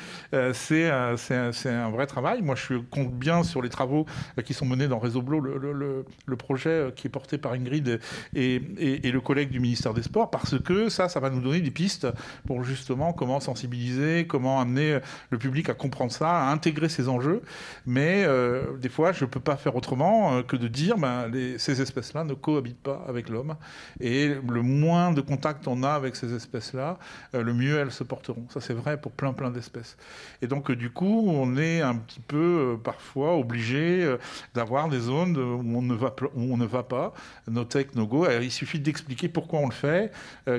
C'est 0.54 0.90
un 0.90 1.90
vrai 1.90 2.08
travail. 2.08 2.42
Moi, 2.42 2.56
je 2.56 2.76
compte 2.76 3.14
bien 3.14 3.44
sur 3.44 3.62
les 3.62 3.70
travaux 3.70 4.06
qui 4.44 4.54
sont 4.54 4.66
menés 4.66 4.88
dans 4.88 5.00
Réseau 5.00 5.22
Bleu, 5.22 5.40
le, 5.40 5.74
le, 5.74 6.06
le, 6.26 6.36
projet 6.36 6.92
qui 6.96 7.08
est 7.08 7.10
porté 7.10 7.38
par 7.38 7.54
Ingrid 7.54 8.00
et, 8.36 8.56
et, 8.78 9.08
et, 9.08 9.12
le 9.12 9.22
collègue 9.22 9.50
du 9.50 9.60
ministère 9.60 9.94
des 9.94 10.04
Sports, 10.04 10.30
parce 10.30 10.60
que 10.60 10.90
ça, 10.90 11.10
ça 11.10 11.20
va 11.20 11.30
nous 11.30 11.42
donner 11.42 11.62
des 11.62 11.72
pistes 11.72 12.08
pour 12.46 12.64
justement 12.64 13.14
comment 13.14 13.40
sensibiliser, 13.40 14.28
comment 14.28 14.60
amener 14.60 15.00
le 15.30 15.38
public 15.38 15.70
à 15.70 15.74
comprendre 15.86 16.12
ça, 16.12 16.48
à 16.48 16.52
intégrer 16.52 16.90
ces 16.90 17.08
enjeux. 17.10 17.42
Mais 17.86 18.24
euh, 18.26 18.76
des 18.78 18.90
fois, 18.90 19.12
je 19.12 19.24
ne 19.26 19.30
peux 19.30 19.40
pas 19.40 19.56
faire 19.56 19.76
autrement 19.76 20.38
euh, 20.38 20.42
que 20.42 20.56
de 20.56 20.68
dire 20.68 20.98
ben, 20.98 21.32
ces 21.58 21.80
espèces-là 21.80 22.24
ne 22.24 22.34
cohabitent 22.34 22.82
pas 22.82 23.06
avec 23.08 23.30
l'homme. 23.30 23.56
Et 24.00 24.30
le 24.30 24.62
moins 24.64 25.12
de 25.12 25.22
contact 25.22 25.68
on 25.68 25.84
a 25.84 25.92
avec 25.92 26.16
ces 26.16 26.34
espèces-là, 26.34 26.98
euh, 27.36 27.44
le 27.44 27.54
mieux 27.54 27.78
elles 27.78 27.92
se 27.92 28.04
porteront. 28.04 28.46
Ça, 28.50 28.62
c'est 28.62 28.74
vrai 28.74 29.00
pour 29.00 29.12
plein, 29.12 29.34
plein 29.34 29.52
d'espèces. 29.52 29.96
Et 30.42 30.48
donc, 30.48 30.72
du 30.72 30.90
coup, 30.90 31.26
on 31.30 31.56
est 31.58 31.82
un 31.82 31.96
petit 31.96 32.20
peu 32.20 32.80
parfois 32.84 33.38
obligé 33.38 34.16
d'avoir 34.56 34.90
des 34.90 35.00
zones 35.00 35.38
où 35.38 35.78
on 35.78 35.82
ne 35.82 36.66
va, 36.66 36.84
pas, 36.84 37.14
no 37.48 37.64
take, 37.64 37.92
no 37.96 38.08
go. 38.08 38.28
Il 38.42 38.52
suffit 38.52 38.80
d'expliquer 38.80 39.30
pourquoi 39.30 39.60
on 39.60 39.68
le 39.68 39.74
fait, 39.74 40.12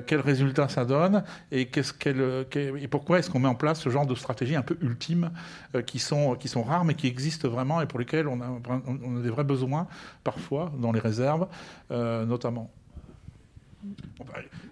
quels 0.07 0.21
résultats 0.21 0.69
ça 0.69 0.85
donne 0.85 1.25
et 1.51 1.69
pourquoi 2.91 3.19
est-ce 3.19 3.31
qu'on 3.31 3.41
met 3.41 3.49
en 3.49 3.55
place 3.55 3.81
ce 3.81 3.91
genre 3.91 4.07
de 4.07 4.15
stratégie 4.15 4.57
un 4.57 4.62
peu 4.62 4.77
ultime 4.81 5.15
euh, 5.74 5.83
qui, 5.83 5.98
sont, 5.98 6.35
qui 6.35 6.48
sont 6.48 6.62
rares 6.62 6.85
mais 6.85 6.94
qui 6.94 7.07
existent 7.07 7.48
vraiment 7.48 7.81
et 7.81 7.87
pour 7.87 7.98
lesquelles 7.98 8.29
on 8.29 8.40
a, 8.40 8.48
on 8.87 9.16
a 9.18 9.20
des 9.20 9.31
vrais 9.31 9.44
besoins 9.44 9.87
parfois 10.24 10.72
dans 10.79 10.92
les 10.92 11.00
réserves 11.00 11.46
euh, 11.90 12.24
notamment. 12.24 12.70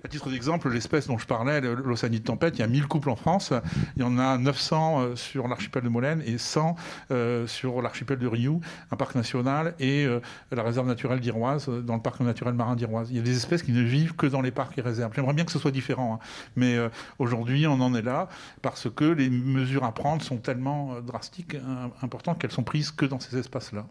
À 0.05 0.09
titre 0.09 0.31
d'exemple, 0.31 0.71
l'espèce 0.71 1.07
dont 1.07 1.19
je 1.19 1.27
parlais, 1.27 1.61
l'océanide 1.61 2.25
tempête, 2.25 2.59
il 2.59 2.61
y 2.61 2.65
a 2.65 2.67
1000 2.67 2.87
couples 2.87 3.11
en 3.11 3.17
France. 3.17 3.53
Il 3.97 4.03
y 4.03 4.05
en 4.05 4.19
a 4.19 4.37
900 4.39 5.01
euh, 5.01 5.17
sur 5.17 5.49
l'archipel 5.49 5.83
de 5.83 5.89
Molène 5.89 6.23
et 6.27 6.39
100 6.39 6.77
euh, 7.11 7.47
sur 7.47 7.81
l'archipel 7.81 8.19
de 8.19 8.27
Riou, 8.27 8.61
un 8.91 8.97
parc 8.97 9.15
national, 9.15 9.75
et 9.79 10.05
euh, 10.05 10.21
la 10.51 10.63
réserve 10.63 10.87
naturelle 10.87 11.21
d'Iroise, 11.21 11.69
dans 11.69 11.95
le 11.95 12.03
parc 12.03 12.21
naturel 12.21 12.55
marin 12.55 12.77
d'Iroise. 12.77 13.09
Il 13.11 13.17
y 13.17 13.19
a 13.19 13.23
des 13.23 13.37
espèces 13.37 13.63
qui 13.63 13.73
ne 13.73 13.83
vivent 13.83 14.15
que 14.15 14.27
dans 14.27 14.43
les 14.43 14.51
parcs 14.51 14.77
et 14.79 14.83
réserves. 14.83 15.13
J'aimerais 15.15 15.35
bien 15.35 15.45
que 15.45 15.53
ce 15.53 15.59
soit 15.59 15.71
différent, 15.71 16.15
hein. 16.15 16.27
mais 16.57 16.77
aujourd'hui, 17.19 17.67
on 17.67 17.81
en 17.81 17.95
est 17.95 18.03
là 18.03 18.29
parce 18.63 18.89
que 18.91 19.05
les 19.05 19.31
mesures 19.31 19.85
à 19.85 19.93
prendre 19.93 20.23
sont 20.23 20.39
tellement 20.39 21.01
drastiques, 21.01 21.57
importantes, 22.03 22.39
qu'elles 22.39 22.53
sont 22.53 22.65
prises 22.65 22.91
que 22.91 23.07
dans 23.07 23.21
ces 23.21 23.39
espaces-là. 23.39 23.87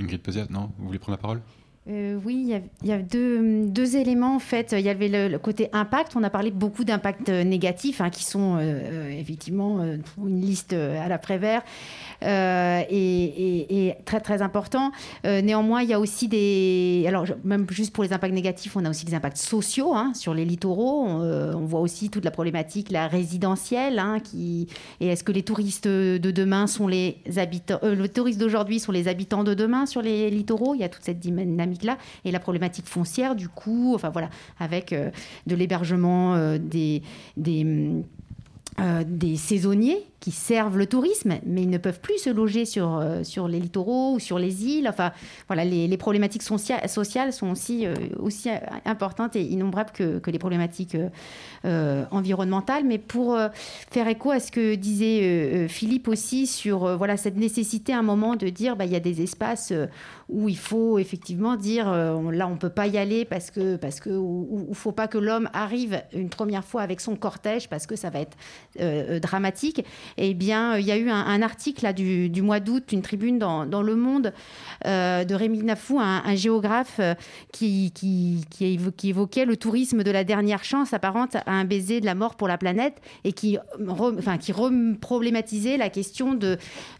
Ingrid 0.00 0.22
Peziat, 0.22 0.46
non? 0.48 0.72
Vous 0.78 0.86
voulez 0.86 0.98
prendre 0.98 1.18
la 1.18 1.20
parole? 1.20 1.40
Euh, 1.88 2.18
oui, 2.24 2.60
il 2.82 2.88
y, 2.88 2.92
a, 2.92 2.98
deux, 2.98 3.96
éléments 3.96 4.36
en 4.36 4.38
fait. 4.38 4.74
Il 4.78 4.84
y 4.84 4.90
avait 4.90 5.08
le, 5.08 5.38
côté 5.38 5.70
impact. 5.72 6.12
On 6.14 6.22
a 6.22 6.30
parlé 6.30 6.50
beaucoup 6.50 6.84
d'impacts 6.84 7.30
négatifs 7.30 8.02
hein, 8.02 8.10
qui 8.10 8.22
sont 8.22 8.58
euh, 8.60 9.08
effectivement 9.10 9.80
euh, 9.80 9.96
une 10.18 10.40
liste 10.42 10.74
à 10.74 11.08
l'après-vert 11.08 11.62
euh, 12.22 12.82
et, 12.90 13.94
très 14.04 14.20
très 14.20 14.42
important. 14.42 14.92
Euh, 15.24 15.40
néanmoins, 15.40 15.82
il 15.82 15.88
y 15.88 15.94
a 15.94 16.00
aussi 16.00 16.28
des. 16.28 17.04
Alors, 17.08 17.24
même 17.44 17.66
juste 17.70 17.94
pour 17.94 18.04
les 18.04 18.12
impacts 18.12 18.34
négatifs, 18.34 18.76
on 18.76 18.84
a 18.84 18.90
aussi 18.90 19.06
des 19.06 19.14
impacts 19.14 19.38
sociaux 19.38 19.94
hein, 19.94 20.12
sur 20.14 20.34
les 20.34 20.44
littoraux. 20.44 21.06
On, 21.06 21.64
voit 21.70 21.80
aussi 21.80 22.10
toute 22.10 22.24
la 22.24 22.30
problématique, 22.30 22.90
la 22.90 23.06
résidentielle. 23.06 23.98
Hein. 23.98 24.18
Et 24.34 24.66
est-ce 25.00 25.24
que 25.24 25.32
les 25.32 25.42
touristes 25.42 25.88
de 25.88 26.30
demain 26.30 26.66
sont 26.66 26.88
les 26.88 27.18
habitants. 27.36 27.78
le 27.82 28.06
touristes 28.08 28.40
d'aujourd'hui 28.40 28.80
sont 28.80 28.92
les 28.92 29.08
habitants 29.08 29.44
de 29.44 29.54
demain 29.54 29.86
sur 29.86 30.02
les 30.02 30.30
littoraux? 30.30 30.74
Il 30.74 30.80
y 30.80 30.84
a 30.84 30.88
toute 30.88 31.04
cette 31.04 31.20
dynamique 31.20 31.69
et 32.24 32.30
la 32.30 32.40
problématique 32.40 32.86
foncière 32.86 33.34
du 33.34 33.48
coup, 33.48 33.94
enfin 33.94 34.10
voilà, 34.10 34.30
avec 34.58 34.92
euh, 34.92 35.10
de 35.46 35.54
l'hébergement 35.54 36.34
euh, 36.34 36.58
euh, 38.80 39.04
des 39.04 39.36
saisonniers 39.36 40.09
qui 40.20 40.32
servent 40.32 40.76
le 40.76 40.86
tourisme, 40.86 41.38
mais 41.46 41.62
ils 41.62 41.70
ne 41.70 41.78
peuvent 41.78 42.00
plus 42.00 42.18
se 42.18 42.30
loger 42.30 42.66
sur, 42.66 42.98
euh, 42.98 43.24
sur 43.24 43.48
les 43.48 43.58
littoraux 43.58 44.14
ou 44.14 44.18
sur 44.18 44.38
les 44.38 44.66
îles. 44.66 44.86
Enfin, 44.86 45.12
voilà, 45.48 45.64
les, 45.64 45.96
problématiques 45.96 46.42
socia 46.42 46.86
sociales 46.88 47.32
sont 47.32 47.50
aussi, 47.50 47.86
euh, 47.86 47.94
aussi 48.18 48.50
importantes 48.84 49.34
et 49.34 49.42
innombrables 49.42 49.92
que, 49.92 50.18
que 50.18 50.30
les 50.30 50.38
problématiques 50.38 50.96
euh, 51.64 52.04
environnementales. 52.10 52.84
Mais 52.84 52.98
pour 52.98 53.38
faire 53.90 54.08
écho 54.08 54.30
à 54.30 54.40
ce 54.40 54.52
que 54.52 54.74
disait 54.74 55.68
Philippe 55.68 56.08
aussi 56.08 56.46
sur 56.46 56.96
voilà, 56.96 57.16
cette 57.16 57.36
nécessité 57.36 57.92
à 57.92 57.98
un 57.98 58.02
moment 58.02 58.36
de 58.36 58.48
dire 58.48 58.76
bah, 58.76 58.84
y 58.84 58.96
a 58.96 59.00
des 59.00 59.22
espaces 59.22 59.72
où 60.28 60.48
il 60.48 60.58
faut 60.58 60.98
effectivement 60.98 61.56
dire 61.56 61.90
là 61.90 62.46
on 62.46 62.56
peut 62.56 62.70
pas 62.70 62.86
y 62.86 62.98
aller 62.98 63.24
parce 63.24 63.50
que 63.50 63.76
parce 63.76 64.00
que 64.00 64.10
faut 64.72 64.92
pas 64.92 65.08
que 65.08 65.18
l'homme 65.18 65.48
arrive 65.52 66.02
une 66.12 66.28
première 66.28 66.64
fois 66.64 66.82
avec 66.82 67.00
son 67.00 67.16
cortège 67.16 67.68
parce 67.68 67.86
que 67.86 67.96
ça 67.96 68.10
va 68.10 68.20
être 68.20 68.36
dramatique 69.20 69.84
eh 70.16 70.34
bien, 70.34 70.78
il 70.78 70.86
y 70.86 70.92
a 70.92 70.96
eu 70.96 71.10
un, 71.10 71.42
article 71.42 71.84
là, 71.84 71.92
du, 71.92 72.42
mois 72.42 72.60
d'août, 72.60 72.92
une 72.92 73.02
tribune 73.02 73.38
dans, 73.38 73.82
Le 73.82 73.94
Monde 73.96 74.32
euh, 74.86 75.24
de 75.24 75.34
Rémi 75.34 75.62
Nafou, 75.62 75.98
un, 76.00 76.34
géographe 76.34 76.96
euh, 77.00 77.14
qui, 77.52 77.92
qui, 77.92 78.44
qui, 78.50 78.74
évo 78.74 78.90
qui, 78.90 79.10
évoquait 79.10 79.44
le 79.44 79.56
tourisme 79.56 80.02
de 80.02 80.10
la 80.10 80.24
dernière 80.24 80.64
chance 80.64 80.92
apparente 80.92 81.36
à 81.36 81.52
un 81.52 81.64
baiser 81.64 82.00
de 82.00 82.06
la 82.06 82.14
mort 82.14 82.36
pour 82.36 82.48
la 82.48 82.58
planète 82.58 83.00
et 83.24 83.32
qui, 83.32 83.56
re, 83.56 84.12
enfin, 84.18 84.38
qui 84.38 84.52
la 85.76 85.90
question 85.90 86.34
de, 86.34 86.58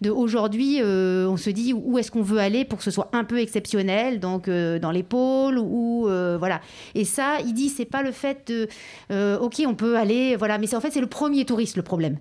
aujourd'hui, 0.09 0.81
euh, 0.81 1.29
on 1.29 1.37
se 1.37 1.51
dit 1.51 1.73
où 1.73 1.99
est-ce 1.99 2.11
qu'on 2.11 2.23
veut 2.23 2.39
aller 2.39 2.65
pour 2.65 2.79
que 2.79 2.85
ce 2.85 2.91
soit 2.91 3.11
un 3.13 3.25
peu 3.25 3.39
exceptionnel, 3.39 4.21
donc 4.21 4.49
euh, 4.49 4.79
dans 4.79 4.91
les 4.91 5.03
pôles 5.03 5.59
ou 5.59 6.09
euh, 6.09 6.37
voilà. 6.39 6.61
Et 6.95 7.05
ça, 7.05 7.39
il 7.45 7.55
dit 7.55 7.69
c'est 7.69 7.85
pas 7.85 8.03
le 8.03 8.13
fait 8.13 8.49
de, 8.49 8.69
euh, 9.11 9.39
ok, 9.39 9.63
on 9.67 9.75
peut 9.75 9.97
aller, 9.97 10.37
voilà, 10.37 10.59
mais 10.59 10.73
en 10.75 10.81
fait 10.81 10.91
c'est 10.91 11.01
le 11.01 11.07
premier 11.07 11.45
touriste 11.45 11.77
le 11.77 11.83
problème 11.83 12.17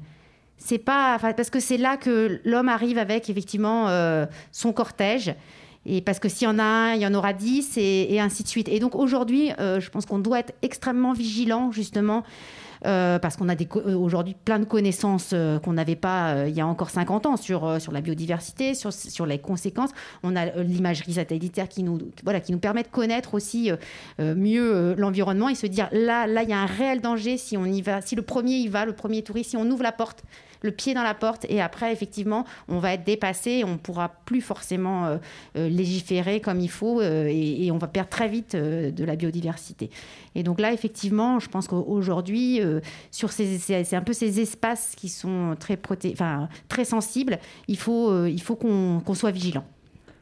c'est 0.60 0.78
pas 0.78 1.18
parce 1.20 1.50
que 1.50 1.60
c'est 1.60 1.78
là 1.78 1.98
que 1.98 2.42
l'homme 2.44 2.70
arrive 2.70 2.98
avec 2.98 3.30
effectivement 3.30 3.88
euh, 3.88 4.26
son 4.52 4.74
cortège 4.74 5.34
et 5.86 6.02
parce 6.02 6.20
que 6.20 6.28
s'il 6.28 6.46
y 6.46 6.52
en 6.52 6.60
a 6.60 6.64
un, 6.64 6.94
il 6.94 7.02
y 7.02 7.08
en 7.08 7.14
aura 7.14 7.32
dix 7.32 7.78
et, 7.78 8.20
ainsi 8.20 8.44
de 8.44 8.50
suite. 8.50 8.68
Et 8.68 8.80
donc 8.80 8.96
aujourd'hui, 8.96 9.52
euh, 9.60 9.80
je 9.80 9.90
pense 9.90 10.06
qu'on 10.06 10.20
doit 10.20 10.40
être 10.40 10.54
extrêmement 10.62 11.14
vigilant 11.14 11.72
justement. 11.72 12.24
Euh, 12.86 13.20
parce 13.20 13.36
qu'on 13.36 13.50
a 13.50 13.56
aujourd'hui 13.94 14.38
plein 14.46 14.58
de 14.58 14.64
connaissances 14.64 15.36
qu'on 15.66 15.74
n'avait 15.74 15.98
pas 15.98 16.48
il 16.48 16.56
y 16.56 16.62
a 16.62 16.66
encore 16.66 16.90
50 16.90 17.26
ans 17.26 17.36
sur, 17.36 17.82
sur 17.82 17.92
la 17.92 18.00
biodiversité, 18.00 18.74
sur, 18.74 18.94
sur 18.94 19.26
les 19.26 19.38
conséquences. 19.38 19.90
On 20.24 20.34
a 20.38 20.46
l'imagerie 20.64 21.16
satellitaire 21.16 21.68
qui 21.68 21.84
nous, 21.84 22.00
voilà, 22.24 22.40
qui 22.40 22.54
nous 22.54 22.60
permet 22.60 22.84
de 22.84 22.88
connaître 22.88 23.34
aussi 23.34 23.70
mieux 24.18 24.96
l'environnement 24.98 25.50
et 25.50 25.56
se 25.56 25.68
dire 25.68 25.90
là, 25.92 26.26
là, 26.26 26.44
il 26.44 26.50
y 26.50 26.54
a 26.54 26.60
un 26.60 26.68
réel 26.68 27.02
danger 27.02 27.36
si 27.36 27.58
on 27.58 27.66
y 27.66 27.82
va, 27.82 28.00
si 28.00 28.16
le 28.16 28.22
premier 28.22 28.56
y 28.56 28.70
va, 28.70 28.86
le 28.86 28.94
premier 28.94 29.24
touriste, 29.24 29.50
si 29.50 29.58
on 29.58 29.70
ouvre 29.70 29.84
la 29.84 29.92
porte 29.92 30.24
le 30.62 30.72
pied 30.72 30.94
dans 30.94 31.04
la 31.04 31.14
porte 31.14 31.46
et 31.50 31.62
après, 31.62 31.92
effectivement, 31.94 32.46
on 32.68 32.80
va 32.80 32.94
être 32.94 33.04
dépassé, 33.04 33.64
on 33.66 33.74
ne 33.74 33.78
pourra 33.78 34.10
plus 34.26 34.42
forcément 34.42 35.20
légiférer 35.56 36.42
comme 36.42 36.60
il 36.60 36.70
faut 36.70 37.02
et, 37.02 37.66
et, 37.66 37.72
on 37.72 37.78
va 37.78 37.88
perdre 37.88 38.10
très 38.10 38.28
vite 38.28 38.56
de 38.56 39.04
la 39.04 39.16
biodiversité. 39.16 39.90
Et 40.36 40.44
donc 40.44 40.60
là, 40.60 40.74
effectivement, 40.74 41.40
je 41.40 41.50
pense 41.50 41.68
qu'aujourd'hui, 41.68 42.62
sur 43.12 43.32
ces, 43.32 43.58
c'est 43.58 43.96
un 43.96 44.02
peu 44.02 44.14
ces 44.14 44.40
espaces 44.40 44.96
qui 44.96 45.10
sont 45.10 45.56
très, 45.60 45.78
proté... 45.78 46.12
enfin, 46.14 46.50
très 46.68 46.86
sensibles, 46.86 47.40
il 47.68 47.78
faut, 47.78 48.26
il 48.26 48.42
faut 48.42 48.56
qu'on 48.56 49.14
soit 49.14 49.32
vigilant. 49.32 49.64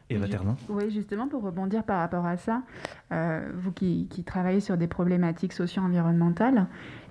Et 0.09 0.17
Oui, 0.69 0.89
justement, 0.89 1.27
pour 1.27 1.43
rebondir 1.43 1.83
par 1.83 1.99
rapport 1.99 2.25
à 2.25 2.37
ça, 2.37 2.61
euh, 3.11 3.49
vous 3.55 3.73
qui, 3.73 4.07
qui, 4.09 4.23
travaillez 4.23 4.61
sur 4.61 4.77
des 4.77 4.87
problématiques 4.87 5.51
socio-environnementales, 5.51 6.67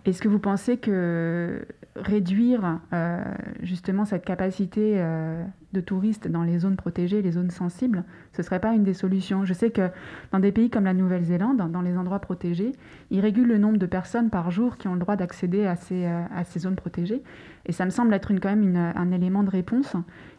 est-ce 0.06 0.22
que 0.22 0.28
vous 0.28 0.38
pensez 0.38 0.76
que 0.76 1.66
réduire 1.96 2.78
euh, 2.92 3.24
justement 3.62 4.04
cette 4.04 4.24
capacité 4.24 4.94
euh, 4.96 5.42
de 5.72 5.80
touristes 5.80 6.28
dans 6.28 6.42
les 6.42 6.58
zones 6.58 6.76
protégées, 6.76 7.22
les 7.22 7.32
zones 7.32 7.50
sensibles, 7.50 8.04
ce 8.32 8.42
ne 8.42 8.44
serait 8.44 8.60
pas 8.60 8.74
une 8.74 8.84
des 8.84 8.94
solutions? 8.94 9.44
Je 9.44 9.52
sais 9.52 9.70
que 9.70 9.88
dans 10.30 10.38
des 10.38 10.52
pays 10.52 10.70
comme 10.70 10.84
la 10.84 10.94
Nouvelle-Zélande, 10.94 11.70
dans 11.72 11.82
les 11.82 11.96
endroits 11.96 12.20
protégés, 12.20 12.72
ils 13.10 13.20
régulent 13.20 13.48
le 13.48 13.58
nombre 13.58 13.78
de 13.78 13.86
personnes 13.86 14.30
par 14.30 14.50
jour 14.50 14.76
qui 14.76 14.86
ont 14.88 14.94
le 14.94 15.00
droit 15.00 15.16
d'accéder 15.16 15.66
à 15.66 15.74
ces, 15.74 16.06
à 16.06 16.44
ces 16.44 16.60
zones 16.60 16.76
protégées. 16.76 17.22
Et 17.66 17.72
ça 17.72 17.84
me 17.84 17.90
semble 17.90 18.14
être 18.14 18.30
une, 18.30 18.38
quand 18.38 18.54
même 18.54 18.76
un 18.76 19.10
élément 19.10 19.42
de 19.42 19.50
réponse. 19.50 19.96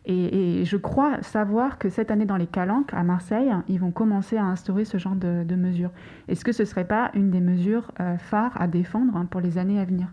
Et, 0.09 0.63
je 0.63 0.77
crois 0.77 1.21
savoir 1.21 1.77
que 1.77 1.89
cette 1.89 2.11
année 2.11 2.25
dans 2.25 2.37
les 2.37 2.47
Calanques, 2.47 2.93
à 2.93 3.03
Marseille, 3.03 3.51
ils 3.67 3.79
vont 3.79 3.91
commencer 3.91 4.37
à 4.37 4.45
instaurer 4.45 4.85
ce 4.85 4.97
genre 4.97 5.15
de, 5.15 5.55
mesures. 5.55 5.91
Est-ce 6.29 6.45
que 6.45 6.53
ce 6.53 6.63
ne 6.63 6.67
serait 6.67 6.87
pas 6.87 7.11
une 7.13 7.29
des 7.29 7.41
mesures 7.41 7.91
euh, 7.99 8.17
phares 8.17 8.59
à 8.59 8.67
défendre 8.67 9.17
hein, 9.17 9.25
pour 9.25 9.41
les 9.41 9.56
à 9.57 9.85
venir 9.85 10.07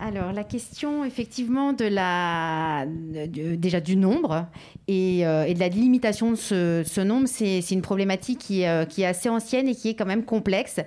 alors, 0.00 0.32
la 0.32 0.44
question, 0.44 1.04
effectivement, 1.04 1.72
de 1.72 1.84
la, 1.84 2.86
déjà 2.86 3.80
du 3.80 3.96
nombre 3.96 4.46
et, 4.86 5.26
euh, 5.26 5.42
et, 5.42 5.54
de 5.54 5.58
la 5.58 5.68
limitation 5.68 6.30
de 6.30 6.36
ce, 6.36 7.00
nombre, 7.00 7.26
c'est 7.26 7.68
une 7.72 7.82
problématique 7.82 8.38
qui, 8.38 8.64
euh, 8.64 8.84
qui, 8.84 9.02
est 9.02 9.06
assez 9.06 9.28
ancienne 9.28 9.66
et 9.66 9.74
qui 9.74 9.88
est 9.88 9.94
quand 9.94 10.06
même 10.06 10.24
complexe 10.24 10.78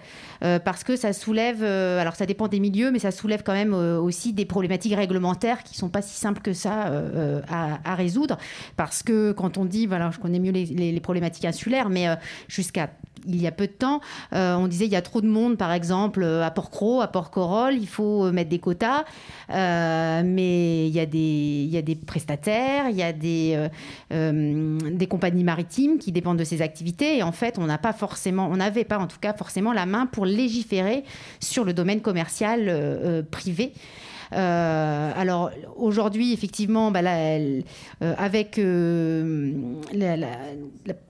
euh, 0.46 0.60
parce 0.60 0.86
que 0.86 0.96
ça 0.96 1.12
soulève, 1.12 1.62
alors 1.62 2.16
ça 2.16 2.26
dépend 2.26 2.48
des 2.48 2.62
milieux, 2.62 2.90
mais 2.90 3.00
ça 3.00 3.12
soulève 3.12 3.44
quand 3.44 3.52
même 3.52 3.74
aussi 3.74 4.32
des 4.32 4.46
problématiques 4.46 4.96
réglementaires 4.96 5.64
qui 5.64 5.76
sont 5.76 5.90
pas 5.90 6.02
si 6.02 6.18
simples 6.18 6.42
que 6.42 6.54
ça 6.54 6.90
à, 7.50 7.96
résoudre. 7.96 8.38
Parce 8.78 9.04
que 9.04 9.34
quand 9.34 9.58
on 9.58 9.66
dit, 9.66 9.88
voilà, 9.88 10.10
je 10.12 10.20
connais 10.20 10.40
mieux 10.40 10.54
les 10.54 11.00
problématiques 11.02 11.46
insulaires, 11.46 11.90
mais 11.90 12.08
jusqu'à 12.48 12.90
il 13.28 13.42
y 13.42 13.48
a 13.48 13.52
peu 13.52 13.68
de 13.68 13.72
temps, 13.72 14.02
on 14.32 14.68
disait 14.68 14.86
il 14.86 14.92
y 14.92 14.96
a 14.96 15.02
trop 15.02 15.22
de 15.22 15.28
monde, 15.28 15.58
par 15.58 15.72
exemple, 15.72 16.24
à 16.24 16.52
Port-Cros, 16.52 17.02
à 17.02 17.08
Port-Corol, 17.08 17.76
il 17.76 17.88
faut 17.88 18.32
mettre 18.32 18.50
des 18.50 18.60
quotas. 18.60 19.06
Euh, 19.50 20.22
mais 20.24 20.88
il 20.88 20.94
y, 20.94 21.00
a 21.00 21.06
des, 21.06 21.18
il 21.18 21.70
y 21.70 21.78
a 21.78 21.82
des 21.82 21.96
prestataires, 21.96 22.90
il 22.90 22.96
y 22.96 23.04
a 23.04 23.14
des, 23.14 23.54
euh, 23.56 23.70
euh, 24.14 24.78
des 24.92 25.08
compagnies 25.08 25.44
maritimes 25.44 25.98
qui 25.98 26.12
dépendent 26.12 26.40
de 26.40 26.44
ces 26.44 26.62
activités. 26.62 27.18
Et 27.18 27.24
en 27.24 27.32
fait, 27.32 27.58
on 27.58 27.66
n'a 27.66 27.78
pas 27.78 27.94
forcément, 27.94 28.48
on 28.50 28.58
n'avait 28.58 28.86
pas 28.86 28.98
en 28.98 29.08
tout 29.08 29.20
cas 29.20 29.34
forcément 29.34 29.74
la 29.74 29.86
main 29.86 30.06
pour 30.06 30.26
légiférer 30.26 31.04
sur 31.40 31.64
le 31.64 31.74
domaine 31.74 32.02
commercial 32.02 33.26
privé. 33.32 33.74
Alors 34.32 35.52
aujourd'hui, 35.76 36.34
effectivement, 36.34 36.92
bah, 36.92 37.02
avec 38.00 38.58
la, 38.58 40.16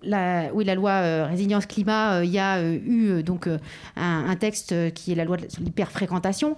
la, 0.04 0.54
oui, 0.54 0.66
la 0.66 0.76
loi 0.76 1.26
résilience 1.26 1.66
climat, 1.66 2.24
il 2.24 2.32
y 2.32 2.40
a 2.40 2.64
eu 2.64 3.24
donc 3.24 3.48
un, 3.96 4.36
texte 4.36 4.94
qui 4.94 5.12
est 5.12 5.16
la 5.16 5.26
loi 5.26 5.38
de 5.38 5.48
l'hyperfréquentation. 5.60 6.56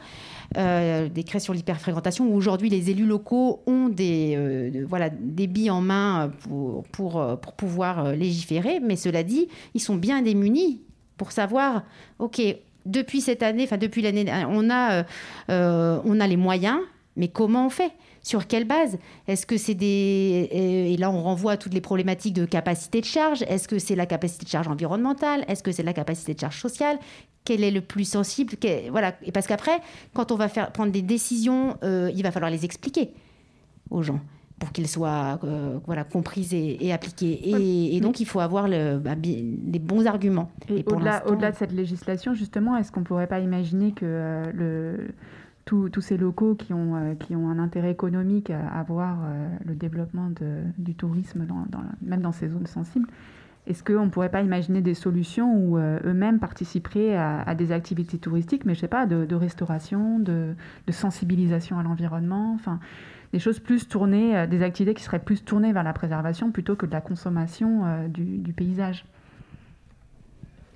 Euh, 0.58 1.10
décret 1.10 1.40
sur 1.40 1.54
l'hyperfréquentation, 1.54 2.28
où 2.28 2.36
aujourd'hui 2.36 2.70
les 2.70 2.92
élus 2.92 3.08
locaux 3.08 3.64
ont 3.66 3.90
des, 3.90 4.36
euh, 4.38 4.86
voilà, 4.88 5.10
des 5.10 5.48
billes 5.48 5.72
en 5.72 5.82
main 5.82 6.32
pour, 6.42 6.84
pour, 6.84 7.20
euh, 7.20 7.36
pour 7.36 7.54
pouvoir 7.54 8.12
légiférer. 8.12 8.80
Mais 8.80 8.96
cela 8.96 9.24
dit, 9.24 9.48
ils 9.74 9.82
sont 9.82 9.96
bien 9.96 10.22
démunis 10.22 10.82
pour 11.18 11.32
savoir, 11.32 11.84
OK, 12.20 12.40
depuis 12.86 13.22
cette 13.22 13.44
année, 13.44 13.64
enfin 13.64 13.78
depuis 13.78 14.02
l'année, 14.02 14.26
on 14.50 14.70
a, 14.70 15.06
on 15.50 16.20
a 16.20 16.28
les 16.28 16.38
moyens, 16.38 16.80
mais 17.16 17.28
comment 17.28 17.68
on 17.68 17.70
fait? 17.70 17.92
Sur 18.26 18.48
quelle 18.48 18.64
base? 18.66 18.98
Est-ce 19.28 19.46
que 19.46 19.58
c'est 19.58 19.74
des... 19.76 20.48
Et 20.52 20.96
là, 20.96 21.12
on 21.12 21.22
renvoie 21.22 21.52
à 21.52 21.58
toutes 21.58 21.74
les 21.74 21.82
problématiques 21.82 22.34
de 22.34 22.46
capacité 22.46 23.02
de 23.02 23.06
charge. 23.06 23.44
Est-ce 23.50 23.68
que 23.68 23.80
c'est 23.80 23.96
la 23.96 24.06
capacité 24.06 24.46
de 24.46 24.50
charge 24.50 24.70
environnementale? 24.70 25.44
Est-ce 25.50 25.62
que 25.62 25.74
c'est 25.74 25.84
la 25.84 25.92
capacité 25.92 26.34
de 26.34 26.40
charge 26.40 26.58
sociale? 26.58 27.00
Quel 27.44 27.66
est 27.66 27.72
le 27.72 27.82
plus 27.82 28.06
sensible, 28.06 28.54
voilà. 28.92 29.16
Et 29.24 29.34
parce 29.34 29.48
qu'après, 29.48 29.82
quand 30.14 30.32
on 30.32 30.38
va 30.38 30.48
faire 30.48 30.72
prendre 30.72 30.94
des 30.94 31.02
décisions, 31.02 31.76
euh, 31.84 32.10
il 32.16 32.24
va 32.24 32.32
falloir 32.32 32.50
les 32.50 32.64
expliquer 32.64 33.10
aux 33.90 34.02
gens 34.02 34.22
pour 34.60 34.72
qu'ils 34.72 34.88
soient 34.88 35.40
euh, 35.44 35.78
voilà, 35.86 36.04
comprises 36.04 36.54
et, 36.54 36.94
appliquées. 36.94 37.96
Et, 37.96 38.00
donc, 38.00 38.20
il 38.20 38.26
faut 38.26 38.40
avoir 38.40 38.68
le, 38.68 38.98
bah, 38.98 39.16
les 39.16 39.80
bons 39.80 40.08
arguments. 40.08 40.52
Et, 40.70 40.84
au-delà, 40.88 41.28
au-delà 41.28 41.52
de 41.52 41.56
cette 41.56 41.74
législation, 41.74 42.34
justement, 42.34 42.78
est-ce 42.78 42.92
qu'on 42.92 43.02
ne 43.02 43.06
pourrait 43.06 43.28
pas 43.28 43.40
imaginer 43.40 43.92
que 43.92 44.06
euh, 44.06 44.52
le, 44.54 45.08
tous 45.66 46.02
ces 46.02 46.18
locaux 46.18 46.56
qui 46.56 46.74
ont, 46.74 47.16
qui 47.20 47.36
ont 47.36 47.50
un 47.50 47.60
intérêt 47.60 47.92
économique 47.92 48.50
à, 48.50 48.84
voir 48.84 49.20
le 49.66 49.76
développement 49.76 50.30
de, 50.30 50.62
du 50.78 50.94
tourisme, 50.94 51.46
dans, 51.46 51.66
même 52.02 52.22
dans 52.22 52.34
ces 52.34 52.50
zones 52.50 52.68
sensibles, 52.68 53.08
est-ce 53.66 53.82
qu'on 53.84 54.06
ne 54.06 54.10
pourrait 54.10 54.32
pas 54.32 54.42
imaginer 54.42 54.82
des 54.82 54.94
solutions 54.94 55.56
où 55.56 55.78
euh, 55.78 56.00
eux-mêmes 56.04 56.40
participeraient 56.40 57.16
à, 57.16 57.56
des 57.56 57.72
activités 57.72 58.18
touristiques, 58.18 58.66
mais 58.66 58.74
je 58.74 58.80
ne 58.80 58.82
sais 58.82 58.88
pas, 58.90 59.06
de, 59.06 59.36
restauration, 59.36 60.20
de, 60.20 60.54
sensibilisation 60.92 61.80
à 61.80 61.84
l'environnement, 61.84 62.54
enfin, 62.56 62.80
des 63.34 63.40
choses 63.40 63.60
plus 63.60 63.88
tournées, 63.90 64.38
euh, 64.38 64.48
des 64.48 64.64
activités 64.64 64.94
qui 64.94 65.04
seraient 65.04 65.20
plus 65.20 65.44
tournées 65.44 65.74
vers 65.74 65.84
la 65.84 65.92
préservation 65.92 66.52
plutôt 66.52 66.78
que 66.78 66.86
de 66.86 66.92
la 66.92 67.02
consommation 67.02 67.86
euh, 67.86 68.08
du, 68.08 68.54
paysage 68.54 69.04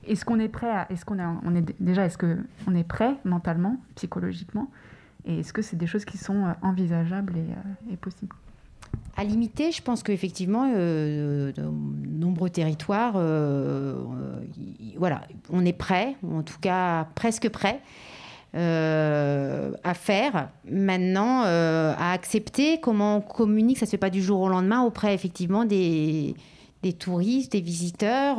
Est-ce 0.05 0.25
qu'on 0.25 0.39
est 0.39 0.49
prêt 0.49 0.69
à, 0.69 0.91
est-ce 0.91 1.05
qu'on 1.05 1.17
on 1.19 1.55
est 1.55 1.81
déjà, 1.81 2.05
est-ce 2.05 2.17
qu'on 2.17 2.75
est 2.75 2.87
prêt 2.87 3.15
mentalement, 3.23 3.77
psychologiquement, 3.95 4.69
et 5.25 5.39
est-ce 5.39 5.53
que 5.53 5.61
c'est 5.61 5.77
des 5.77 5.87
choses 5.87 6.03
qui 6.03 6.17
sont 6.17 6.53
envisageables 6.61 7.35
et 7.91 7.97
possibles? 7.97 8.35
À 9.19 9.23
limiter, 9.23 9.71
je 9.71 9.81
pense 9.81 10.03
qu'effectivement, 10.03 10.71
euh, 10.75 11.51
de 11.51 11.63
nombreux 11.63 12.51
territoires, 12.51 13.13
euh, 13.15 13.95
voilà, 14.95 15.21
on 15.49 15.65
est 15.65 15.73
prêt, 15.73 16.15
en 16.23 16.43
tout 16.43 16.59
cas 16.61 17.07
presque 17.15 17.49
prêt. 17.49 17.81
Euh, 18.55 19.71
à 19.83 19.93
faire 19.93 20.49
maintenant, 20.69 21.41
à 21.43 22.11
accepter 22.11 22.79
comment 22.79 23.17
on 23.17 23.21
communique, 23.21 23.77
ça 23.77 23.85
ne 23.85 23.87
se 23.87 23.91
fait 23.91 23.97
pas 23.97 24.09
du 24.09 24.21
jour 24.21 24.39
au 24.39 24.49
lendemain 24.49 24.83
auprès 24.83 25.13
effectivement 25.13 25.65
des, 25.65 26.33
des 26.81 26.93
touristes, 26.93 27.51
des 27.51 27.61
visiteurs. 27.61 28.37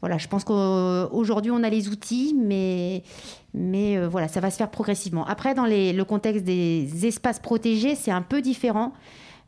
voilà, 0.00 0.18
je 0.18 0.26
pense 0.26 0.44
qu'aujourd'hui 0.44 1.52
on 1.52 1.62
a 1.62 1.70
les 1.70 1.88
outils, 1.88 2.36
mais, 2.36 3.04
mais 3.54 4.04
voilà, 4.06 4.28
ça 4.28 4.40
va 4.40 4.50
se 4.50 4.56
faire 4.56 4.70
progressivement. 4.70 5.24
Après, 5.26 5.54
dans 5.54 5.66
les, 5.66 5.92
le 5.92 6.04
contexte 6.04 6.44
des 6.44 7.06
espaces 7.06 7.38
protégés, 7.38 7.94
c'est 7.94 8.10
un 8.10 8.22
peu 8.22 8.42
différent. 8.42 8.92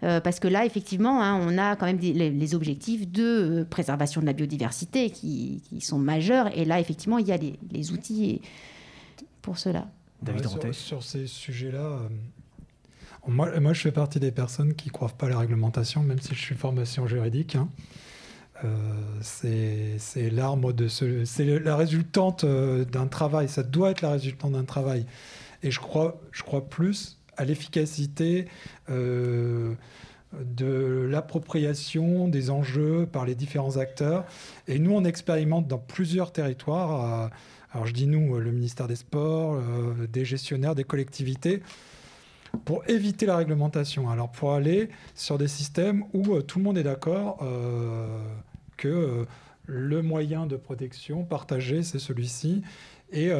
Euh, 0.04 0.20
parce 0.20 0.38
que 0.38 0.46
là, 0.46 0.64
effectivement, 0.64 1.22
hein, 1.22 1.40
on 1.42 1.58
a 1.58 1.74
quand 1.74 1.86
même 1.86 1.98
les, 1.98 2.54
objectifs 2.54 3.10
de 3.10 3.22
euh, 3.22 3.64
préservation 3.64 4.20
de 4.20 4.26
la 4.26 4.32
biodiversité 4.32 5.10
qui, 5.10 5.60
sont 5.80 5.98
majeurs. 5.98 6.56
Et 6.56 6.64
là, 6.64 6.78
effectivement, 6.78 7.18
il 7.18 7.26
y 7.26 7.32
a 7.32 7.36
les, 7.36 7.92
outils 7.92 8.40
pour 9.48 9.58
cela. 9.58 9.86
David 10.20 10.46
sur, 10.72 11.02
ces 11.02 11.26
sujets-là, 11.26 11.78
euh, 11.78 12.08
moi, 13.26 13.58
moi, 13.60 13.72
je 13.72 13.80
fais 13.80 13.92
partie 13.92 14.20
des 14.20 14.30
personnes 14.30 14.74
qui 14.74 14.88
ne 14.88 14.92
croient 14.92 15.08
pas 15.08 15.24
à 15.24 15.30
la 15.30 15.38
réglementation, 15.38 16.02
même 16.02 16.20
si 16.20 16.34
je 16.34 16.40
suis 16.40 16.54
formation 16.54 17.06
juridique. 17.06 17.56
Hein. 17.56 17.68
c'est 19.22 20.30
l'arme 20.30 20.74
de 20.74 20.86
ce, 20.86 21.24
c'est 21.24 21.60
la 21.60 21.76
résultante 21.76 22.44
d'un 22.44 23.06
travail. 23.06 23.48
Ça 23.48 23.62
doit 23.62 23.90
être 23.90 24.02
la 24.02 24.10
résultante 24.10 24.52
d'un 24.52 24.64
travail. 24.64 25.06
Et 25.62 25.70
je 25.70 25.80
crois, 25.80 26.20
je 26.30 26.42
crois 26.42 26.68
plus 26.68 27.18
à 27.38 27.46
l'efficacité 27.46 28.48
euh, 28.90 29.72
de 30.44 31.08
l'appropriation 31.10 32.28
des 32.28 32.50
enjeux 32.50 33.08
par 33.10 33.24
les 33.24 33.34
différents 33.34 33.78
acteurs. 33.78 34.26
Et 34.66 34.78
nous, 34.78 34.92
on 34.92 35.04
expérimente 35.04 35.66
dans 35.66 35.78
plusieurs 35.78 36.32
territoires. 36.32 37.30
Alors 37.78 37.86
je 37.86 37.94
dis 37.94 38.08
nous, 38.08 38.40
le 38.40 38.50
ministère 38.50 38.88
des 38.88 38.96
Sports, 38.96 39.54
euh, 39.54 40.08
des 40.08 40.24
gestionnaires, 40.24 40.74
des 40.74 40.82
collectivités, 40.82 41.62
pour 42.64 42.82
éviter 42.90 43.24
la 43.24 43.36
réglementation. 43.36 44.10
Alors 44.10 44.32
pour 44.32 44.52
aller 44.52 44.88
sur 45.14 45.38
des 45.38 45.46
systèmes 45.46 46.02
où 46.12 46.34
euh, 46.34 46.42
tout 46.42 46.58
le 46.58 46.64
monde 46.64 46.76
est 46.76 46.82
d'accord 46.82 47.38
que 48.76 49.26
le 49.66 50.02
moyen 50.02 50.46
de 50.46 50.56
protection 50.56 51.22
partagé, 51.22 51.84
c'est 51.84 52.00
celui-ci. 52.00 52.62
Et, 53.12 53.30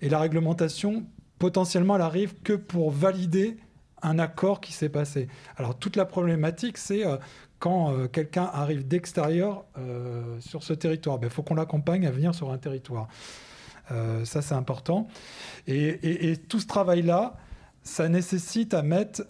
et, 0.00 0.08
la 0.10 0.18
réglementation 0.18 1.06
potentiellement, 1.38 1.96
elle 1.96 2.02
arrive 2.02 2.34
que 2.42 2.52
pour 2.52 2.90
valider 2.90 3.56
un 4.02 4.18
accord 4.18 4.60
qui 4.60 4.72
s'est 4.72 4.88
passé. 4.88 5.28
Alors 5.56 5.78
toute 5.78 5.96
la 5.96 6.04
problématique, 6.04 6.78
c'est 6.78 7.06
euh, 7.06 7.16
quand 7.58 7.92
euh, 7.92 8.06
quelqu'un 8.08 8.48
arrive 8.52 8.86
d'extérieur 8.86 9.64
euh, 9.78 10.38
sur 10.40 10.62
ce 10.62 10.72
territoire, 10.72 11.16
il 11.16 11.22
ben, 11.22 11.30
faut 11.30 11.42
qu'on 11.42 11.54
l'accompagne 11.54 12.06
à 12.06 12.10
venir 12.10 12.34
sur 12.34 12.50
un 12.50 12.58
territoire. 12.58 13.08
Ça, 14.24 14.42
c'est 14.42 14.54
important. 14.54 15.08
Et, 15.66 16.36
tout 16.48 16.60
ce 16.60 16.66
travail-là, 16.66 17.36
ça 17.82 18.08
nécessite 18.08 18.74
à 18.74 18.82
mettre 18.82 19.22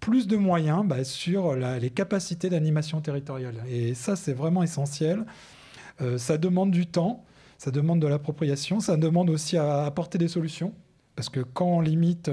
plus 0.00 0.26
de 0.26 0.36
moyens 0.36 0.84
bah, 0.86 1.04
sur 1.04 1.54
les 1.54 1.90
capacités 1.90 2.48
d'animation 2.48 3.00
territoriale. 3.00 3.56
Et 3.68 3.94
ça, 3.94 4.16
c'est 4.16 4.32
vraiment 4.32 4.62
essentiel. 4.62 5.24
ça 6.16 6.38
demande 6.38 6.70
du 6.70 6.86
temps, 6.86 7.24
ça 7.58 7.70
demande 7.70 8.00
de 8.00 8.06
l'appropriation, 8.06 8.80
ça 8.80 8.96
demande 8.96 9.30
aussi 9.30 9.56
à 9.56 9.84
apporter 9.84 10.18
des 10.18 10.28
solutions. 10.28 10.72
Parce 11.14 11.28
que 11.28 11.40
quand 11.40 11.66
on 11.66 11.80
limite 11.80 12.30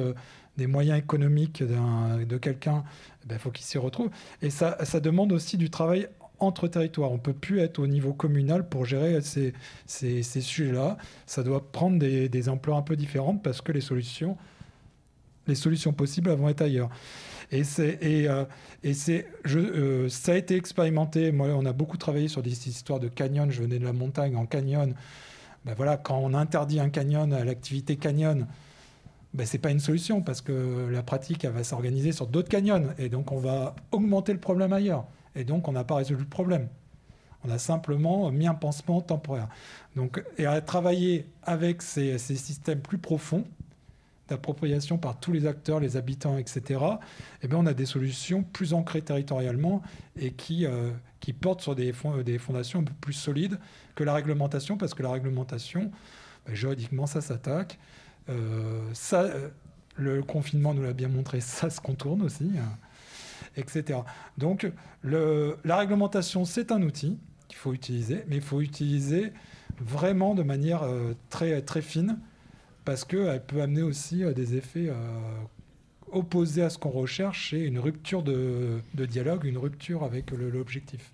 des 0.57 0.67
moyens 0.67 0.99
économiques 0.99 1.63
de 1.63 2.38
quelqu'un, 2.38 2.84
il 2.86 3.26
eh 3.26 3.28
ben, 3.30 3.39
faut 3.39 3.51
qu'il 3.51 3.65
s'y 3.65 3.78
retrouve. 3.78 4.09
Et 4.41 4.49
ça, 4.49 4.78
ça 4.84 4.99
demande 4.99 5.32
aussi 5.32 5.57
du 5.57 5.69
travail 5.69 6.07
entre 6.46 6.68
territoires. 6.68 7.12
On 7.12 7.16
ne 7.16 7.20
peut 7.20 7.34
plus 7.34 7.60
être 7.60 7.80
au 7.80 7.88
niveau 7.88 8.14
communal 8.14 8.68
pour 8.68 8.86
gérer 8.86 9.22
ces, 9.22 9.54
ces, 9.86 10.24
sujets-là. 10.24 10.98
Ça 11.26 11.44
doit 11.44 11.72
prendre 11.72 12.00
des, 12.00 12.30
des, 12.30 12.50
ampleurs 12.50 12.78
un 12.78 12.82
peu 12.82 12.96
différentes 12.96 13.44
parce 13.44 13.62
que 13.62 13.72
les 13.72 13.82
solutions, 13.82 14.38
les 15.48 15.56
solutions 15.56 15.94
possibles 15.94 16.32
vont 16.32 16.50
être 16.50 16.62
ailleurs. 16.62 16.89
Et, 17.52 17.64
c'est, 17.64 18.00
et, 18.02 18.28
euh, 18.28 18.46
et 18.84 18.94
c'est, 18.94 19.28
je, 19.46 19.60
euh, 19.60 20.10
ça 20.10 20.34
a 20.34 20.36
été 20.36 20.56
expérimenté. 20.56 21.32
Moi, 21.32 21.50
on 21.50 21.66
a 21.66 21.74
beaucoup 21.74 21.98
travaillé 21.98 22.28
sur 22.28 22.41
des 22.41 22.68
histoires 22.68 23.00
de 23.00 23.08
canyon. 23.08 23.52
Je 23.52 23.62
venais 23.62 23.80
de 23.80 23.86
la 23.86 23.94
montagne 23.94 24.36
en 24.36 24.46
canyon. 24.46 24.94
Ben 25.66 25.74
voilà, 25.76 25.98
quand 25.98 26.18
on 26.18 26.34
interdit 26.34 26.80
un 26.80 26.89
canyon 26.89 27.32
à 27.32 27.44
l'activité 27.46 27.96
canyon, 27.96 28.48
ben, 29.34 29.48
ce 29.48 29.54
n'est 29.54 29.62
pas 29.62 29.72
une 29.72 29.80
solution 29.80 30.22
parce 30.22 30.41
que 30.41 30.89
la 30.91 31.02
pratique 31.02 31.46
va 31.46 31.64
s'organiser 31.64 32.12
sur 32.12 32.28
d'autres 32.28 32.50
canyons 32.50 32.89
et 33.00 33.10
donc 33.10 33.32
on 33.32 33.39
va 33.39 33.76
augmenter 33.91 34.32
le 34.32 34.39
problème 34.39 34.74
ailleurs. 34.74 35.06
Et 35.36 35.44
donc 35.44 35.68
on 35.68 35.72
n'a 35.72 35.84
pas 35.84 35.96
résolu 35.96 36.22
le 36.22 36.30
problème. 36.30 36.68
On 37.46 37.50
a 37.50 37.58
simplement 37.58 38.32
mis 38.32 38.48
un 38.48 38.54
pansement 38.54 39.02
temporaire. 39.02 39.50
Donc, 39.96 40.24
et 40.38 40.46
à 40.46 40.62
travailler 40.62 41.28
avec 41.44 41.82
ces, 41.82 42.18
systèmes 42.18 42.80
plus 42.80 42.98
profonds 42.98 43.46
d'appropriation 44.30 44.98
par 44.98 45.20
tous 45.20 45.34
les 45.34 45.46
acteurs, 45.46 45.82
les 45.82 45.98
habitants, 45.98 46.38
etc., 46.38 46.80
eh 47.42 47.48
bien, 47.48 47.58
on 47.58 47.66
a 47.66 47.74
des 47.74 47.86
solutions 47.86 48.44
plus 48.44 48.74
ancrées 48.74 49.02
territorialement 49.02 49.82
et 50.18 50.32
qui, 50.32 50.66
euh, 50.66 50.92
portent 51.42 51.62
sur 51.62 51.76
des, 51.76 51.94
des 52.24 52.38
fondations 52.38 52.80
un 52.80 52.84
peu 52.84 52.94
plus 53.02 53.14
solides 53.14 53.60
que 53.96 54.04
la 54.04 54.14
réglementation, 54.14 54.78
parce 54.78 54.94
que 54.94 55.04
la 55.04 55.12
réglementation, 55.12 55.92
ben, 56.46 56.56
juridiquement, 56.56 57.06
ça 57.06 57.22
s'attaque. 57.22 57.78
Euh, 58.30 58.82
ça, 58.94 59.22
euh, 59.22 59.50
le 59.96 60.24
confinement 60.24 60.74
nous 60.74 60.84
l'a 60.84 60.94
bien 60.94 61.10
montré, 61.10 61.42
ça 61.42 61.70
se 61.70 61.82
contourne 61.82 62.22
aussi, 62.22 62.52
hein, 62.58 62.78
etc. 63.58 63.99
Donc 64.38 64.72
la 65.04 65.78
réglementation, 65.78 66.45
c'est 66.45 66.72
un 66.72 66.82
outil 66.82 67.18
qu'il 67.47 67.58
faut 67.58 67.74
utiliser, 67.74 68.24
mais 68.28 68.38
il 68.38 68.41
faut 68.41 68.62
utiliser 68.62 69.32
vraiment 69.80 70.36
de 70.36 70.43
manière 70.43 70.84
euh, 70.84 71.14
très, 71.30 71.62
très 71.62 71.82
fine, 71.82 72.20
parce 72.86 73.06
qu'elle 73.06 73.43
peut 73.45 73.62
amener 73.62 73.82
aussi 73.82 74.24
des 74.36 74.56
effets 74.56 74.91
opposés 76.12 76.64
à 76.64 76.70
ce 76.70 76.78
qu'on 76.78 76.89
recherche 76.89 77.54
et 77.54 77.64
une 77.64 77.80
rupture 77.80 78.24
de 78.24 78.82
dialogue, 78.93 79.45
une 79.45 79.58
rupture 79.58 80.04
avec 80.04 80.32
l'objectif. 80.32 81.14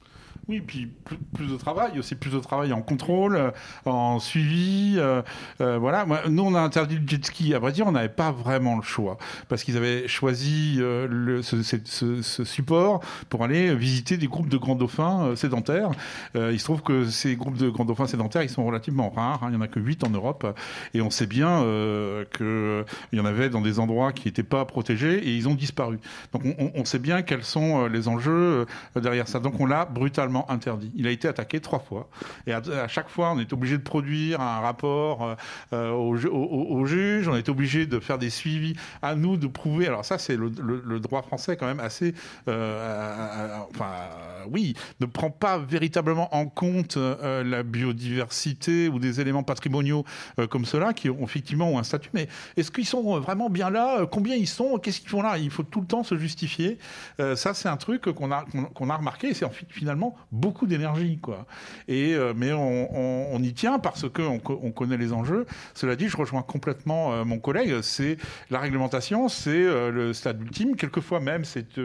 Oui, 0.50 0.62
puis 0.66 0.88
plus, 1.36 1.46
de 1.46 1.58
travail, 1.58 2.00
aussi 2.00 2.16
plus 2.16 2.32
de 2.32 2.40
travail 2.40 2.74
en 2.74 2.82
contrôle, 2.82 3.36
euh, 3.36 3.52
en 3.86 4.18
suivi. 4.18 4.96
Euh, 4.98 5.22
euh, 5.62 5.78
voilà. 5.78 6.08
nous, 6.28 6.42
on 6.42 6.56
a 6.56 6.60
interdit 6.60 6.98
le 6.98 7.08
jet 7.08 7.24
ski. 7.24 7.54
À 7.54 7.60
vrai 7.60 7.72
dire, 7.72 7.86
on 7.86 7.92
n'avait 7.92 8.10
pas 8.10 8.32
vraiment 8.32 8.76
le 8.76 8.82
choix 8.82 9.20
parce 9.48 9.64
qu'ils 9.64 9.78
avaient 9.78 10.08
choisi 10.08 10.78
le, 10.80 11.44
ce, 11.44 12.44
support 12.44 13.02
pour 13.30 13.44
aller 13.44 13.76
visiter 13.76 14.18
des 14.18 14.26
groupes 14.26 14.50
de 14.50 14.58
grands 14.58 14.74
dauphins 14.74 15.36
sédentaires. 15.36 15.92
il 16.34 16.60
se 16.60 16.64
trouve 16.64 16.82
que 16.82 17.06
ces 17.06 17.36
groupes 17.36 17.58
de 17.58 17.70
grands 17.70 17.86
dauphins 17.86 18.08
sédentaires, 18.08 18.42
ils 18.42 18.50
sont 18.50 18.66
relativement 18.66 19.12
rares. 19.12 19.44
Hein. 19.44 19.50
il 19.50 19.52
n'y 19.52 19.58
en 19.58 19.62
a 19.62 19.68
que 19.68 19.80
8 19.80 20.04
en 20.04 20.10
Europe. 20.10 20.48
Et 20.96 21.02
on 21.02 21.12
sait 21.12 21.28
bien 21.28 21.64
qu'il 22.36 22.86
y 23.14 23.20
en 23.20 23.26
avait 23.26 23.50
dans 23.50 23.62
des 23.62 23.78
endroits 23.80 24.14
qui 24.14 24.28
n'étaient 24.28 24.42
pas 24.42 24.66
protégés 24.66 25.20
et 25.28 25.36
ils 25.36 25.48
ont 25.48 25.54
disparu. 25.54 26.00
Donc 26.34 26.44
on, 26.46 26.72
on 26.74 26.86
sait 26.86 26.98
bien 26.98 27.22
quels 27.22 27.44
sont 27.44 27.86
les 27.86 28.08
enjeux 28.08 28.66
derrière 28.96 29.28
ça. 29.28 29.40
Donc 29.40 29.60
on 29.60 29.68
l'a 29.68 29.86
brutalement 29.86 30.39
interdit. 30.50 30.92
Il 30.96 31.08
a 31.08 31.12
été 31.12 31.28
attaqué 31.28 31.60
trois 31.60 31.80
fois. 31.80 32.10
Et 32.48 32.54
à, 32.54 32.88
chaque 32.88 33.10
fois, 33.10 33.32
on 33.32 33.40
est 33.40 33.52
obligé 33.54 33.78
de 33.78 33.84
produire 33.84 34.42
un 34.42 34.60
rapport 34.60 35.24
euh, 35.24 35.36
euh, 35.74 35.92
au, 35.92 36.86
juge, 36.86 37.28
on 37.28 37.36
est 37.36 37.50
obligé 37.50 37.86
de 37.86 38.00
faire 38.00 38.18
des 38.18 38.30
suivis, 38.30 38.76
à 39.02 39.16
nous 39.16 39.38
de 39.38 39.48
prouver. 39.48 39.88
Alors 39.88 40.06
ça, 40.06 40.18
c'est 40.18 40.36
le, 40.36 40.50
droit 41.00 41.22
français 41.22 41.58
quand 41.58 41.66
même 41.66 41.80
assez... 41.80 42.14
Euh, 42.48 43.58
enfin, 43.74 43.92
oui, 44.52 44.76
ne 45.00 45.06
prend 45.06 45.30
pas 45.30 45.58
véritablement 45.58 46.34
en 46.36 46.48
compte 46.48 46.98
la 46.98 47.64
biodiversité 47.64 48.88
ou 48.88 49.00
des 49.00 49.22
éléments 49.22 49.44
patrimoniaux 49.44 50.06
comme 50.50 50.66
cela 50.66 50.94
qui 50.94 51.10
ont 51.10 51.24
effectivement 51.24 51.78
un 51.78 51.84
statut. 51.84 52.10
Mais 52.14 52.28
est-ce 52.58 52.72
qu'ils 52.72 52.86
sont 52.86 53.20
vraiment 53.20 53.50
bien 53.50 53.70
là? 53.70 54.06
Combien 54.06 54.36
ils 54.36 54.48
sont? 54.48 54.78
Qu'est-ce 54.78 55.02
qu'ils 55.02 55.10
font 55.10 55.22
là? 55.22 55.38
Il 55.38 55.50
faut 55.50 55.64
tout 55.64 55.82
le 55.82 55.88
temps 55.88 56.04
se 56.04 56.18
justifier. 56.18 56.78
ça, 57.36 57.54
c'est 57.54 57.70
un 57.70 57.78
truc 57.78 58.12
qu'on 58.12 58.32
a, 58.32 58.46
qu'on 58.74 58.90
a 58.90 58.96
remarqué. 58.96 59.34
C'est 59.34 59.46
finalement 59.70 60.16
beaucoup 60.32 60.68
d'énergie, 60.68 61.18
quoi. 61.18 61.46
Et 61.88 62.14
euh, 62.14 62.34
mais 62.36 62.54
on, 62.54 63.40
y 63.42 63.54
tient 63.54 63.80
parce 63.80 64.10
que 64.10 64.22
on, 64.22 64.42
on, 64.48 64.72
connaît 64.72 64.98
les 64.98 65.14
enjeux. 65.14 65.46
Cela 65.74 65.96
dit, 65.96 66.10
je 66.10 66.18
rejoins 66.18 66.42
complètement 66.42 67.14
euh, 67.14 67.24
mon 67.24 67.40
collègue. 67.40 67.82
C'est 67.82 68.18
la 68.50 68.60
réglementation, 68.60 69.30
c'est 69.30 69.50
euh, 69.50 69.92
le 69.92 70.14
stade 70.14 70.42
ultime. 70.42 70.76
Quelquefois 70.76 71.20
même, 71.20 71.46
c'est 71.46 71.78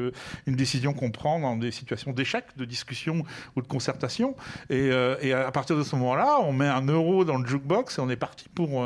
une 0.47 0.57
décision 0.57 0.93
qu'on 0.93 1.11
prend 1.11 1.39
dans 1.41 1.57
des 1.57 1.71
situations 1.71 2.13
d'échec, 2.13 2.45
de 2.57 2.65
discussion 2.65 3.25
ou 3.57 3.63
de 3.63 3.67
concertation. 3.67 4.35
Et, 4.71 4.93
à 5.33 5.51
partir 5.53 5.77
de 5.77 5.83
ce 5.83 5.97
moment-là, 5.97 6.39
on 6.43 6.53
met 6.53 6.69
un 6.69 6.85
euro 6.87 7.25
dans 7.25 7.39
le 7.39 7.47
jukebox 7.47 7.99
et 7.99 8.01
on 8.01 8.11
est 8.11 8.17
parti 8.17 8.49
pour 8.49 8.85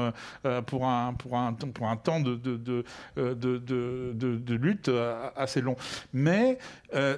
pour 0.67 0.87
un 0.87 1.15
pour 1.15 1.37
un 1.37 1.53
pour 1.53 1.89
un 1.89 1.97
temps 1.97 2.21
de 2.21 2.37
de, 2.37 2.57
de, 2.57 2.85
de, 3.17 4.13
de 4.15 4.55
lutte 4.55 4.91
assez 5.37 5.61
long. 5.61 5.77
Mais 6.13 6.59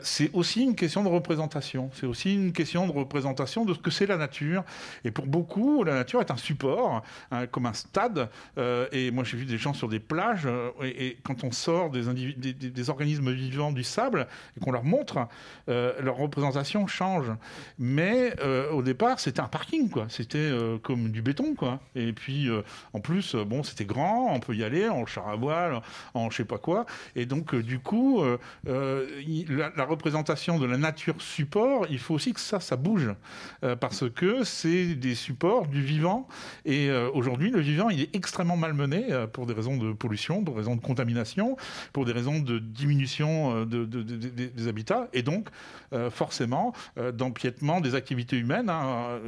c'est 0.02 0.30
aussi 0.32 0.62
une 0.62 0.74
question 0.74 1.02
de 1.02 1.08
représentation. 1.08 1.90
C'est 1.94 2.06
aussi 2.06 2.19
une 2.26 2.52
question 2.52 2.86
de 2.86 2.92
représentation 2.92 3.64
de 3.64 3.74
ce 3.74 3.78
que 3.78 3.90
c'est 3.90 4.06
la 4.06 4.16
nature. 4.16 4.64
Et 5.04 5.10
pour 5.10 5.26
beaucoup, 5.26 5.84
la 5.84 5.94
nature 5.94 6.20
est 6.20 6.30
un 6.30 6.36
support, 6.36 7.02
hein, 7.30 7.46
comme 7.46 7.66
un 7.66 7.72
stade. 7.72 8.28
Euh, 8.58 8.86
et 8.92 9.10
moi, 9.10 9.24
j'ai 9.24 9.36
vu 9.36 9.44
des 9.44 9.58
gens 9.58 9.72
sur 9.72 9.88
des 9.88 10.00
plages, 10.00 10.46
euh, 10.46 10.70
et, 10.82 11.18
quand 11.22 11.44
on 11.44 11.52
sort 11.52 11.90
des, 11.90 12.02
des, 12.34 12.90
organismes 12.90 13.32
vivants 13.32 13.72
du 13.72 13.84
sable 13.84 14.26
et 14.56 14.60
qu'on 14.60 14.72
leur 14.72 14.84
montre, 14.84 15.28
euh, 15.68 15.92
leur 16.00 16.16
représentation 16.16 16.86
change. 16.86 17.30
Mais 17.78 18.34
au 18.72 18.82
départ, 18.82 19.20
c'était 19.20 19.40
un 19.40 19.48
parking, 19.48 19.88
quoi. 19.90 20.06
C'était 20.08 20.50
comme 20.82 21.10
du 21.10 21.22
béton, 21.22 21.54
quoi. 21.54 21.80
Et 21.94 22.12
puis, 22.12 22.48
en 22.92 23.00
plus, 23.00 23.34
bon, 23.34 23.62
c'était 23.62 23.84
grand, 23.84 24.32
on 24.32 24.40
peut 24.40 24.54
y 24.54 24.64
aller 24.64 24.88
en 24.88 25.06
char 25.06 25.28
à 25.28 25.36
voile, 25.36 25.80
en 26.14 26.30
je 26.30 26.36
sais 26.36 26.44
pas 26.44 26.58
quoi. 26.58 26.86
Et 27.16 27.26
donc, 27.26 27.54
du 27.54 27.78
coup, 27.78 28.22
la, 28.64 29.72
la 29.76 29.84
représentation 29.84 30.58
de 30.58 30.66
la 30.66 30.76
nature 30.76 31.20
support, 31.20 31.86
il 31.90 31.98
faut 31.98 32.09
aussi 32.14 32.32
que 32.32 32.40
ça, 32.40 32.60
ça 32.60 32.76
bouge, 32.76 33.10
euh, 33.64 33.76
parce 33.76 34.08
que 34.10 34.44
c'est 34.44 34.94
des 34.94 35.14
supports 35.14 35.66
du 35.66 35.82
vivant. 35.82 36.28
Et 36.64 36.88
euh, 36.88 37.10
aujourd'hui, 37.12 37.50
le 37.50 37.60
vivant, 37.60 37.90
il 37.90 38.00
est 38.00 38.14
extrêmement 38.14 38.56
malmené 38.56 39.06
euh, 39.10 39.26
pour 39.26 39.46
des 39.46 39.54
raisons 39.54 39.76
de 39.76 39.92
pollution, 39.92 40.44
pour 40.44 40.54
des 40.54 40.60
raisons 40.60 40.76
de 40.76 40.80
contamination, 40.80 41.56
pour 41.92 42.04
des 42.04 42.12
raisons 42.12 42.38
de 42.38 42.58
diminution 42.58 43.64
de, 43.64 43.84
des 43.84 44.68
habitats, 44.68 45.08
et 45.12 45.22
donc 45.22 45.48
forcément 46.10 46.72
d'empiètement 47.14 47.80
des 47.80 47.94
activités 47.94 48.36
humaines. 48.36 48.70
Hein. 48.70 49.18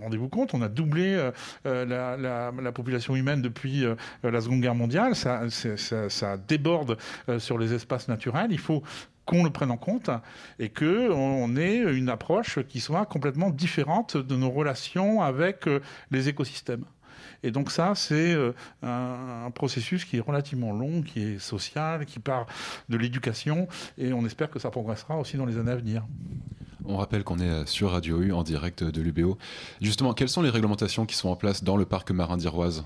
Rendez-vous 0.00 0.28
compte, 0.28 0.54
on 0.54 0.62
a 0.62 0.68
doublé 0.68 1.30
la, 1.64 2.16
la, 2.16 2.72
population 2.72 3.14
humaine 3.14 3.42
depuis 3.42 3.84
la 4.22 4.40
Seconde 4.40 4.60
Guerre 4.60 4.74
mondiale. 4.74 5.14
Ça, 5.14 5.48
ça, 5.50 6.08
ça 6.08 6.36
déborde 6.36 6.98
sur 7.38 7.58
les 7.58 7.72
espaces 7.72 8.08
naturels. 8.08 8.50
Il 8.50 8.58
faut 8.58 8.82
qu'on 9.26 9.44
le 9.44 9.50
prenne 9.50 9.70
en 9.70 9.76
compte 9.76 10.10
et 10.58 10.68
que 10.68 11.10
on 11.10 11.56
ait 11.56 11.78
une 11.78 12.08
approche 12.08 12.58
qui 12.68 12.80
soit 12.80 13.06
complètement 13.06 13.50
différente 13.50 14.16
de 14.16 14.36
nos 14.36 14.50
relations 14.50 15.22
avec 15.22 15.66
euh, 15.66 15.80
les 16.10 16.28
écosystèmes. 16.28 16.84
Et 17.42 17.50
donc 17.50 17.70
ça, 17.70 17.94
c'est 17.94 18.32
euh, 18.32 18.52
un, 18.82 19.50
processus 19.50 20.04
qui 20.04 20.16
est 20.16 20.20
relativement 20.20 20.72
long, 20.72 21.02
qui 21.02 21.22
est 21.22 21.38
social, 21.38 22.06
qui 22.06 22.18
part 22.18 22.46
de 22.88 22.96
l'éducation, 22.96 23.68
et 23.98 24.12
on 24.12 24.24
espère 24.24 24.50
que 24.50 24.58
ça 24.58 24.70
progressera 24.70 25.18
aussi 25.18 25.36
dans 25.36 25.46
les 25.46 25.58
années 25.58 25.72
à 25.72 25.76
venir. 25.76 26.04
On 26.86 26.96
rappelle 26.96 27.22
qu'on 27.22 27.38
est 27.38 27.48
euh, 27.48 27.66
sur 27.66 27.92
Radio 27.92 28.20
U 28.20 28.32
en 28.32 28.42
direct 28.42 28.82
de 28.82 29.02
l'UBO. 29.02 29.38
Justement, 29.80 30.14
quelles 30.14 30.28
sont 30.28 30.42
les 30.42 30.50
réglementations 30.50 31.06
qui 31.06 31.16
sont 31.16 31.28
en 31.28 31.36
place 31.36 31.62
dans 31.64 31.76
le 31.76 31.84
parc 31.84 32.10
marin 32.10 32.36
d'Iroise? 32.36 32.84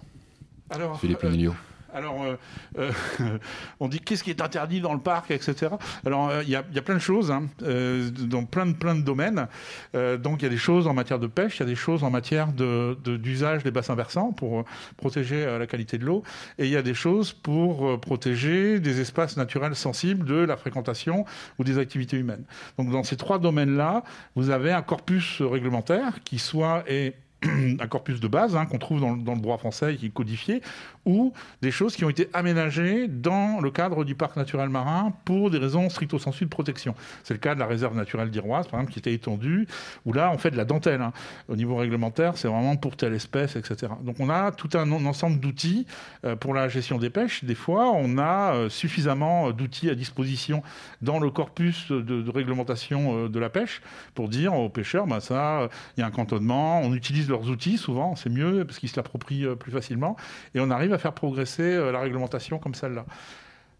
Philippe 1.01 1.24
euh, 1.24 1.53
alors, 1.95 2.22
euh, 2.22 2.36
euh, 2.78 2.93
on 3.80 3.89
dit 3.89 4.01
qu'est-ce 4.01 4.22
qui 4.22 4.30
est 4.30 4.43
interdit 4.43 4.80
dans 4.80 4.93
le 4.93 5.01
parc, 5.01 5.30
etc. 5.30 5.72
Alors, 6.05 6.28
euh, 6.28 6.43
il 6.43 6.51
y, 6.51 6.57
a 6.57 6.62
plein 6.62 6.95
de 6.95 7.01
choses, 7.01 7.30
hein, 7.30 7.49
dans 7.61 8.45
plein 8.45 8.66
de, 8.66 9.03
domaines. 9.03 9.47
donc, 9.95 10.41
il 10.41 10.45
y 10.45 10.47
a 10.47 10.51
des 10.51 10.57
choses 10.57 10.86
en 10.86 10.95
matière 10.95 11.18
de 11.18 11.26
pêche, 11.26 11.57
il 11.57 11.61
y 11.61 11.62
a 11.62 11.66
des 11.66 11.74
choses 11.74 12.05
en 12.05 12.11
matière 12.11 12.49
d'usage 12.53 13.62
des 13.62 13.70
bassins 13.70 13.95
versants 13.95 14.32
pour 14.32 14.64
protéger 14.97 15.45
la 15.59 15.66
qualité 15.66 15.99
de 15.99 16.05
l'eau, 16.05 16.22
et 16.59 16.66
il 16.66 16.70
y 16.70 16.76
a 16.76 16.82
des 16.82 16.95
choses 16.95 17.32
pour 17.32 18.01
protéger 18.01 18.80
des 18.80 19.01
espaces 19.01 19.36
naturels 19.36 19.74
sensibles 19.74 20.24
de 20.26 20.36
la 20.36 20.57
fréquentation 20.57 21.24
ou 21.59 21.64
des 21.64 21.78
activités 21.78 22.16
humaines. 22.16 22.45
Donc, 22.78 22.91
dans 22.91 23.03
ces 23.03 23.16
trois 23.16 23.39
domaines-là, 23.39 24.03
vous 24.34 24.51
avez 24.51 24.72
un 24.72 24.82
corpus 24.82 25.41
réglementaire 25.43 26.22
qui 26.24 26.39
soit 26.39 26.84
est 26.86 27.14
un 27.45 27.86
corpus 27.86 28.20
de 28.20 28.28
base 28.28 28.57
hein, 28.57 28.66
qu'on 28.66 28.78
trouve 28.78 29.01
dans, 29.01 29.34
le 29.34 29.41
droit 29.41 29.59
français 29.59 29.97
qui 29.97 30.07
est 30.07 30.11
codifié, 30.11 30.61
ou 31.05 31.32
des 31.62 31.70
choses 31.70 31.95
qui 31.95 32.05
ont 32.05 32.11
été 32.11 32.28
aménagées 32.32 33.09
dans 33.09 33.61
le 33.61 33.70
cadre 33.70 34.05
du 34.05 34.14
parc 34.14 34.36
naturel 34.36 34.68
marin 34.68 35.12
pour 35.24 35.51
des 35.51 35.59
raisons 35.59 35.89
stricto 35.89 36.18
sensu 36.18 36.45
de 36.45 36.51
protection. 36.51 36.95
C'est 37.22 37.34
le 37.34 37.39
cas 37.39 37.55
de 37.55 37.61
la 37.61 37.66
réserve 37.66 37.97
naturelle 37.97 38.30
d'Iroise, 38.30 38.66
par 38.66 38.80
exemple, 38.80 38.93
qui 38.93 38.99
était 38.99 39.14
étendue, 39.14 39.68
où 40.05 40.12
là, 40.12 40.30
on 40.32 40.39
fait 40.39 40.51
de 40.51 40.57
la 40.57 40.64
dentelle. 40.64 41.01
Hein. 41.01 41.12
Au 41.49 41.57
niveau 41.57 41.76
réglementaire, 41.76 42.36
c'est 42.36 42.49
vraiment 42.49 42.76
pour 42.76 42.97
telle 42.97 43.14
espèce, 43.14 43.57
etc. 43.57 43.93
Donc 44.03 44.16
on 44.18 44.28
a 44.28 44.51
tout 44.51 44.70
un, 44.74 44.91
ensemble 44.91 45.39
d'outils 45.39 45.86
euh, 46.24 46.34
pour 46.34 46.55
la 46.55 46.68
gestion 46.68 46.99
des 46.99 47.11
pêches. 47.11 47.45
Des 47.45 47.55
fois, 47.55 47.93
on 47.95 48.18
a 48.18 48.55
euh, 48.55 48.68
suffisamment 48.68 49.53
d'outils 49.53 49.91
à 49.91 49.95
disposition 49.95 50.62
dans 51.03 51.20
le 51.20 51.30
corpus 51.30 51.91
de, 51.91 52.30
réglementation 52.30 53.24
euh, 53.24 53.28
de 53.28 53.39
la 53.39 53.49
pêche 53.49 53.80
pour 54.14 54.28
dire 54.28 54.55
aux 54.55 54.68
pêcheurs, 54.68 55.07
ben 55.07 55.20
ça, 55.20 55.68
il 55.97 56.01
y 56.01 56.03
a 56.03 56.07
un 56.07 56.11
cantonnement, 56.11 56.80
on 56.80 56.95
utilise 56.95 57.28
leurs 57.29 57.49
outils, 57.49 57.79
souvent, 57.79 58.16
c'est 58.16 58.31
mieux 58.31 58.64
parce 58.64 58.79
qu'ils 58.79 58.89
se 58.89 58.97
l'approprient 58.97 59.47
euh, 59.47 59.55
plus 59.55 59.72
facilement, 59.72 60.16
et 60.55 60.61
on 60.61 60.70
arrive 60.70 60.93
à 60.93 60.99
faire 60.99 61.12
progresser 61.12 61.62
euh, 61.62 61.93
la 61.93 62.01
réglementation 62.01 62.59
comme 62.59 62.74
celle-là. 62.74 63.05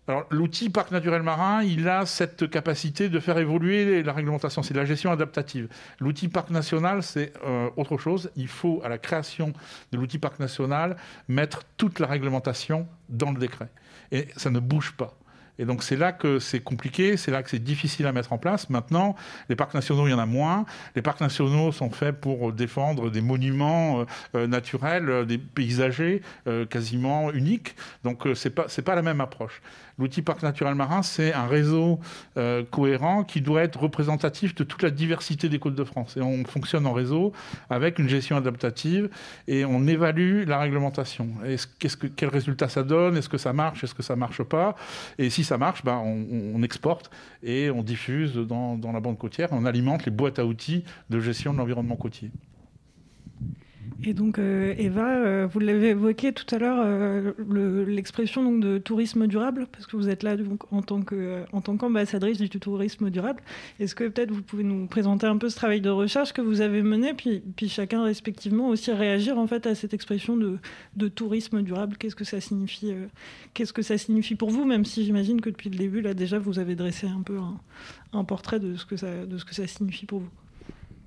Alors, 0.09 0.25
l'outil 0.31 0.71
parc 0.71 0.91
naturel 0.91 1.23
marin, 1.23 1.63
il 1.63 1.87
a 1.87 2.07
cette 2.07 2.49
capacité 2.49 3.11
de 3.11 3.21
faire 3.21 3.37
évoluer 3.37 4.03
la 4.03 4.15
réglementation. 4.15 4.63
C'est 4.63 4.73
de 4.73 4.79
la 4.79 4.87
gestion 4.87 5.13
adaptative. 5.13 5.69
L'outil 6.01 6.29
parc 6.29 6.49
national, 6.49 7.03
c'est 7.03 7.35
euh, 7.45 7.69
autre 7.77 7.99
chose. 7.99 8.31
Il 8.35 8.49
faut, 8.49 8.81
à 8.83 8.89
la 8.89 8.97
création 8.97 9.53
de 9.93 9.99
l'outil 9.99 10.19
parc 10.19 10.41
national, 10.41 10.97
mettre 11.29 11.65
toute 11.77 11.99
la 11.99 12.07
réglementation 12.07 12.89
dans 13.11 13.33
le 13.33 13.39
décret. 13.39 13.69
Et 14.11 14.29
ça 14.39 14.49
ne 14.49 14.61
bouge 14.61 14.93
pas. 14.93 15.15
Et 15.59 15.65
donc 15.65 15.83
c'est 15.83 15.97
là 15.97 16.13
que 16.13 16.39
c'est 16.39 16.61
compliqué, 16.61 17.17
c'est 17.17 17.31
là 17.31 17.43
que 17.43 17.51
c'est 17.51 17.63
difficile 17.63 18.07
à 18.07 18.13
mettre 18.13 18.33
en 18.33 18.39
place. 18.39 18.71
Maintenant, 18.71 19.17
les 19.49 19.57
parcs 19.57 19.75
nationaux, 19.75 20.07
il 20.07 20.11
y 20.11 20.15
en 20.15 20.19
a 20.19 20.27
moins. 20.27 20.65
Les 20.95 21.03
parcs 21.03 21.21
nationaux 21.21 21.73
sont 21.73 21.91
faits 21.91 22.21
pour 22.21 22.53
défendre 22.53 23.11
des 23.11 23.21
monuments 23.21 24.01
euh, 24.01 24.05
euh, 24.35 24.47
naturels, 24.47 25.09
euh, 25.09 25.25
des 25.25 25.39
paysagers 25.39 26.23
quasiment 26.71 27.31
uniques. 27.33 27.75
Donc 28.05 28.27
c'est 28.35 28.51
pas 28.51 28.67
c'est 28.69 28.83
pas 28.83 28.95
la 28.95 29.03
même 29.03 29.21
approche. 29.21 29.61
L'outil 29.99 30.23
parc 30.23 30.43
naturel 30.43 30.75
marin, 30.75 31.03
c'est 31.03 31.33
un 31.33 31.47
réseau 31.47 31.99
euh, 32.37 32.63
cohérent 32.71 33.25
qui 33.25 33.41
doit 33.41 33.63
être 33.63 33.81
représentatif 33.81 34.55
de 34.55 34.65
toute 34.65 34.83
la 34.83 34.91
diversité 34.91 35.49
des 35.49 35.59
côtes 35.59 35.75
de 35.75 35.85
France. 35.85 36.17
Et 36.17 36.21
on 36.21 36.45
fonctionne 36.45 36.87
en 36.87 36.93
réseau 36.93 37.33
avec 37.69 37.99
une 37.99 38.09
gestion 38.09 38.37
adaptative 38.37 39.09
et 39.49 39.65
on 39.65 39.87
évalue 39.87 40.47
la 40.47 40.59
réglementation. 40.61 41.29
Quel 42.17 42.29
résultat 42.29 42.69
ça 42.69 42.83
donne? 42.83 43.17
Est-ce 43.17 43.29
que 43.29 43.39
ça 43.39 43.53
marche? 43.53 43.83
Est-ce 43.83 43.95
que 43.95 44.03
ça 44.03 44.17
marche 44.17 44.43
pas? 44.43 44.77
Et 45.19 45.31
si 45.31 45.43
ça 45.43 45.59
marche, 45.59 45.85
ben, 45.85 45.97
on, 45.97 46.63
exporte 46.63 47.11
et 47.43 47.71
on 47.71 47.83
diffuse 47.83 48.35
dans 48.35 48.93
la 48.93 49.01
bande 49.01 49.19
côtière. 49.19 49.49
On 49.53 49.65
alimente 49.65 50.05
les 50.05 50.11
boîtes 50.13 50.39
à 50.39 50.45
outils 50.45 50.85
de 51.11 51.21
gestion 51.21 51.53
de 51.53 51.59
l'environnement 51.59 51.97
côtier. 51.97 52.31
Et 54.05 54.15
donc, 54.15 54.39
euh, 54.39 54.75
Eva, 54.79 55.17
euh, 55.17 55.49
vous 55.51 55.59
l'avez 55.59 55.89
évoqué 55.89 56.33
tout 56.33 56.47
à 56.55 56.59
l'heure, 56.59 56.79
euh, 56.81 57.85
l'expression 57.87 58.53
de 58.57 58.79
tourisme 58.79 59.27
durable, 59.27 59.67
parce 59.73 59.87
que 59.87 59.97
vous 59.97 60.09
êtes 60.09 60.23
là 60.23 60.37
en 60.71 60.83
tant 60.83 61.77
qu'ambassadrice 61.77 62.39
du 62.39 62.49
tourisme 62.49 63.11
durable. 63.11 63.43
Est-ce 63.81 63.97
que 63.97 64.07
peut-être 64.07 64.31
vous 64.31 64.43
pouvez 64.43 64.63
nous 64.63 64.87
présenter 64.87 65.27
un 65.27 65.37
peu 65.37 65.49
ce 65.49 65.57
travail 65.57 65.81
de 65.81 65.91
recherche 65.91 66.33
que 66.33 66.41
vous 66.41 66.61
avez 66.61 66.83
mené, 66.83 67.13
puis, 67.13 67.43
puis 67.57 67.69
chacun 67.69 68.05
respectivement 68.05 68.69
aussi 68.69 68.93
réagir 68.93 69.37
en 69.37 69.49
fait 69.49 69.67
à 69.67 69.75
cette 69.75 69.95
expression 69.95 70.37
de, 70.37 70.59
de 70.95 71.09
tourisme 71.09 71.63
durable? 71.63 71.97
Qu'est-ce 71.97 72.17
que 72.17 72.25
ça 72.25 72.41
signifie 72.41 72.93
Qu'est-ce 73.53 73.73
que 73.73 73.83
ça 73.83 73.99
signifie 73.99 74.37
pour 74.37 74.51
vous, 74.51 74.65
même 74.65 74.85
si 74.85 75.05
j'imagine 75.05 75.41
que 75.41 75.51
depuis 75.51 75.71
le 75.71 75.77
début, 75.77 76.03
là 76.03 76.15
déjà, 76.15 76.39
vous 76.39 76.61
avez 76.61 76.77
dressé 76.77 77.09
un 77.09 77.23
peu 77.23 77.39
un, 77.39 77.59
un 78.13 78.23
portrait 78.23 78.61
de 78.61 78.77
ce 78.77 78.87
que 78.87 78.97
ça, 78.97 79.27
de 79.27 79.39
ce 79.39 79.45
que 79.45 79.57
ça 79.57 79.67
signifie 79.67 80.07
pour 80.07 80.21
vous. 80.21 80.31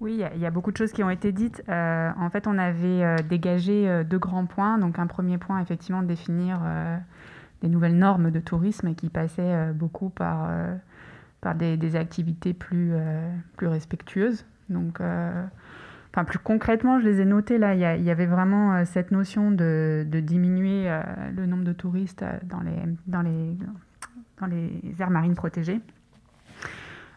Oui, 0.01 0.19
il 0.33 0.41
y, 0.41 0.47
a 0.47 0.49
beaucoup 0.49 0.71
de 0.71 0.77
choses 0.77 0.91
qui 0.91 1.03
ont 1.03 1.11
été 1.11 1.31
dites. 1.31 1.63
Euh, 1.69 2.09
en 2.17 2.31
fait, 2.31 2.47
on 2.47 2.57
avait 2.57 3.03
euh, 3.03 3.17
dégagé 3.17 3.87
euh, 3.87 4.03
deux 4.03 4.17
grands 4.17 4.47
points. 4.47 4.79
Donc, 4.79 4.97
un 4.97 5.05
premier 5.05 5.37
point, 5.37 5.61
effectivement, 5.61 6.01
de 6.01 6.07
définir 6.07 6.59
des 7.61 7.69
nouvelles 7.69 7.95
normes 7.95 8.31
de 8.31 8.39
tourisme 8.39 8.95
qui 8.95 9.09
passaient 9.09 9.71
beaucoup 9.73 10.09
par, 10.09 10.49
par 11.39 11.53
des, 11.53 11.95
activités 11.95 12.55
plus, 12.55 12.93
plus 13.57 13.67
respectueuses. 13.67 14.43
Donc, 14.69 14.99
enfin, 14.99 16.23
plus 16.25 16.39
concrètement, 16.39 16.99
je 16.99 17.05
les 17.05 17.21
ai 17.21 17.25
notées 17.25 17.59
là. 17.59 17.75
Il 17.75 18.03
y, 18.03 18.09
avait 18.09 18.25
vraiment 18.25 18.83
cette 18.85 19.11
notion 19.11 19.51
de, 19.51 20.03
de 20.09 20.19
diminuer 20.19 20.89
le 21.35 21.45
nombre 21.45 21.63
de 21.63 21.73
touristes 21.73 22.25
dans 22.45 22.61
les, 22.61 22.73
dans 23.05 23.21
les, 23.21 23.55
dans 24.39 24.47
les 24.47 24.81
aires 24.99 25.11
marines 25.11 25.35
protégées. 25.35 25.79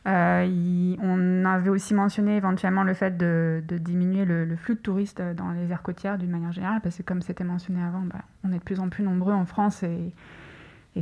Euh, 0.06 0.96
on 1.00 1.44
avait 1.46 1.70
aussi 1.70 1.94
mentionné 1.94 2.36
éventuellement 2.36 2.82
le 2.82 2.92
fait 2.92 3.16
de, 3.16 3.62
diminuer 3.68 4.24
le, 4.24 4.54
flux 4.56 4.74
de 4.74 4.80
touristes 4.80 5.22
dans 5.22 5.50
les 5.52 5.70
aires 5.70 5.82
côtières 5.82 6.18
d'une 6.18 6.30
manière 6.30 6.52
générale, 6.52 6.80
parce 6.82 6.98
que 6.98 7.02
comme 7.02 7.22
c'était 7.22 7.44
mentionné 7.44 7.82
avant, 7.82 8.02
bah, 8.02 8.20
on 8.44 8.52
est 8.52 8.58
de 8.58 8.62
plus 8.62 8.80
en 8.80 8.88
plus 8.88 9.02
nombreux 9.02 9.32
en 9.32 9.46
France 9.46 9.82
et, 9.82 10.12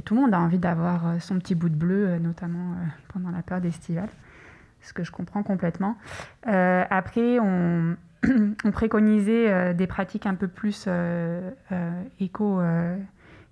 tout 0.07 0.15
le 0.15 0.23
monde 0.23 0.33
a 0.33 0.41
envie 0.41 0.59
d'avoir 0.59 1.07
euh, 1.07 1.19
son 1.19 1.39
petit 1.39 1.55
bout 1.55 1.69
de 1.69 1.75
bleu, 1.75 2.09
euh, 2.09 2.19
notamment 2.19 2.77
pendant 3.13 3.31
la 3.31 3.43
période 3.43 3.67
estivale, 3.67 4.09
ce 4.81 4.95
que 4.95 5.05
je 5.05 5.13
comprends 5.13 5.43
complètement. 5.43 5.99
après, 6.45 7.39
on, 7.41 7.97
préconisait 8.73 9.75
des 9.75 9.87
pratiques 9.87 10.27
un 10.27 10.35
peu 10.35 10.49
plus 10.49 10.89
éco 12.21 12.63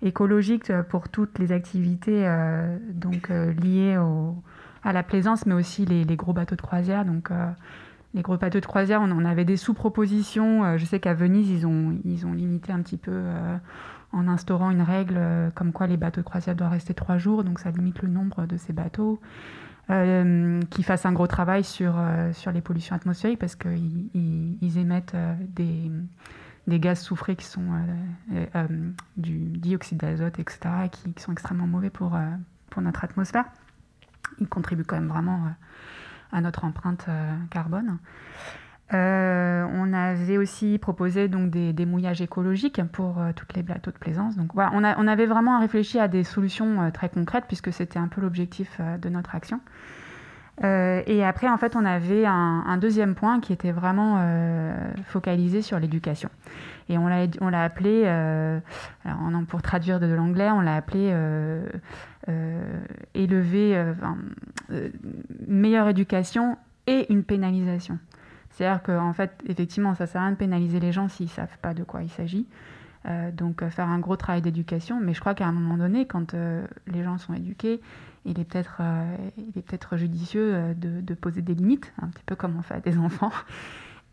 écologiques 0.01 0.71
pour 0.89 1.09
toutes 1.09 1.37
les 1.37 1.51
activités 1.51 2.25
donc 2.95 3.29
liées 3.29 3.97
au, 3.97 4.35
à 4.83 4.93
la 4.93 5.03
plaisance, 5.03 5.45
mais 5.45 5.53
aussi 5.53 5.85
les, 5.85 6.15
gros 6.15 6.33
bateaux 6.33 6.55
de 6.55 6.61
croisière. 6.61 7.05
Donc, 7.05 7.31
euh, 7.31 7.49
les 8.13 8.21
gros 8.21 8.37
bateaux 8.37 8.59
de 8.59 8.65
croisière, 8.65 9.01
on 9.01 9.11
en 9.11 9.25
avait 9.25 9.45
des 9.45 9.57
sous-propositions. 9.57 10.63
Euh, 10.63 10.77
je 10.77 10.85
sais 10.85 10.99
qu'à 10.99 11.13
Venise, 11.13 11.49
ils 11.49 11.67
ont, 11.67 11.97
ils 12.03 12.25
ont 12.25 12.33
limité 12.33 12.71
un 12.71 12.81
petit 12.81 12.97
peu 12.97 13.11
euh, 13.13 13.57
en 14.11 14.27
instaurant 14.27 14.71
une 14.71 14.81
règle 14.81 15.19
comme 15.55 15.71
quoi 15.71 15.87
les 15.87 15.97
bateaux 15.97 16.21
de 16.21 16.25
croisière 16.25 16.55
doivent 16.55 16.71
rester 16.71 16.93
trois 16.93 17.17
jours, 17.17 17.43
donc 17.43 17.59
ça 17.59 17.71
limite 17.71 18.01
le 18.01 18.09
nombre 18.09 18.45
de 18.45 18.57
ces 18.57 18.73
bateaux. 18.73 19.21
qui 20.69 20.83
fassent 20.83 21.05
un 21.05 21.13
gros 21.13 21.27
travail 21.27 21.63
sur, 21.63 21.95
sur 22.33 22.51
les 22.51 22.61
pollutions 22.61 22.95
atmosphériques 22.95 23.39
parce 23.39 23.55
qu'ils 23.55 24.09
ils, 24.13 24.77
émettent 24.77 25.15
des, 25.55 25.89
des 26.67 26.79
gaz 26.79 26.99
soufrés 27.01 27.37
qui 27.37 27.45
sont 27.45 27.61
du 29.15 29.37
dioxyde 29.57 29.97
d'azote, 29.97 30.39
etc., 30.39 30.59
qui, 30.91 31.13
qui, 31.13 31.23
sont 31.23 31.31
extrêmement 31.31 31.67
mauvais 31.67 31.89
pour, 31.89 32.17
pour 32.69 32.81
notre 32.81 33.05
atmosphère 33.05 33.45
il 34.39 34.47
contribue 34.47 34.83
quand 34.83 34.95
même 34.95 35.07
vraiment 35.07 35.45
euh, 35.45 36.37
à 36.37 36.41
notre 36.41 36.65
empreinte 36.65 37.05
euh, 37.09 37.35
carbone. 37.49 37.97
Euh, 38.93 39.65
on 39.73 39.93
avait 39.93 40.37
aussi 40.37 40.77
proposé 40.77 41.29
donc 41.29 41.49
des, 41.49 41.85
mouillages 41.85 42.21
écologiques 42.21 42.81
pour 42.91 43.21
toutes 43.37 43.53
les 43.53 43.63
bateaux 43.63 43.91
de 43.91 43.97
plaisance. 43.97 44.35
Donc 44.35 44.53
voilà, 44.53 44.71
on, 44.73 44.83
on, 44.83 45.07
avait 45.07 45.27
vraiment 45.27 45.61
réfléchi 45.61 45.97
à 45.97 46.09
des 46.09 46.25
solutions 46.25 46.91
très 46.91 47.07
concrètes 47.07 47.45
puisque 47.47 47.71
c'était 47.71 47.99
un 47.99 48.09
peu 48.09 48.19
l'objectif 48.19 48.81
de 49.01 49.07
notre 49.07 49.33
action. 49.33 49.61
Et 50.63 51.23
après, 51.23 51.49
en 51.49 51.57
fait, 51.57 51.75
on 51.75 51.85
avait 51.85 52.25
un, 52.25 52.77
deuxième 52.77 53.15
point 53.15 53.39
qui 53.39 53.51
était 53.51 53.71
vraiment 53.71 54.23
focalisé 55.05 55.61
sur 55.61 55.79
l'éducation. 55.79 56.29
Et 56.89 56.97
on 56.97 57.07
l'a 57.07 57.63
appelé, 57.63 58.05
alors, 58.05 59.43
pour 59.47 59.61
traduire 59.61 59.99
de 59.99 60.05
l'anglais, 60.07 60.51
on 60.51 60.61
l'a 60.61 60.75
appelé 60.75 61.11
euh, 62.29 62.83
élever, 63.15 63.75
euh, 63.75 63.95
euh, 64.69 64.89
meilleure 65.47 65.87
éducation 65.89 66.55
et 66.85 67.11
une 67.11 67.23
pénalisation. 67.23 67.97
C'est-à-dire 68.51 68.83
qu'en 68.83 69.13
fait, 69.13 69.31
effectivement, 69.47 69.95
ça 69.95 70.05
sert 70.05 70.21
à 70.21 70.25
rien 70.25 70.33
de 70.33 70.37
pénaliser 70.37 70.79
les 70.79 70.91
gens 70.91 71.07
s'ils 71.07 71.25
ne 71.25 71.31
savent 71.31 71.57
pas 71.63 71.73
de 71.73 71.83
quoi 71.83 72.03
il 72.03 72.09
s'agit. 72.09 72.45
donc 73.33 73.67
faire 73.69 73.87
un 73.87 73.97
gros 73.97 74.17
travail 74.17 74.43
d'éducation, 74.43 74.99
mais 75.01 75.15
je 75.15 75.19
crois 75.19 75.33
qu'à 75.33 75.47
un 75.47 75.51
moment 75.51 75.77
donné, 75.77 76.05
quand 76.05 76.35
les 76.85 77.03
gens 77.03 77.17
sont 77.17 77.33
éduqués, 77.33 77.81
il 78.25 78.39
est 78.39 78.43
peut-être 78.43 78.81
peut 79.65 79.97
judicieux 79.97 80.75
de, 80.75 81.13
poser 81.13 81.41
des 81.41 81.55
limites, 81.55 81.93
un 82.01 82.07
petit 82.07 82.23
peu 82.25 82.35
comme 82.35 82.57
on 82.57 82.61
fait 82.61 82.75
à 82.75 82.79
des 82.79 82.97
enfants. 82.99 83.31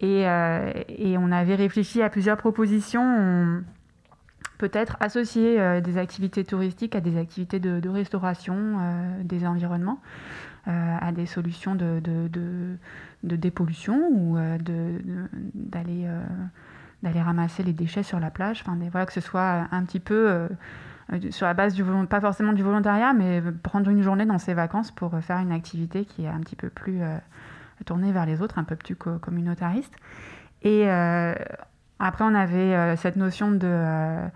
Et, 0.00 0.22
et 0.22 1.18
on 1.18 1.32
avait 1.32 1.56
réfléchi 1.56 2.02
à 2.02 2.08
plusieurs 2.08 2.36
propositions 2.36 3.62
peut-être 4.58 4.96
associer 5.00 5.58
euh, 5.58 5.80
des 5.80 5.96
activités 5.96 6.44
touristiques 6.44 6.94
à 6.94 7.00
des 7.00 7.16
activités 7.16 7.60
de, 7.60 7.88
restauration 7.88 8.56
euh, 8.56 9.22
des 9.22 9.46
environnements, 9.46 10.00
euh, 10.66 10.96
à 11.00 11.12
des 11.12 11.26
solutions 11.26 11.74
de, 11.74 12.00
dépollution 13.22 14.08
ou 14.10 14.36
d'aller 15.54 16.06
d'aller 17.04 17.22
ramasser 17.22 17.62
les 17.62 17.72
déchets 17.72 18.02
sur 18.02 18.18
la 18.18 18.28
plage. 18.28 18.64
Enfin, 18.66 18.76
voilà, 18.90 19.06
que 19.06 19.12
ce 19.12 19.20
soit 19.20 19.68
un 19.70 19.84
petit 19.84 20.00
peu 20.00 20.48
sur 21.30 21.46
la 21.46 21.54
base 21.54 21.74
du 21.74 21.84
pas 22.08 22.20
forcément 22.20 22.52
du 22.52 22.62
volontariat, 22.62 23.12
mais 23.12 23.42
prendre 23.62 23.90
une 23.90 24.02
journée 24.02 24.26
dans 24.26 24.38
ses 24.38 24.54
vacances 24.54 24.90
pour 24.90 25.18
faire 25.20 25.38
une 25.38 25.52
activité 25.52 26.04
qui 26.04 26.24
est 26.24 26.28
un 26.28 26.40
petit 26.40 26.56
peu 26.56 26.68
plus 26.68 27.00
tournée 27.86 28.12
vers 28.12 28.26
les 28.26 28.42
autres, 28.42 28.58
un 28.58 28.64
peu 28.64 28.76
plus 28.76 28.94
communautariste. 28.94 29.94
Et 30.62 30.88
après, 31.98 32.24
on 32.24 32.34
avait 32.34 32.96
cette 32.96 33.16
notion 33.16 33.50
de 33.50 34.28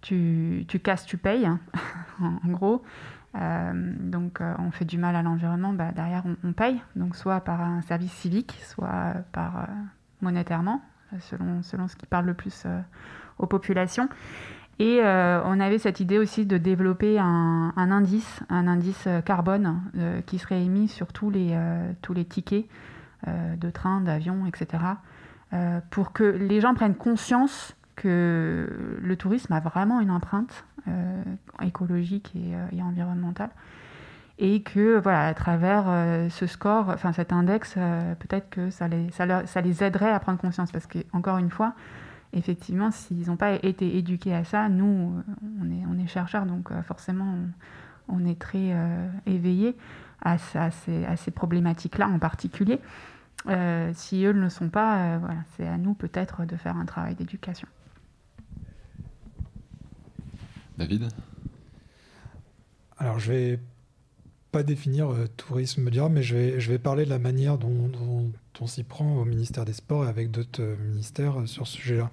tu, 0.00 0.64
tu 0.68 0.78
casses, 0.78 1.04
tu 1.04 1.16
payes, 1.16 1.46
hein, 1.46 1.60
en, 2.20 2.48
gros. 2.50 2.82
Euh, 3.34 3.72
donc 4.00 4.40
euh, 4.40 4.54
on 4.58 4.70
fait 4.70 4.84
du 4.84 4.98
mal 4.98 5.14
à 5.14 5.22
l'environnement, 5.22 5.72
bah, 5.72 5.92
derrière 5.94 6.24
on, 6.44 6.52
paye, 6.52 6.80
donc 6.96 7.14
soit 7.14 7.40
par 7.40 7.60
un 7.60 7.82
service 7.82 8.12
civique, 8.12 8.58
soit 8.62 9.14
par 9.32 9.58
euh, 9.58 9.66
monétairement, 10.22 10.82
selon, 11.20 11.62
selon 11.62 11.88
ce 11.88 11.96
qui 11.96 12.06
parle 12.06 12.26
le 12.26 12.34
plus 12.34 12.66
aux 13.38 13.46
populations. 13.46 14.08
Et 14.80 15.00
on 15.02 15.58
avait 15.58 15.78
cette 15.78 15.98
idée 15.98 16.18
aussi 16.18 16.46
de 16.46 16.56
développer 16.56 17.18
un, 17.18 17.72
indice, 17.76 18.40
un 18.48 18.68
indice 18.68 19.08
carbone 19.24 19.80
qui 20.26 20.38
serait 20.38 20.62
émis 20.62 20.86
sur 20.86 21.12
tous 21.12 21.30
les, 21.30 21.58
tous 22.00 22.14
les 22.14 22.24
tickets 22.24 22.66
de 23.26 23.70
train, 23.70 24.00
d'avion, 24.00 24.46
etc. 24.46 24.84
pour 25.90 26.12
que 26.12 26.22
les 26.22 26.60
gens 26.60 26.74
prennent 26.74 26.94
conscience 26.94 27.74
que 27.96 29.00
le 29.02 29.16
tourisme 29.16 29.52
a 29.52 29.58
vraiment 29.58 29.98
une 29.98 30.12
empreinte 30.12 30.64
écologique 31.60 32.32
et, 32.36 32.80
environnementale 32.80 33.50
et 34.38 34.62
que 34.62 34.98
voilà 34.98 35.26
à 35.26 35.34
travers 35.34 35.84
euh, 35.88 36.28
ce 36.30 36.46
score, 36.46 36.88
enfin 36.90 37.12
cet 37.12 37.32
index, 37.32 37.74
euh, 37.76 38.14
peut-être 38.14 38.48
que 38.50 38.70
ça 38.70 38.88
les, 38.88 39.10
ça, 39.10 39.46
ça, 39.46 39.60
les 39.60 39.82
aiderait 39.82 40.12
à 40.12 40.20
prendre 40.20 40.38
conscience 40.38 40.70
parce 40.70 40.86
que 40.86 40.98
encore 41.12 41.38
une 41.38 41.50
fois, 41.50 41.74
effectivement, 42.32 42.90
s'ils 42.90 43.26
n'ont 43.26 43.36
pas 43.36 43.54
été 43.64 43.96
éduqués 43.96 44.34
à 44.34 44.44
ça, 44.44 44.68
nous 44.68 45.22
on 45.60 45.70
est, 45.70 45.84
on 45.90 45.98
est 45.98 46.06
chercheurs 46.06 46.46
donc 46.46 46.70
euh, 46.70 46.82
forcément 46.82 47.36
on, 48.08 48.24
est 48.24 48.38
très 48.38 48.74
éveillés 49.26 49.76
à, 50.22 50.36
à, 50.54 50.70
ces, 50.70 51.04
à 51.04 51.16
ces 51.16 51.30
problématiques-là 51.30 52.08
en 52.08 52.18
particulier. 52.18 52.80
si 53.94 54.24
eux 54.24 54.32
ne 54.32 54.40
le 54.40 54.48
sont 54.48 54.70
pas, 54.70 55.18
voilà, 55.18 55.40
c'est 55.56 55.66
à 55.66 55.76
nous 55.76 55.94
peut-être 55.94 56.46
de 56.46 56.56
faire 56.56 56.76
un 56.76 56.86
travail 56.86 57.14
d'éducation. 57.14 57.68
David? 60.78 61.08
Alors 62.98 63.18
je 63.18 63.32
vais 63.32 63.60
pas 64.50 64.62
définir 64.62 65.10
euh, 65.10 65.26
tourisme 65.36 65.90
durable, 65.90 66.14
mais 66.16 66.22
je 66.22 66.34
vais, 66.34 66.60
je 66.60 66.70
vais 66.70 66.78
parler 66.78 67.04
de 67.04 67.10
la 67.10 67.18
manière 67.18 67.58
dont, 67.58 68.30
on 68.60 68.66
s'y 68.66 68.82
prend 68.82 69.16
au 69.16 69.24
ministère 69.24 69.64
des 69.64 69.72
Sports 69.72 70.04
et 70.04 70.08
avec 70.08 70.30
d'autres 70.30 70.62
euh, 70.62 70.76
ministères 70.76 71.40
euh, 71.40 71.46
sur 71.46 71.66
ce 71.66 71.76
sujet-là. 71.76 72.10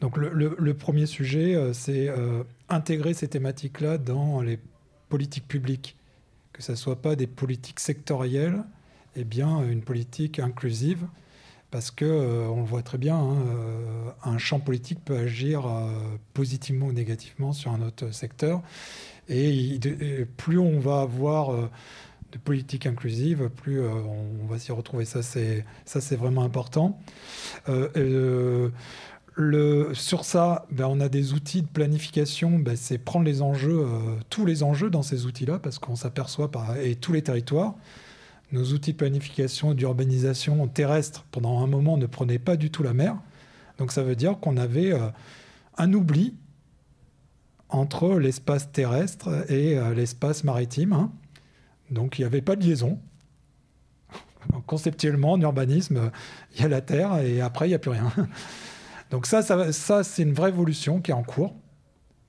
Donc 0.00 0.16
le, 0.16 0.74
premier 0.74 1.06
sujet, 1.06 1.56
c'est 1.74 2.08
intégrer 2.68 3.12
ces 3.12 3.28
thématiques-là 3.28 3.98
dans 3.98 4.40
les 4.40 4.58
politiques 5.08 5.46
publiques, 5.46 5.96
que 6.52 6.62
ce 6.62 6.72
ne 6.72 6.76
soit 6.76 7.02
pas 7.02 7.16
des 7.16 7.26
politiques 7.26 7.80
sectorielles, 7.80 8.62
et 9.16 9.24
bien 9.24 9.62
une 9.68 9.82
politique 9.82 10.38
inclusive, 10.38 11.06
parce 11.70 11.90
que 11.90 12.04
on 12.48 12.60
le 12.60 12.66
voit 12.66 12.82
très 12.82 12.98
bien, 12.98 13.16
hein, 13.16 13.36
un 14.24 14.38
champ 14.38 14.58
politique 14.58 15.04
peut 15.04 15.16
agir 15.16 15.64
positivement 16.32 16.86
ou 16.86 16.92
négativement 16.92 17.52
sur 17.52 17.72
un 17.72 17.82
autre 17.82 18.10
secteur. 18.12 18.62
Et, 19.30 19.78
plus 20.36 20.58
on 20.58 20.80
va 20.80 21.02
avoir 21.02 21.54
euh, 21.54 21.70
de 22.32 22.38
politique 22.38 22.86
inclusive, 22.86 23.48
plus 23.48 23.80
euh, 23.80 23.90
on, 23.90 24.46
va 24.46 24.58
s'y 24.58 24.72
retrouver. 24.72 25.04
Ça, 25.04 25.22
c'est 25.22 25.64
ça, 25.84 26.00
c'est 26.00 26.16
vraiment 26.16 26.42
important. 26.42 26.98
Euh, 27.68 28.70
le, 29.34 29.94
sur 29.94 30.24
ça, 30.24 30.66
ben, 30.70 30.86
on 30.86 31.00
a 31.00 31.08
des 31.08 31.32
outils 31.32 31.62
de 31.62 31.68
planification. 31.68 32.58
Ben, 32.58 32.76
c'est 32.76 32.98
prendre 32.98 33.24
les 33.24 33.42
enjeux, 33.42 33.86
tous 34.28 34.44
les 34.44 34.62
enjeux 34.62 34.90
dans 34.90 35.02
ces 35.02 35.26
outils-là, 35.26 35.58
parce 35.58 35.78
qu'on 35.78 35.96
s'aperçoit 35.96 36.50
par 36.50 36.76
et 36.76 36.94
tous 36.94 37.12
les 37.12 37.22
territoires. 37.22 37.74
Nos 38.52 38.72
outils 38.72 38.92
de 38.92 38.96
planification 38.96 39.72
et 39.72 39.74
d'urbanisation 39.74 40.66
terrestre, 40.66 41.24
pendant 41.30 41.62
un 41.62 41.66
moment, 41.66 41.96
ne 41.96 42.06
prenaient 42.06 42.40
pas 42.40 42.56
du 42.56 42.70
tout 42.70 42.82
la 42.82 42.92
mer. 42.92 43.16
Donc 43.78 43.92
ça 43.92 44.02
veut 44.02 44.16
dire 44.16 44.40
qu'on 44.40 44.56
avait 44.56 44.92
un 45.78 45.92
oubli 45.94 46.34
entre 47.70 48.18
l'espace 48.18 48.70
terrestre 48.72 49.28
et 49.50 49.78
euh, 49.78 49.94
l'espace 49.94 50.44
maritime. 50.44 50.92
Hein. 50.92 51.12
Donc 51.90 52.18
il 52.18 52.22
n'y 52.22 52.26
avait 52.26 52.42
pas 52.42 52.56
de 52.56 52.64
liaison. 52.64 52.98
Conceptuellement, 54.66 55.32
en 55.32 55.40
urbanisme, 55.40 56.10
il 56.54 56.62
y 56.62 56.64
a 56.64 56.68
la 56.68 56.80
Terre 56.80 57.18
et 57.18 57.40
après, 57.40 57.66
il 57.66 57.68
n'y 57.68 57.74
a 57.74 57.78
plus 57.78 57.90
rien. 57.90 58.10
Donc 59.10 59.26
ça, 59.26 59.42
c'est 60.02 60.22
une 60.22 60.32
vraie 60.32 60.50
évolution 60.50 61.00
qui 61.00 61.10
est 61.10 61.14
en 61.14 61.22
cours. 61.22 61.54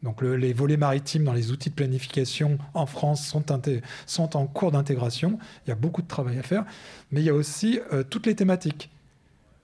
Donc 0.03 0.23
les 0.23 0.51
volets 0.51 0.77
maritimes 0.77 1.23
dans 1.23 1.33
les 1.33 1.51
outils 1.51 1.69
de 1.69 1.75
planification 1.75 2.57
en 2.73 2.87
France 2.87 3.25
sont, 3.25 3.43
sont 4.07 4.35
en 4.35 4.47
cours 4.47 4.71
d'intégration. 4.71 5.37
Il 5.65 5.69
y 5.69 5.73
a 5.73 5.75
beaucoup 5.75 6.01
de 6.01 6.07
travail 6.07 6.39
à 6.39 6.43
faire. 6.43 6.65
Mais 7.11 7.21
il 7.21 7.25
y 7.25 7.29
a 7.29 7.35
aussi 7.35 7.79
euh, 7.93 8.03
toutes 8.03 8.25
les 8.25 8.35
thématiques. 8.35 8.89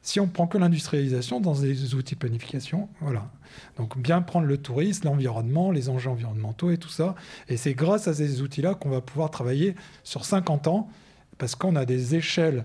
Si 0.07 0.21
on 0.21 0.27
prend 0.27 0.47
que 0.47 0.57
l'industrialisation 0.57 1.41
dans 1.41 1.53
des 1.53 1.93
outils 1.93 2.13
de 2.13 2.19
planification, 2.19 2.87
voilà. 3.01 3.29
Donc 3.75 3.97
bien 3.97 4.21
prendre 4.21 4.45
le 4.47 4.57
tourisme, 4.57 5.03
l'environnement, 5.03 5.69
les 5.69 5.89
enjeux 5.89 6.09
environnementaux 6.09 6.71
et 6.71 6.77
tout 6.77 6.87
ça. 6.87 7.13
Et 7.49 7.57
c'est 7.57 7.73
grâce 7.73 8.07
à 8.07 8.13
ces 8.13 8.41
outils-là 8.41 8.73
qu'on 8.73 8.87
va 8.87 9.01
pouvoir 9.01 9.31
travailler 9.31 9.75
sur 10.05 10.23
50 10.23 10.67
ans, 10.67 10.89
parce 11.37 11.55
qu'on 11.55 11.75
a 11.75 11.83
des 11.83 12.15
échelles 12.15 12.63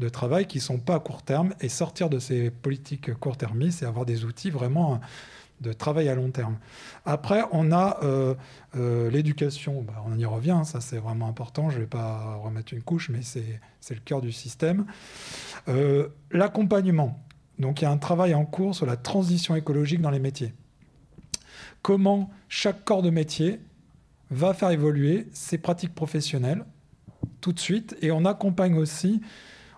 de 0.00 0.10
travail 0.10 0.46
qui 0.46 0.58
ne 0.58 0.62
sont 0.64 0.78
pas 0.78 0.96
à 0.96 1.00
court 1.00 1.22
terme. 1.22 1.54
Et 1.62 1.70
sortir 1.70 2.10
de 2.10 2.18
ces 2.18 2.50
politiques 2.50 3.14
court-termistes, 3.14 3.82
et 3.82 3.86
avoir 3.86 4.04
des 4.04 4.26
outils 4.26 4.50
vraiment 4.50 5.00
de 5.62 5.72
travail 5.72 6.08
à 6.08 6.14
long 6.14 6.30
terme. 6.30 6.58
Après, 7.06 7.42
on 7.52 7.72
a 7.72 7.98
euh, 8.02 8.34
euh, 8.76 9.10
l'éducation, 9.10 9.82
bah, 9.82 10.04
on 10.06 10.18
y 10.18 10.24
revient, 10.24 10.60
ça 10.64 10.80
c'est 10.80 10.98
vraiment 10.98 11.28
important, 11.28 11.70
je 11.70 11.76
ne 11.76 11.82
vais 11.82 11.86
pas 11.86 12.36
remettre 12.36 12.74
une 12.74 12.82
couche, 12.82 13.08
mais 13.08 13.20
c'est 13.22 13.94
le 13.94 14.00
cœur 14.00 14.20
du 14.20 14.32
système. 14.32 14.84
Euh, 15.68 16.08
l'accompagnement, 16.30 17.24
donc 17.58 17.80
il 17.80 17.84
y 17.84 17.86
a 17.86 17.90
un 17.90 17.98
travail 17.98 18.34
en 18.34 18.44
cours 18.44 18.74
sur 18.74 18.86
la 18.86 18.96
transition 18.96 19.56
écologique 19.56 20.00
dans 20.00 20.10
les 20.10 20.18
métiers. 20.18 20.52
Comment 21.80 22.30
chaque 22.48 22.84
corps 22.84 23.02
de 23.02 23.10
métier 23.10 23.60
va 24.30 24.54
faire 24.54 24.70
évoluer 24.70 25.28
ses 25.32 25.58
pratiques 25.58 25.94
professionnelles 25.94 26.64
tout 27.40 27.52
de 27.52 27.60
suite, 27.60 27.96
et 28.02 28.10
on 28.10 28.24
accompagne 28.24 28.76
aussi 28.76 29.20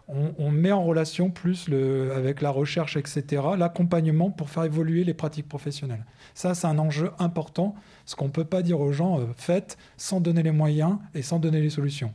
on, 0.09 0.51
met 0.51 0.73
en 0.73 0.85
relation 0.85 1.31
plus 1.31 1.69
avec 2.15 2.43
la 2.43 2.51
recherche, 2.51 2.97
etc., 2.97 3.43
l'accompagnement 3.57 4.31
pour 4.31 4.51
faire 4.51 4.65
évoluer 4.65 5.03
les 5.03 5.15
pratiques 5.15 5.49
professionnelles. 5.49 6.05
Ça, 6.35 6.55
c'est 6.55 6.67
un 6.67 6.79
enjeu 6.79 7.11
important, 7.19 7.75
ce 8.05 8.15
qu'on 8.15 8.27
ne 8.27 8.31
peut 8.31 8.45
pas 8.45 8.63
dire 8.63 8.81
aux 8.81 8.93
gens, 8.93 9.21
euh, 9.21 9.27
faites 9.37 9.79
sans 9.97 10.21
donner 10.21 10.43
les 10.43 10.51
moyens 10.51 10.99
et 11.15 11.23
sans 11.23 11.39
donner 11.39 11.61
les 11.61 11.71
solutions. 11.71 12.13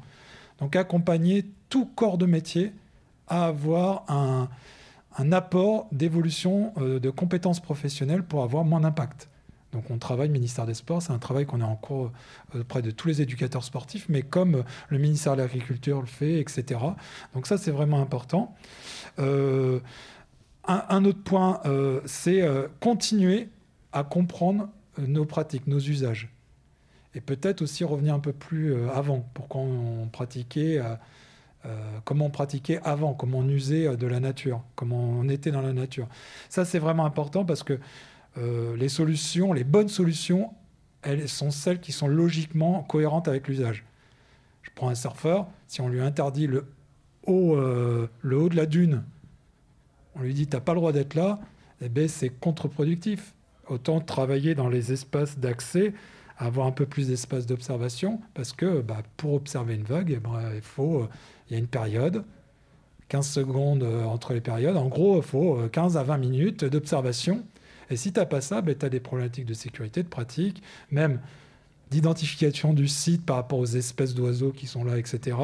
Donc 0.59 0.75
accompagner 0.75 1.45
tout 1.69 1.85
corps 1.85 2.17
de 2.17 2.25
métier 2.25 2.73
à 3.27 3.45
avoir 3.45 4.03
un, 4.07 4.49
apport 5.31 5.87
d'évolution 5.91 6.73
euh, 6.77 6.99
de 6.99 7.09
compétences 7.09 7.59
professionnelles 7.59 8.23
pour 8.23 8.43
avoir 8.43 8.63
moins 8.63 8.81
d'impact. 8.81 9.28
Donc 9.71 9.91
on 9.91 9.97
travaille, 9.97 10.29
ministère 10.29 10.65
des 10.65 10.73
Sports, 10.73 11.03
c'est 11.03 11.11
un 11.11 11.19
travail 11.19 11.45
qu'on 11.45 11.61
est 11.61 11.63
en 11.63 11.75
cours 11.75 12.11
euh, 12.55 12.61
auprès 12.61 12.81
de 12.81 12.91
tous 12.91 13.07
les 13.07 13.21
éducateurs 13.21 13.63
sportifs, 13.63 14.07
mais 14.09 14.21
comme 14.21 14.63
le 14.89 14.97
ministère 14.97 15.35
de 15.35 15.41
l'Agriculture 15.41 15.99
le 16.01 16.07
fait, 16.07 16.39
etc. 16.39 16.79
Donc 17.33 17.45
ça, 17.45 17.57
c'est 17.57 17.71
vraiment 17.71 18.01
important. 18.01 18.55
Euh, 19.19 19.79
un, 20.65 21.05
autre 21.05 21.23
point, 21.23 21.61
euh, 21.65 21.99
c'est 22.05 22.47
continuer 22.79 23.49
à 23.91 24.03
comprendre 24.03 24.69
nos 24.99 25.25
pratiques, 25.25 25.65
nos 25.65 25.79
usages. 25.79 26.29
Et 27.15 27.21
peut-être 27.21 27.63
aussi 27.63 27.83
revenir 27.83 28.13
un 28.13 28.19
peu 28.19 28.33
plus 28.33 28.75
avant, 28.89 29.27
pour 29.33 29.47
on 29.55 30.07
pratiquait... 30.11 30.79
comment 32.05 32.25
on 32.25 32.29
pratiquait 32.29 32.79
avant, 32.83 33.15
comment 33.15 33.39
on 33.39 33.49
usait 33.49 33.97
de 33.97 34.05
la 34.05 34.19
nature, 34.19 34.61
comment 34.75 34.99
on 34.99 35.27
était 35.27 35.49
dans 35.49 35.63
la 35.63 35.73
nature. 35.73 36.07
Ça, 36.49 36.65
c'est 36.65 36.77
vraiment 36.77 37.05
important 37.05 37.45
parce 37.45 37.63
que 37.63 37.79
euh, 38.37 38.75
les 38.75 38.89
solutions, 38.89 39.53
les 39.53 39.63
bonnes 39.63 39.89
solutions, 39.89 40.53
elles 41.01 41.27
sont 41.27 41.51
celles 41.51 41.79
qui 41.79 41.91
sont 41.91 42.07
logiquement 42.07 42.83
cohérentes 42.83 43.27
avec 43.27 43.47
l'usage. 43.47 43.85
Je 44.61 44.69
prends 44.75 44.89
un 44.89 44.95
surfeur, 44.95 45.47
si 45.67 45.81
on 45.81 45.89
lui 45.89 46.01
interdit 46.01 46.47
le 46.47 46.65
haut, 47.25 47.55
euh, 47.55 48.07
le 48.21 48.37
haut 48.37 48.49
de 48.49 48.55
la 48.55 48.65
dune, 48.65 49.03
on 50.15 50.21
lui 50.21 50.33
dit 50.33 50.47
tu 50.47 50.55
n'as 50.55 50.61
pas 50.61 50.73
le 50.73 50.79
droit 50.79 50.91
d'être 50.91 51.15
là, 51.15 51.39
eh 51.81 51.89
bien, 51.89 52.07
c'est 52.07 52.29
contre-productif. 52.29 53.33
Autant 53.67 53.99
travailler 53.99 54.55
dans 54.55 54.67
les 54.67 54.91
espaces 54.91 55.37
d'accès, 55.37 55.93
avoir 56.37 56.65
un 56.65 56.71
peu 56.71 56.85
plus 56.85 57.07
d'espace 57.07 57.45
d'observation, 57.45 58.19
parce 58.33 58.51
que 58.51 58.81
bah, 58.81 59.03
pour 59.15 59.33
observer 59.33 59.75
une 59.75 59.83
vague, 59.83 60.11
eh 60.15 60.19
ben, 60.19 60.51
il 60.55 60.61
faut, 60.61 61.03
euh, 61.03 61.09
il 61.47 61.53
y 61.53 61.55
a 61.55 61.59
une 61.59 61.67
période, 61.67 62.23
15 63.09 63.27
secondes 63.27 63.83
entre 63.83 64.33
les 64.33 64.41
périodes. 64.41 64.77
En 64.77 64.87
gros, 64.87 65.17
il 65.17 65.23
faut 65.23 65.57
15 65.71 65.97
à 65.97 66.03
20 66.03 66.17
minutes 66.17 66.63
d'observation 66.63 67.43
et 67.89 67.97
si 67.97 68.13
tu 68.13 68.19
n'as 68.19 68.25
pas 68.25 68.41
ça, 68.41 68.61
ben, 68.61 68.75
tu 68.77 68.85
as 68.85 68.89
des 68.89 68.99
problématiques 68.99 69.45
de 69.45 69.53
sécurité, 69.53 70.03
de 70.03 70.07
pratique, 70.07 70.61
même 70.91 71.19
d'identification 71.89 72.73
du 72.73 72.87
site 72.87 73.25
par 73.25 73.37
rapport 73.37 73.59
aux 73.59 73.65
espèces 73.65 74.13
d'oiseaux 74.13 74.51
qui 74.51 74.67
sont 74.67 74.83
là, 74.83 74.97
etc. 74.97 75.37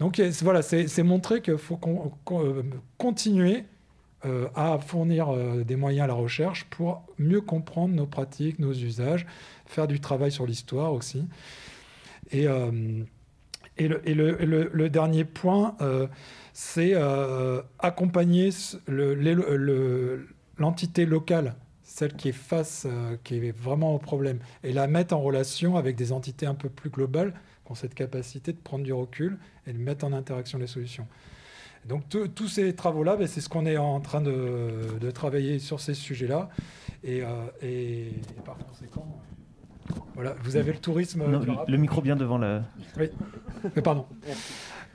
Donc 0.00 0.20
voilà, 0.42 0.62
c'est 0.62 1.02
montrer 1.02 1.40
qu'il 1.40 1.58
faut 1.58 1.78
euh, 2.32 2.62
continuer 2.98 3.64
euh, 4.24 4.48
à 4.54 4.78
fournir 4.78 5.28
euh, 5.30 5.62
des 5.64 5.76
moyens 5.76 6.04
à 6.04 6.06
la 6.08 6.14
recherche 6.14 6.64
pour 6.64 7.02
mieux 7.18 7.40
comprendre 7.40 7.94
nos 7.94 8.06
pratiques, 8.06 8.58
nos 8.58 8.72
usages, 8.72 9.26
faire 9.66 9.86
du 9.86 10.00
travail 10.00 10.32
sur 10.32 10.46
l'histoire 10.46 10.92
aussi. 10.92 11.24
Et, 12.32 12.46
et, 13.76 13.86
le, 13.86 14.88
dernier 14.88 15.24
point, 15.24 15.76
c'est 16.52 16.94
accompagner 17.78 18.50
le, 18.88 20.26
l'entité 20.58 21.06
locale, 21.06 21.54
celle 21.82 22.14
qui 22.14 22.30
est 22.30 22.32
face, 22.32 22.86
euh, 22.86 23.16
qui 23.24 23.36
est 23.36 23.56
vraiment 23.56 23.94
au 23.94 23.98
problème, 23.98 24.38
et 24.62 24.72
la 24.72 24.86
mettre 24.86 25.14
en 25.14 25.20
relation 25.20 25.76
avec 25.76 25.96
des 25.96 26.12
entités 26.12 26.46
un 26.46 26.54
peu 26.54 26.68
plus 26.68 26.90
globales 26.90 27.34
qui 27.64 27.72
ont 27.72 27.74
cette 27.74 27.94
capacité 27.94 28.52
de 28.52 28.58
prendre 28.58 28.84
du 28.84 28.92
recul 28.92 29.38
et 29.66 29.72
de 29.72 29.78
mettre 29.78 30.04
en 30.04 30.12
interaction 30.12 30.58
les 30.58 30.66
solutions. 30.66 31.06
Donc 31.86 32.02
tous 32.08 32.48
ces 32.48 32.74
travaux-là, 32.74 33.16
ben, 33.16 33.26
c'est 33.26 33.42
ce 33.42 33.48
qu'on 33.50 33.66
est 33.66 33.76
en 33.76 34.00
train 34.00 34.22
de, 34.22 35.10
travailler 35.12 35.58
sur 35.58 35.80
ces 35.80 35.92
sujets-là. 35.92 36.48
Et, 37.02 37.22
et, 37.60 38.12
par 38.42 38.56
conséquent, 38.56 39.06
voilà, 40.14 40.34
vous 40.42 40.56
avez 40.56 40.72
le 40.72 40.78
tourisme. 40.78 41.22
le 41.68 41.76
micro 41.76 42.00
bien 42.00 42.16
devant 42.16 42.38
la. 42.38 42.62
Oui, 42.98 43.10
mais 43.76 43.82
pardon. 43.82 44.06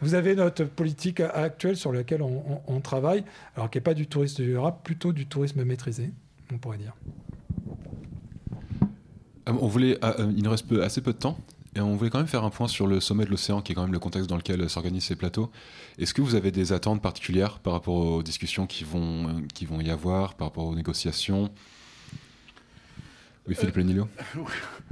Vous 0.01 0.13
avez 0.13 0.35
notre 0.35 0.63
politique 0.63 1.19
actuelle 1.19 1.75
sur 1.75 1.91
laquelle 1.91 2.21
on, 2.21 2.79
travaille, 2.81 3.23
alors 3.55 3.69
qui 3.69 3.77
n'est 3.77 3.83
pas 3.83 3.93
du 3.93 4.07
tourisme 4.07 4.43
durable, 4.43 4.77
plutôt 4.83 5.11
du 5.11 5.25
tourisme 5.25 5.63
maîtrisé, 5.63 6.11
on 6.53 6.57
pourrait 6.57 6.77
dire. 6.77 6.93
Euh, 9.49 9.53
on 9.59 9.67
voulait, 9.67 9.97
euh, 10.03 10.13
euh, 10.19 10.33
il 10.35 10.43
nous 10.43 10.51
reste 10.51 10.71
assez 10.73 11.01
peu 11.01 11.13
de 11.13 11.17
temps. 11.17 11.37
Et 11.75 11.81
on 11.81 11.95
voulait 11.95 12.09
quand 12.09 12.17
même 12.17 12.27
faire 12.27 12.43
un 12.43 12.49
point 12.49 12.67
sur 12.67 12.87
le 12.87 12.99
sommet 12.99 13.25
de 13.25 13.29
l'océan, 13.29 13.61
qui 13.61 13.73
est 13.73 13.75
quand 13.75 13.83
même 13.83 13.93
le 13.93 13.99
contexte 13.99 14.27
dans 14.27 14.37
lequel 14.37 14.67
s'organisent 14.69 15.05
ces 15.05 15.15
plateaux. 15.15 15.51
Est-ce 15.99 16.15
que 16.15 16.21
vous 16.21 16.33
avez 16.33 16.51
des 16.51 16.73
attentes 16.73 17.01
particulières 17.01 17.59
par 17.59 17.73
rapport 17.73 17.95
aux 17.95 18.23
discussions 18.23 18.65
qui 18.65 18.83
vont, 18.83 19.43
qui 19.53 19.65
vont 19.65 19.79
y 19.79 19.91
avoir, 19.91 20.33
par 20.33 20.47
rapport 20.47 20.65
aux 20.65 20.75
négociations? 20.75 21.51
Oui, 23.49 23.55
Philippe 23.55 23.77
Lenilo 23.77 24.07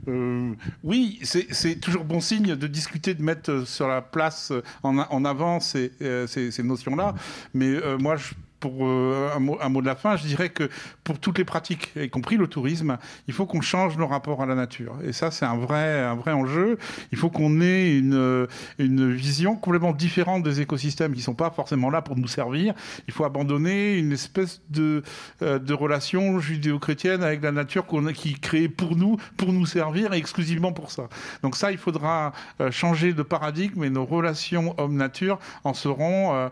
euh, 0.08 0.53
Oui, 0.84 1.20
c'est 1.22 1.76
toujours 1.80 2.03
bon 2.03 2.20
signe 2.20 2.55
de 2.55 2.68
discuter, 2.68 3.14
de 3.14 3.22
mettre 3.24 3.68
sur 3.68 3.88
la 3.88 4.01
place 4.01 4.51
en, 4.84 4.97
en 4.97 5.26
avant 5.26 5.60
ces, 5.60 5.91
ces, 6.28 6.51
ces 6.51 6.64
notions-là. 6.64 7.14
Mais 7.53 7.76
moi, 7.99 8.16
je 8.16 8.34
pour 8.60 8.88
euh, 8.88 9.30
un, 9.36 9.70
mot, 9.70 9.82
de 9.82 9.86
la 9.86 9.95
fin, 9.95 10.16
je 10.16 10.26
dirais 10.26 10.49
que 10.49 10.70
pour 11.03 11.20
toutes 11.20 11.38
les 11.38 11.45
pratiques, 11.45 11.91
y 11.95 12.10
compris 12.10 12.38
le 12.38 12.47
tourisme, 12.47 12.97
il 13.28 13.34
faut 13.34 13.45
qu'on 13.45 13.62
change 13.62 13.97
nos 13.97 14.08
rapports 14.08 14.41
à 14.41 14.45
la 14.45 14.55
nature. 14.55 14.95
Et 15.03 15.14
ça, 15.14 15.32
c'est 15.32 15.45
un 15.45 15.58
vrai, 15.58 16.01
un 16.01 16.16
vrai 16.16 16.32
enjeu. 16.32 16.78
Il 17.12 17.18
faut 17.18 17.30
qu'on 17.30 17.62
ait 17.62 17.97
une, 17.97 18.47
une 18.80 19.14
vision 19.14 19.55
complètement 19.55 19.93
différente 19.93 20.43
des 20.43 20.62
écosystèmes 20.62 21.14
qui 21.14 21.20
ne 21.20 21.24
sont 21.24 21.36
pas 21.36 21.51
forcément 21.51 21.89
là 21.89 22.01
pour 22.01 22.18
nous 22.18 22.28
servir. 22.28 22.74
Il 23.08 23.14
faut 23.14 23.26
abandonner 23.26 23.97
une 23.97 24.12
espèce 24.12 24.62
de, 24.70 25.03
euh, 25.41 25.60
relation 25.78 26.39
judéo-chrétienne 26.39 27.22
avec 27.22 27.43
la 27.43 27.51
nature 27.51 27.86
qu'on 27.86 28.08
qui 28.08 28.32
est 28.32 28.39
créée 28.39 28.70
pour 28.70 28.95
nous, 28.95 29.18
pour 29.36 29.53
nous 29.53 29.66
servir 29.66 30.14
et 30.14 30.18
exclusivement 30.18 30.72
pour 30.72 30.91
ça. 30.91 31.10
Donc 31.43 31.55
ça, 31.55 31.72
il 31.72 31.78
faudra 31.78 32.32
euh, 32.62 32.72
changer 32.72 33.14
de 33.14 33.22
paradigme 33.22 33.84
et 33.84 33.89
nos 33.89 34.05
relations 34.05 34.74
homme-nature 34.80 35.38
en 35.64 35.74
seront 35.74 36.49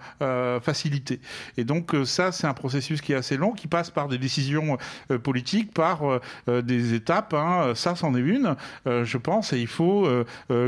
facilitées. 0.61 1.19
Et 1.57 1.63
donc, 1.63 1.94
ça, 2.03 2.31
c'est 2.31 2.47
un 2.47 2.53
processus 2.53 3.01
qui 3.01 3.13
est 3.13 3.15
assez 3.15 3.37
long, 3.37 3.51
qui 3.51 3.67
passe 3.67 3.91
par 3.91 4.07
des 4.07 4.17
décisions 4.17 4.77
euh, 5.11 5.17
politiques, 5.17 5.73
par 5.73 6.03
euh, 6.03 6.19
euh, 6.49 6.61
des 6.61 6.93
étapes. 6.93 7.33
Hein. 7.33 7.73
Ça, 7.75 7.95
c'en 7.95 8.15
est 8.15 8.19
une, 8.19 8.55
je 8.85 9.17
pense, 9.17 9.53
et 9.53 9.59
il 9.59 9.67
faut 9.67 10.07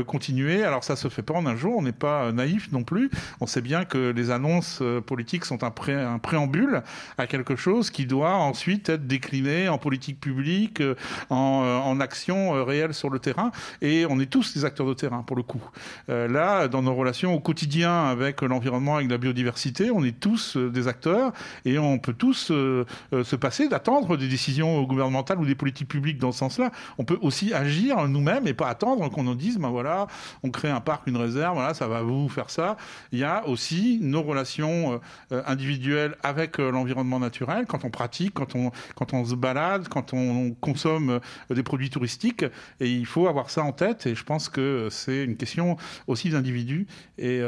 continuer. 0.06 0.64
Alors, 0.64 0.84
ça 0.84 0.96
se 0.96 1.08
fait 1.08 1.22
pas 1.22 1.34
en 1.34 1.46
un 1.46 1.56
jour, 1.56 1.76
on 1.76 1.82
n'est 1.82 1.92
pas 1.92 2.32
naïf 2.32 2.70
non 2.72 2.82
plus. 2.82 3.10
On 3.40 3.46
sait 3.46 3.60
bien 3.60 3.84
que 3.84 4.10
les 4.10 4.30
annonces 4.30 4.82
politiques 5.06 5.44
sont 5.44 5.64
un, 5.64 5.70
préambule 5.70 6.82
à 7.16 7.26
quelque 7.26 7.56
chose 7.56 7.90
qui 7.90 8.06
doit 8.06 8.34
ensuite 8.34 8.88
être 8.88 9.06
décliné 9.06 9.68
en 9.68 9.78
politique 9.78 10.20
publique, 10.20 10.82
en 11.30 12.00
action 12.00 12.64
réelle 12.64 12.94
sur 12.94 13.10
le 13.10 13.18
terrain. 13.18 13.50
Et 13.82 14.06
on 14.08 14.20
est 14.20 14.30
tous 14.30 14.54
des 14.54 14.64
acteurs 14.64 14.86
de 14.86 14.94
terrain, 14.94 15.22
pour 15.22 15.36
le 15.36 15.42
coup. 15.42 15.62
là, 16.08 16.68
dans 16.68 16.82
nos 16.82 16.94
relations 16.94 17.34
au 17.34 17.40
quotidien 17.40 18.06
avec 18.06 18.42
l'environnement, 18.42 18.96
avec 18.96 19.10
la 19.10 19.18
biodiversité, 19.18 19.90
on 19.90 20.04
est 20.04 20.18
tous 20.18 20.56
des 20.56 20.88
acteurs 20.88 21.17
et 21.64 21.78
on 21.78 21.98
peut 21.98 22.12
tous 22.12 22.50
euh, 22.50 22.84
euh, 23.12 23.24
se 23.24 23.36
passer 23.36 23.68
d'attendre 23.68 24.16
des 24.16 24.28
décisions 24.28 24.82
gouvernementales 24.82 25.38
ou 25.38 25.46
des 25.46 25.54
politiques 25.54 25.88
publiques 25.88 26.18
dans 26.18 26.32
ce 26.32 26.38
sens-là. 26.38 26.70
On 26.98 27.04
peut 27.04 27.18
aussi 27.22 27.52
agir 27.52 28.08
nous-mêmes 28.08 28.46
et 28.46 28.54
pas 28.54 28.68
attendre 28.68 29.08
qu'on 29.10 29.24
nous 29.24 29.34
dise, 29.34 29.58
ben 29.58 29.70
voilà, 29.70 30.06
on 30.42 30.50
crée 30.50 30.70
un 30.70 30.80
parc, 30.80 31.06
une 31.06 31.16
réserve, 31.16 31.54
voilà, 31.54 31.74
ça 31.74 31.88
va 31.88 32.02
vous 32.02 32.28
faire 32.28 32.50
ça. 32.50 32.76
Il 33.12 33.18
y 33.18 33.24
a 33.24 33.46
aussi 33.46 33.98
nos 34.00 34.22
relations 34.22 35.00
euh, 35.32 35.42
individuelles 35.46 36.16
avec 36.22 36.58
l'environnement 36.58 37.20
naturel, 37.20 37.66
quand 37.66 37.84
on 37.84 37.90
pratique, 37.90 38.34
quand 38.34 38.54
on, 38.54 39.24
se 39.24 39.34
balade, 39.34 39.88
quand 39.88 40.12
on 40.12 40.54
consomme 40.60 41.20
des 41.50 41.62
produits 41.62 41.90
touristiques. 41.90 42.44
Et 42.80 42.90
il 42.90 43.06
faut 43.06 43.28
avoir 43.28 43.50
ça 43.50 43.62
en 43.62 43.72
tête. 43.72 44.06
Et 44.06 44.14
je 44.14 44.24
pense 44.24 44.48
que 44.48 44.88
c'est 44.90 45.24
une 45.24 45.36
question 45.36 45.76
aussi 46.06 46.30
d'individus. 46.30 46.86
Et 47.18 47.40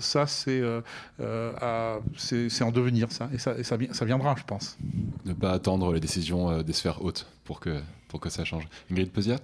ça, 0.00 0.26
c'est 0.26 0.62
en 1.20 2.70
devenir 2.70 2.93
ça. 3.10 3.28
Et 3.32 3.38
ça, 3.38 3.54
ça, 3.62 4.04
viendra, 4.04 4.34
je 4.38 4.44
pense. 4.44 4.76
Ne 5.24 5.32
pas 5.32 5.52
attendre 5.52 5.92
les 5.92 6.00
décisions 6.00 6.50
euh, 6.50 6.62
des 6.62 6.72
sphères 6.72 7.04
hautes 7.04 7.26
pour 7.44 7.60
que, 7.60 7.80
pour 8.08 8.20
que 8.20 8.28
ça 8.28 8.44
change. 8.44 8.66
Ingrid 8.90 9.10
Peziat 9.10 9.40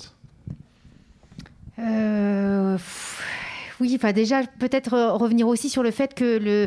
euh, 1.78 2.78
Oui, 3.80 3.92
enfin 3.96 4.12
déjà, 4.12 4.42
peut-être 4.59 4.96
revenir 5.12 5.48
aussi 5.48 5.68
sur 5.68 5.82
le 5.82 5.90
fait 5.90 6.14
que 6.14 6.38
le 6.38 6.51
euh, 6.51 6.66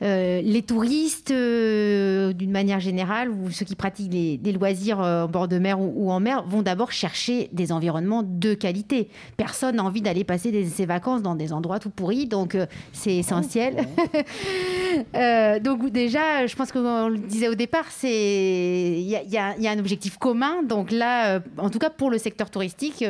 les 0.00 0.62
touristes, 0.62 1.32
euh, 1.32 2.32
d'une 2.32 2.50
manière 2.50 2.80
générale, 2.80 3.30
ou 3.30 3.50
ceux 3.50 3.64
qui 3.64 3.74
pratiquent 3.74 4.10
des 4.10 4.52
loisirs 4.52 5.00
euh, 5.00 5.24
en 5.24 5.28
bord 5.28 5.48
de 5.48 5.58
mer 5.58 5.80
ou, 5.80 6.10
en 6.10 6.20
mer, 6.20 6.44
vont 6.44 6.62
d'abord 6.62 6.92
chercher 6.92 7.48
des 7.52 7.72
environnements 7.72 8.22
de 8.22 8.54
qualité. 8.54 9.08
Personne 9.36 9.76
n'a 9.76 9.84
envie 9.84 10.02
d'aller 10.02 10.24
passer 10.24 10.64
ses 10.66 10.86
vacances 10.86 11.22
dans 11.22 11.34
des 11.34 11.52
endroits 11.52 11.78
tout 11.78 11.90
pourris, 11.90 12.26
donc 12.26 12.56
c'est 12.92 13.16
essentiel. 13.16 13.88
donc 15.62 15.90
déjà, 15.90 16.46
je 16.46 16.54
pense 16.54 16.70
qu'on 16.72 17.08
le 17.08 17.18
disait 17.18 17.48
au 17.48 17.54
départ, 17.54 17.86
il 18.02 18.08
y, 18.08 19.18
y, 19.30 19.36
a 19.36 19.70
un 19.70 19.78
objectif 19.78 20.18
commun. 20.18 20.62
Donc 20.62 20.90
là, 20.90 21.40
en 21.56 21.70
tout 21.70 21.78
cas 21.78 21.90
pour 21.90 22.10
le 22.10 22.18
secteur 22.18 22.50
touristique, 22.50 23.04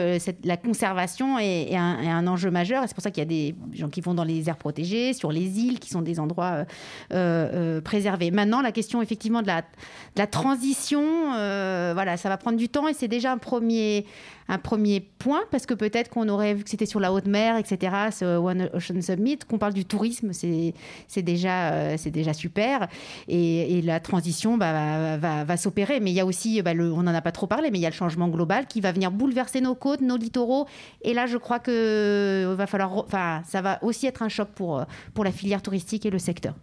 la 0.44 0.56
conservation 0.56 1.38
est, 1.38 1.74
un, 1.76 2.00
est, 2.00 2.08
un, 2.08 2.26
enjeu 2.26 2.50
majeur. 2.50 2.84
Et 2.84 2.86
c'est 2.88 2.94
pour 2.94 3.02
ça 3.02 3.10
qu'il 3.10 3.22
y 3.22 3.26
a 3.26 3.28
des 3.28 3.54
gens 3.74 3.88
qui 3.88 4.00
vont 4.00 4.14
dans 4.14 4.24
les 4.24 4.48
aires 4.48 4.56
protégées, 4.56 5.12
sur 5.12 5.32
les 5.32 5.60
îles, 5.60 5.78
qui 5.78 5.90
sont 5.90 6.02
des 6.02 6.20
endroits 6.20 6.64
euh, 7.12 7.48
euh, 7.52 7.80
préserver. 7.80 8.30
Maintenant, 8.30 8.60
la 8.60 8.72
question 8.72 9.00
effectivement 9.02 9.42
de 9.42 9.48
la, 9.48 10.26
transition, 10.26 11.34
euh, 11.34 12.16
ça 12.16 12.28
va 12.28 12.36
prendre 12.36 12.58
du 12.58 12.68
temps 12.68 12.88
et 12.88 12.94
c'est 12.94 13.08
déjà 13.08 13.32
un 13.32 13.38
premier, 13.38 14.04
un 14.48 14.58
premier 14.58 15.00
point 15.00 15.42
parce 15.50 15.66
que 15.66 15.74
peut-être 15.74 16.08
qu'on 16.10 16.28
aurait 16.28 16.54
vu 16.54 16.64
que 16.64 16.70
c'était 16.70 16.86
sur 16.86 17.00
la 17.00 17.12
haute 17.12 17.26
mer, 17.26 17.56
etc. 17.56 18.08
Ce 18.10 18.24
One 18.24 18.70
Ocean 18.72 19.00
Summit, 19.02 19.38
qu'on 19.48 19.58
parle 19.58 19.74
du 19.74 19.84
tourisme, 19.84 20.32
c'est 20.32 21.22
déjà, 21.22 21.96
c'est 21.98 22.10
déjà 22.10 22.32
super 22.32 22.88
et, 23.28 23.82
la 23.82 24.00
transition 24.00 24.56
bah, 24.56 25.16
va, 25.16 25.56
s'opérer. 25.56 26.00
Mais 26.00 26.10
il 26.10 26.14
y 26.14 26.20
a 26.20 26.26
aussi, 26.26 26.60
bah, 26.62 26.72
on 26.74 27.02
n'en 27.02 27.14
a 27.14 27.20
pas 27.20 27.32
trop 27.32 27.46
parlé, 27.46 27.70
mais 27.70 27.78
il 27.78 27.82
y 27.82 27.86
a 27.86 27.90
le 27.90 27.94
changement 27.94 28.28
global 28.28 28.66
qui 28.66 28.80
va 28.80 28.92
venir 28.92 29.10
bouleverser 29.10 29.60
nos 29.60 29.74
côtes, 29.74 30.00
nos 30.00 30.16
littoraux. 30.16 30.66
Et 31.02 31.14
là, 31.14 31.26
je 31.26 31.36
crois 31.36 31.58
que 31.58 32.54
va 32.56 32.66
falloir, 32.66 33.06
ça 33.46 33.62
va 33.62 33.82
aussi 33.82 34.06
être 34.06 34.22
un 34.22 34.28
choc 34.28 34.48
pour, 34.48 34.84
pour 35.14 35.24
la 35.24 35.32
filière 35.32 35.62
touristique 35.62 36.06
et 36.06 36.10
le 36.10 36.18
secteur. 36.18 36.54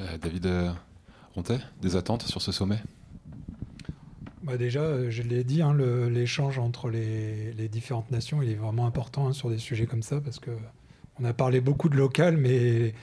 Euh, 0.00 0.18
David 0.18 0.46
euh, 0.46 0.70
Rontet, 1.34 1.58
des 1.80 1.96
attentes 1.96 2.22
sur 2.22 2.40
ce 2.40 2.52
sommet? 2.52 2.80
Bah 4.48 4.56
déjà, 4.56 4.80
euh, 4.80 5.10
je 5.10 5.22
l'ai 5.22 5.44
dit, 5.44 5.62
hein, 5.62 5.76
l'échange 6.08 6.58
entre 6.58 6.90
les, 6.90 7.68
différentes 7.68 8.10
nations, 8.10 8.42
il 8.42 8.50
est 8.50 8.54
vraiment 8.54 8.86
important 8.86 9.28
hein, 9.28 9.32
sur 9.32 9.50
des 9.50 9.58
sujets 9.58 9.86
comme 9.86 10.02
ça, 10.02 10.20
parce 10.20 10.38
que 10.38 10.50
on 11.20 11.24
a 11.24 11.32
parlé 11.32 11.60
beaucoup 11.60 11.88
de 11.88 11.96
local, 11.96 12.36
mais 12.36 12.94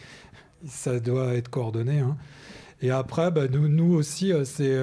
ça 0.67 0.99
doit 0.99 1.33
être 1.35 1.49
coordonné. 1.49 1.99
Hein. 1.99 2.17
Et 2.81 2.89
après, 2.89 3.31
bah, 3.31 3.47
nous, 3.47 3.93
aussi, 3.93 4.31
c'est 4.43 4.77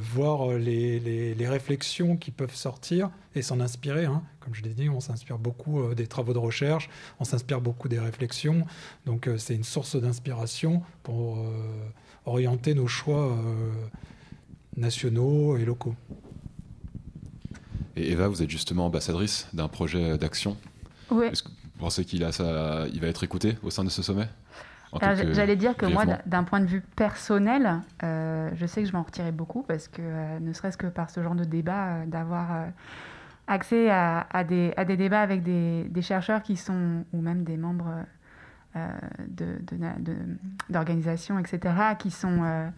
voir 0.00 0.52
les, 0.58 1.34
réflexions 1.40 2.16
qui 2.16 2.30
peuvent 2.30 2.54
sortir 2.54 3.10
et 3.34 3.42
s'en 3.42 3.60
inspirer. 3.60 4.06
Comme 4.40 4.54
je 4.54 4.62
l'ai 4.62 4.74
dit, 4.74 4.88
on 4.88 5.00
s'inspire 5.00 5.38
beaucoup 5.38 5.80
euh, 5.80 5.94
des 5.94 6.06
travaux 6.06 6.32
de 6.32 6.38
recherche, 6.38 6.88
on 7.20 7.24
s'inspire 7.24 7.60
beaucoup 7.60 7.88
des 7.88 7.98
réflexions. 7.98 8.66
Donc 9.06 9.28
euh, 9.28 9.38
c'est 9.38 9.54
une 9.54 9.64
source 9.64 9.96
d'inspiration 9.96 10.82
pour 11.02 11.38
euh, 11.38 11.42
orienter 12.24 12.74
nos 12.74 12.86
choix 12.86 13.36
nationaux 14.76 15.56
et 15.56 15.64
locaux. 15.64 15.94
Et 17.96 18.12
Eva, 18.12 18.28
vous 18.28 18.42
êtes 18.42 18.50
justement 18.50 18.86
ambassadrice 18.86 19.48
d'un 19.52 19.68
projet 19.68 20.16
d'action. 20.16 20.56
Oui. 21.10 21.26
Est-ce 21.26 21.42
que 21.42 21.48
vous 21.48 21.78
pensez 21.78 22.04
qu'il 22.04 22.24
a 22.24 22.32
ça, 22.32 22.86
il 22.92 23.00
va 23.00 23.08
être 23.08 23.24
écouté 23.24 23.58
au 23.62 23.70
sein 23.70 23.84
de 23.84 23.90
ce 23.90 24.02
sommet? 24.02 24.28
J'allais 25.32 25.56
dire 25.56 25.76
que 25.76 25.86
moi, 25.86 26.04
d'un 26.26 26.42
point 26.42 26.60
de 26.60 26.66
vue 26.66 26.80
personnel, 26.80 27.80
je 28.02 28.66
sais 28.66 28.80
que 28.80 28.86
je 28.86 28.92
vais 28.92 28.98
en 28.98 29.02
retirer 29.02 29.32
beaucoup 29.32 29.62
parce 29.62 29.86
que, 29.86 30.38
ne 30.40 30.52
serait-ce 30.52 30.76
que 30.76 30.88
par 30.88 31.10
ce 31.10 31.22
genre 31.22 31.34
de 31.34 31.44
débat, 31.44 32.06
d'avoir 32.06 32.66
accès 33.46 33.90
à, 33.90 34.44
des, 34.46 34.72
à, 34.76 34.84
des, 34.84 34.96
débats 34.96 35.20
avec 35.20 35.42
des, 35.42 35.84
des, 35.84 36.02
chercheurs 36.02 36.42
qui 36.42 36.56
sont, 36.56 37.04
ou 37.12 37.20
même 37.20 37.44
des 37.44 37.56
membres 37.56 38.04
euh, 38.76 38.88
d'organisations, 40.68 41.34
de, 41.34 41.40
etc., 41.40 41.74
qui 41.98 42.12
sont 42.12 42.44
euh, 42.44 42.68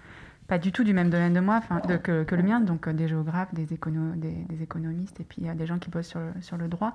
pas 0.53 0.59
du 0.59 0.71
tout 0.71 0.85
du 0.85 0.93
même 0.93 1.09
domaine 1.09 1.33
de 1.33 1.41
moi 1.41 1.63
que, 2.03 2.35
le 2.35 2.43
mien, 2.43 2.61
donc 2.61 2.87
euh, 2.87 2.93
des 2.93 3.09
géographes, 3.09 3.55
des, 3.55 3.73
écono, 3.73 4.15
des, 4.17 4.63
économistes, 4.63 5.19
et 5.19 5.25
puis 5.25 5.41
des 5.41 5.67
gens 5.67 5.79
qui 5.79 5.89
bossent 5.89 6.15
sur 6.43 6.59
le, 6.59 6.69
droit. 6.69 6.95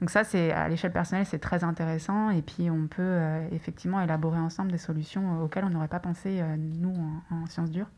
Donc 0.00 0.08
ça, 0.08 0.24
c'est 0.24 0.50
à 0.50 0.66
l'échelle 0.66 0.92
personnelle, 0.92 1.26
c'est 1.26 1.38
très 1.38 1.62
intéressant, 1.62 2.30
et 2.30 2.40
puis 2.40 2.70
on 2.70 2.86
peut 2.86 3.18
effectivement 3.52 4.00
élaborer 4.00 4.38
ensemble 4.38 4.72
des 4.72 4.78
solutions 4.78 5.42
auxquelles 5.42 5.66
on 5.66 5.68
n'aurait 5.68 5.88
pas 5.88 5.98
pensé, 5.98 6.42
nous, 6.56 6.94
en, 7.30 7.36
en 7.36 7.46
sciences 7.46 7.70
dures. 7.70 7.90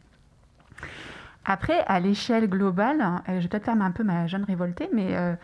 Après, 1.44 1.78
à 1.86 2.00
l'échelle 2.00 2.48
globale, 2.48 3.00
hein, 3.00 3.22
je 3.28 3.34
vais 3.34 3.48
peut-être 3.48 3.66
faire 3.66 3.80
un 3.80 3.90
peu 3.92 4.02
ma 4.02 4.26
jeune 4.26 4.42
révoltée, 4.42 4.90
mais 4.92 5.16
euh, 5.16 5.34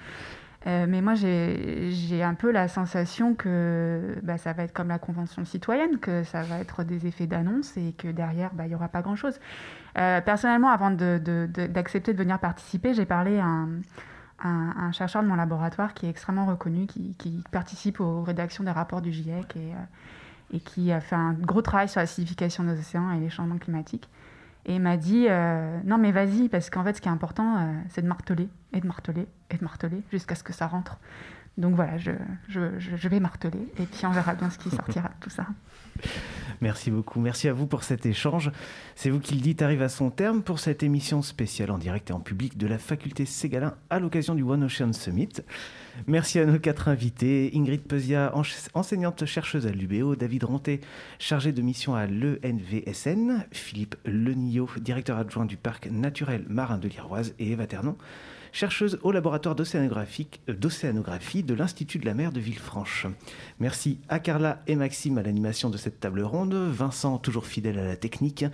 Euh, 0.67 0.87
mais 0.89 1.03
moi, 1.03 1.15
j'ai 1.15 2.23
un 2.23 2.35
peu 2.35 2.51
la 2.51 2.69
sensation 2.69 3.35
que 3.35 4.17
bah, 4.23 4.39
ça 4.39 4.53
va 4.55 4.63
être 4.65 4.73
comme 4.73 4.89
la 4.89 4.99
Convention 4.99 5.45
citoyenne, 5.45 5.99
que 5.99 6.25
ça 6.25 6.43
va 6.43 6.59
être 6.59 6.85
des 6.85 7.07
effets 7.07 7.27
d'annonce 7.27 7.77
et 7.77 7.93
que 7.93 8.09
derrière, 8.09 8.55
bah, 8.55 8.65
il 8.65 8.71
n'y 8.71 8.75
aura 8.75 8.89
pas 8.89 9.03
grand-chose. 9.03 9.39
Euh, 9.99 10.21
personnellement, 10.23 10.71
avant 10.71 10.91
d'accepter 10.91 12.15
de, 12.15 12.19
venir 12.19 12.39
participer, 12.39 12.95
j'ai 12.95 13.05
parlé 13.05 13.39
à 13.39 13.67
un, 14.47 14.93
chercheur 14.93 15.23
de 15.23 15.29
mon 15.29 15.37
laboratoire 15.37 15.93
qui 15.93 16.07
est 16.07 16.11
extrêmement 16.11 16.47
reconnu, 16.47 16.87
qui, 16.87 17.45
participe 17.51 18.01
aux 18.01 18.23
rédactions 18.23 18.65
des 18.65 18.71
rapports 18.71 19.03
du 19.03 19.13
GIEC 19.13 19.57
et, 19.57 19.73
et, 20.57 20.61
qui 20.61 20.93
a 20.93 21.01
fait 21.01 21.15
un 21.15 21.35
gros 21.35 21.63
travail 21.63 21.89
sur 21.89 21.99
la 21.99 22.05
acidification 22.05 22.65
des 22.65 22.79
océans 22.79 23.13
et 23.13 23.21
les 23.21 23.31
changements 23.31 23.59
climatiques. 23.59 24.09
Et 24.67 24.77
il 24.77 24.81
m'a 24.81 24.97
dit 24.97 25.27
euh, 25.29 25.79
non 25.85 25.99
mais 25.99 26.13
vas-y 26.13 26.49
parce 26.49 26.71
qu'en 26.71 26.85
fait 26.85 26.95
ce 26.95 27.01
qui 27.01 27.09
est 27.09 27.13
important 27.13 27.57
euh, 27.57 27.73
c'est 27.91 28.03
de 28.03 28.07
marteler 28.07 28.49
et 28.73 28.81
de 28.81 28.87
marteler 28.87 29.27
et 29.51 29.57
de 29.57 29.65
marteler 29.65 30.03
jusqu'à 30.11 30.35
ce 30.35 30.43
que 30.43 30.53
ça 30.53 30.67
rentre. 30.67 30.99
Donc 31.57 31.77
voilà, 31.77 31.99
je, 31.99 32.11
je, 32.49 32.79
je, 32.79 33.09
vais 33.09 33.21
marteler 33.21 33.69
et 33.79 33.85
puis 33.85 34.07
on 34.07 34.11
verra 34.11 34.35
bien 34.35 34.51
ce 34.51 34.59
qui 34.59 34.71
sortira 34.75 35.09
de 35.09 35.15
tout 35.21 35.31
ça. 35.31 35.47
Merci 36.61 36.91
beaucoup. 36.91 37.21
Merci 37.21 37.49
à 37.49 37.53
vous 37.53 37.67
pour 37.67 37.85
cet 37.85 38.07
échange. 38.07 38.51
C'est 38.97 39.11
vous 39.11 39.21
qui 39.21 39.35
le 39.35 39.41
dites 39.41 39.63
arrive 39.63 39.83
à 39.83 39.89
son 39.89 40.11
terme 40.11 40.43
pour 40.43 40.59
cette 40.59 40.83
émission 40.83 41.23
spéciale 41.23 41.71
en 41.71 41.79
direct 41.79 42.11
et 42.11 42.13
en 42.13 42.21
public 42.21 42.59
de 42.59 42.67
la 42.67 42.79
faculté 42.79 43.25
Ségalin 43.25 43.75
à 43.89 44.01
l'occasion 44.01 44.35
du 44.35 44.43
One 44.43 44.65
Ocean 44.65 44.93
Summit. 44.93 45.29
Merci 46.07 46.39
à 46.39 46.47
nos 46.47 46.59
quatre 46.59 46.89
invités. 46.89 47.51
Ingrid 47.55 47.83
Pesia, 47.83 48.33
enseignante 48.75 49.25
chercheuse 49.25 49.67
à 49.67 49.71
l'UBO, 49.71 50.17
David 50.17 50.45
Ronté, 50.45 50.81
chargé 51.19 51.53
de 51.53 51.63
mission 51.63 51.95
à 51.95 52.07
l'ENVSN, 52.07 53.47
Philippe 53.53 53.97
Lenillot, 54.05 54.69
directeur 54.81 55.19
adjoint 55.19 55.47
du 55.47 55.57
parc 55.57 55.89
naturel 55.91 56.45
marin 56.49 56.79
de 56.79 56.89
l'Iroise 56.89 57.35
et 57.39 57.53
Eva 57.53 57.67
Ternon, 57.67 57.97
chercheuse 58.55 58.99
au 59.03 59.13
laboratoire 59.13 59.57
euh, 59.59 60.55
d'océanographie 60.55 61.43
de 61.43 61.55
l'Institut 61.55 61.99
de 61.99 62.07
la 62.07 62.15
mer 62.15 62.33
de 62.33 62.41
Villefranche. 62.41 63.07
Merci 63.59 63.99
à 64.09 64.21
Carla 64.21 64.63
et 64.67 64.77
Maxime 64.77 65.19
à 65.19 65.23
l'animation 65.23 65.71
de 65.71 65.77
cette 65.77 66.01
table 66.01 66.23
ronde, 66.23 66.55
Vincent 66.55 67.19
toujours 67.19 67.47
fidèle 67.47 67.79
à 67.79 67.85
la 67.85 67.97
technique, 67.97 68.45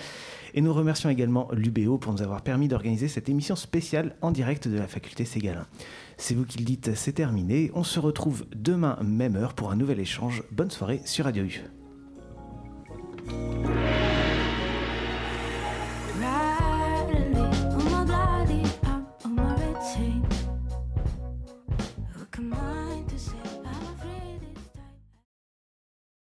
et 0.54 0.62
nous 0.62 0.72
remercions 0.72 1.10
également 1.10 1.48
l'UBO 1.52 1.98
pour 1.98 2.12
nous 2.12 2.22
avoir 2.22 2.42
permis 2.42 2.66
d'organiser 2.66 3.08
cette 3.08 3.28
émission 3.28 3.56
spéciale 3.56 4.16
en 4.22 4.30
direct 4.30 4.68
de 4.68 4.78
la 4.78 4.88
faculté 4.88 5.24
Ségalin. 5.24 5.66
C'est 6.20 6.34
vous 6.34 6.44
qui 6.44 6.58
le 6.58 6.64
dites, 6.66 6.94
c'est 6.94 7.14
terminé. 7.14 7.70
On 7.74 7.82
se 7.82 7.98
retrouve 7.98 8.44
demain, 8.54 8.98
même 9.02 9.36
heure, 9.36 9.54
pour 9.54 9.70
un 9.70 9.76
nouvel 9.76 9.98
échange. 10.00 10.42
Bonne 10.52 10.70
soirée 10.70 11.00
sur 11.06 11.24
Radio 11.24 11.44
U. 11.44 11.62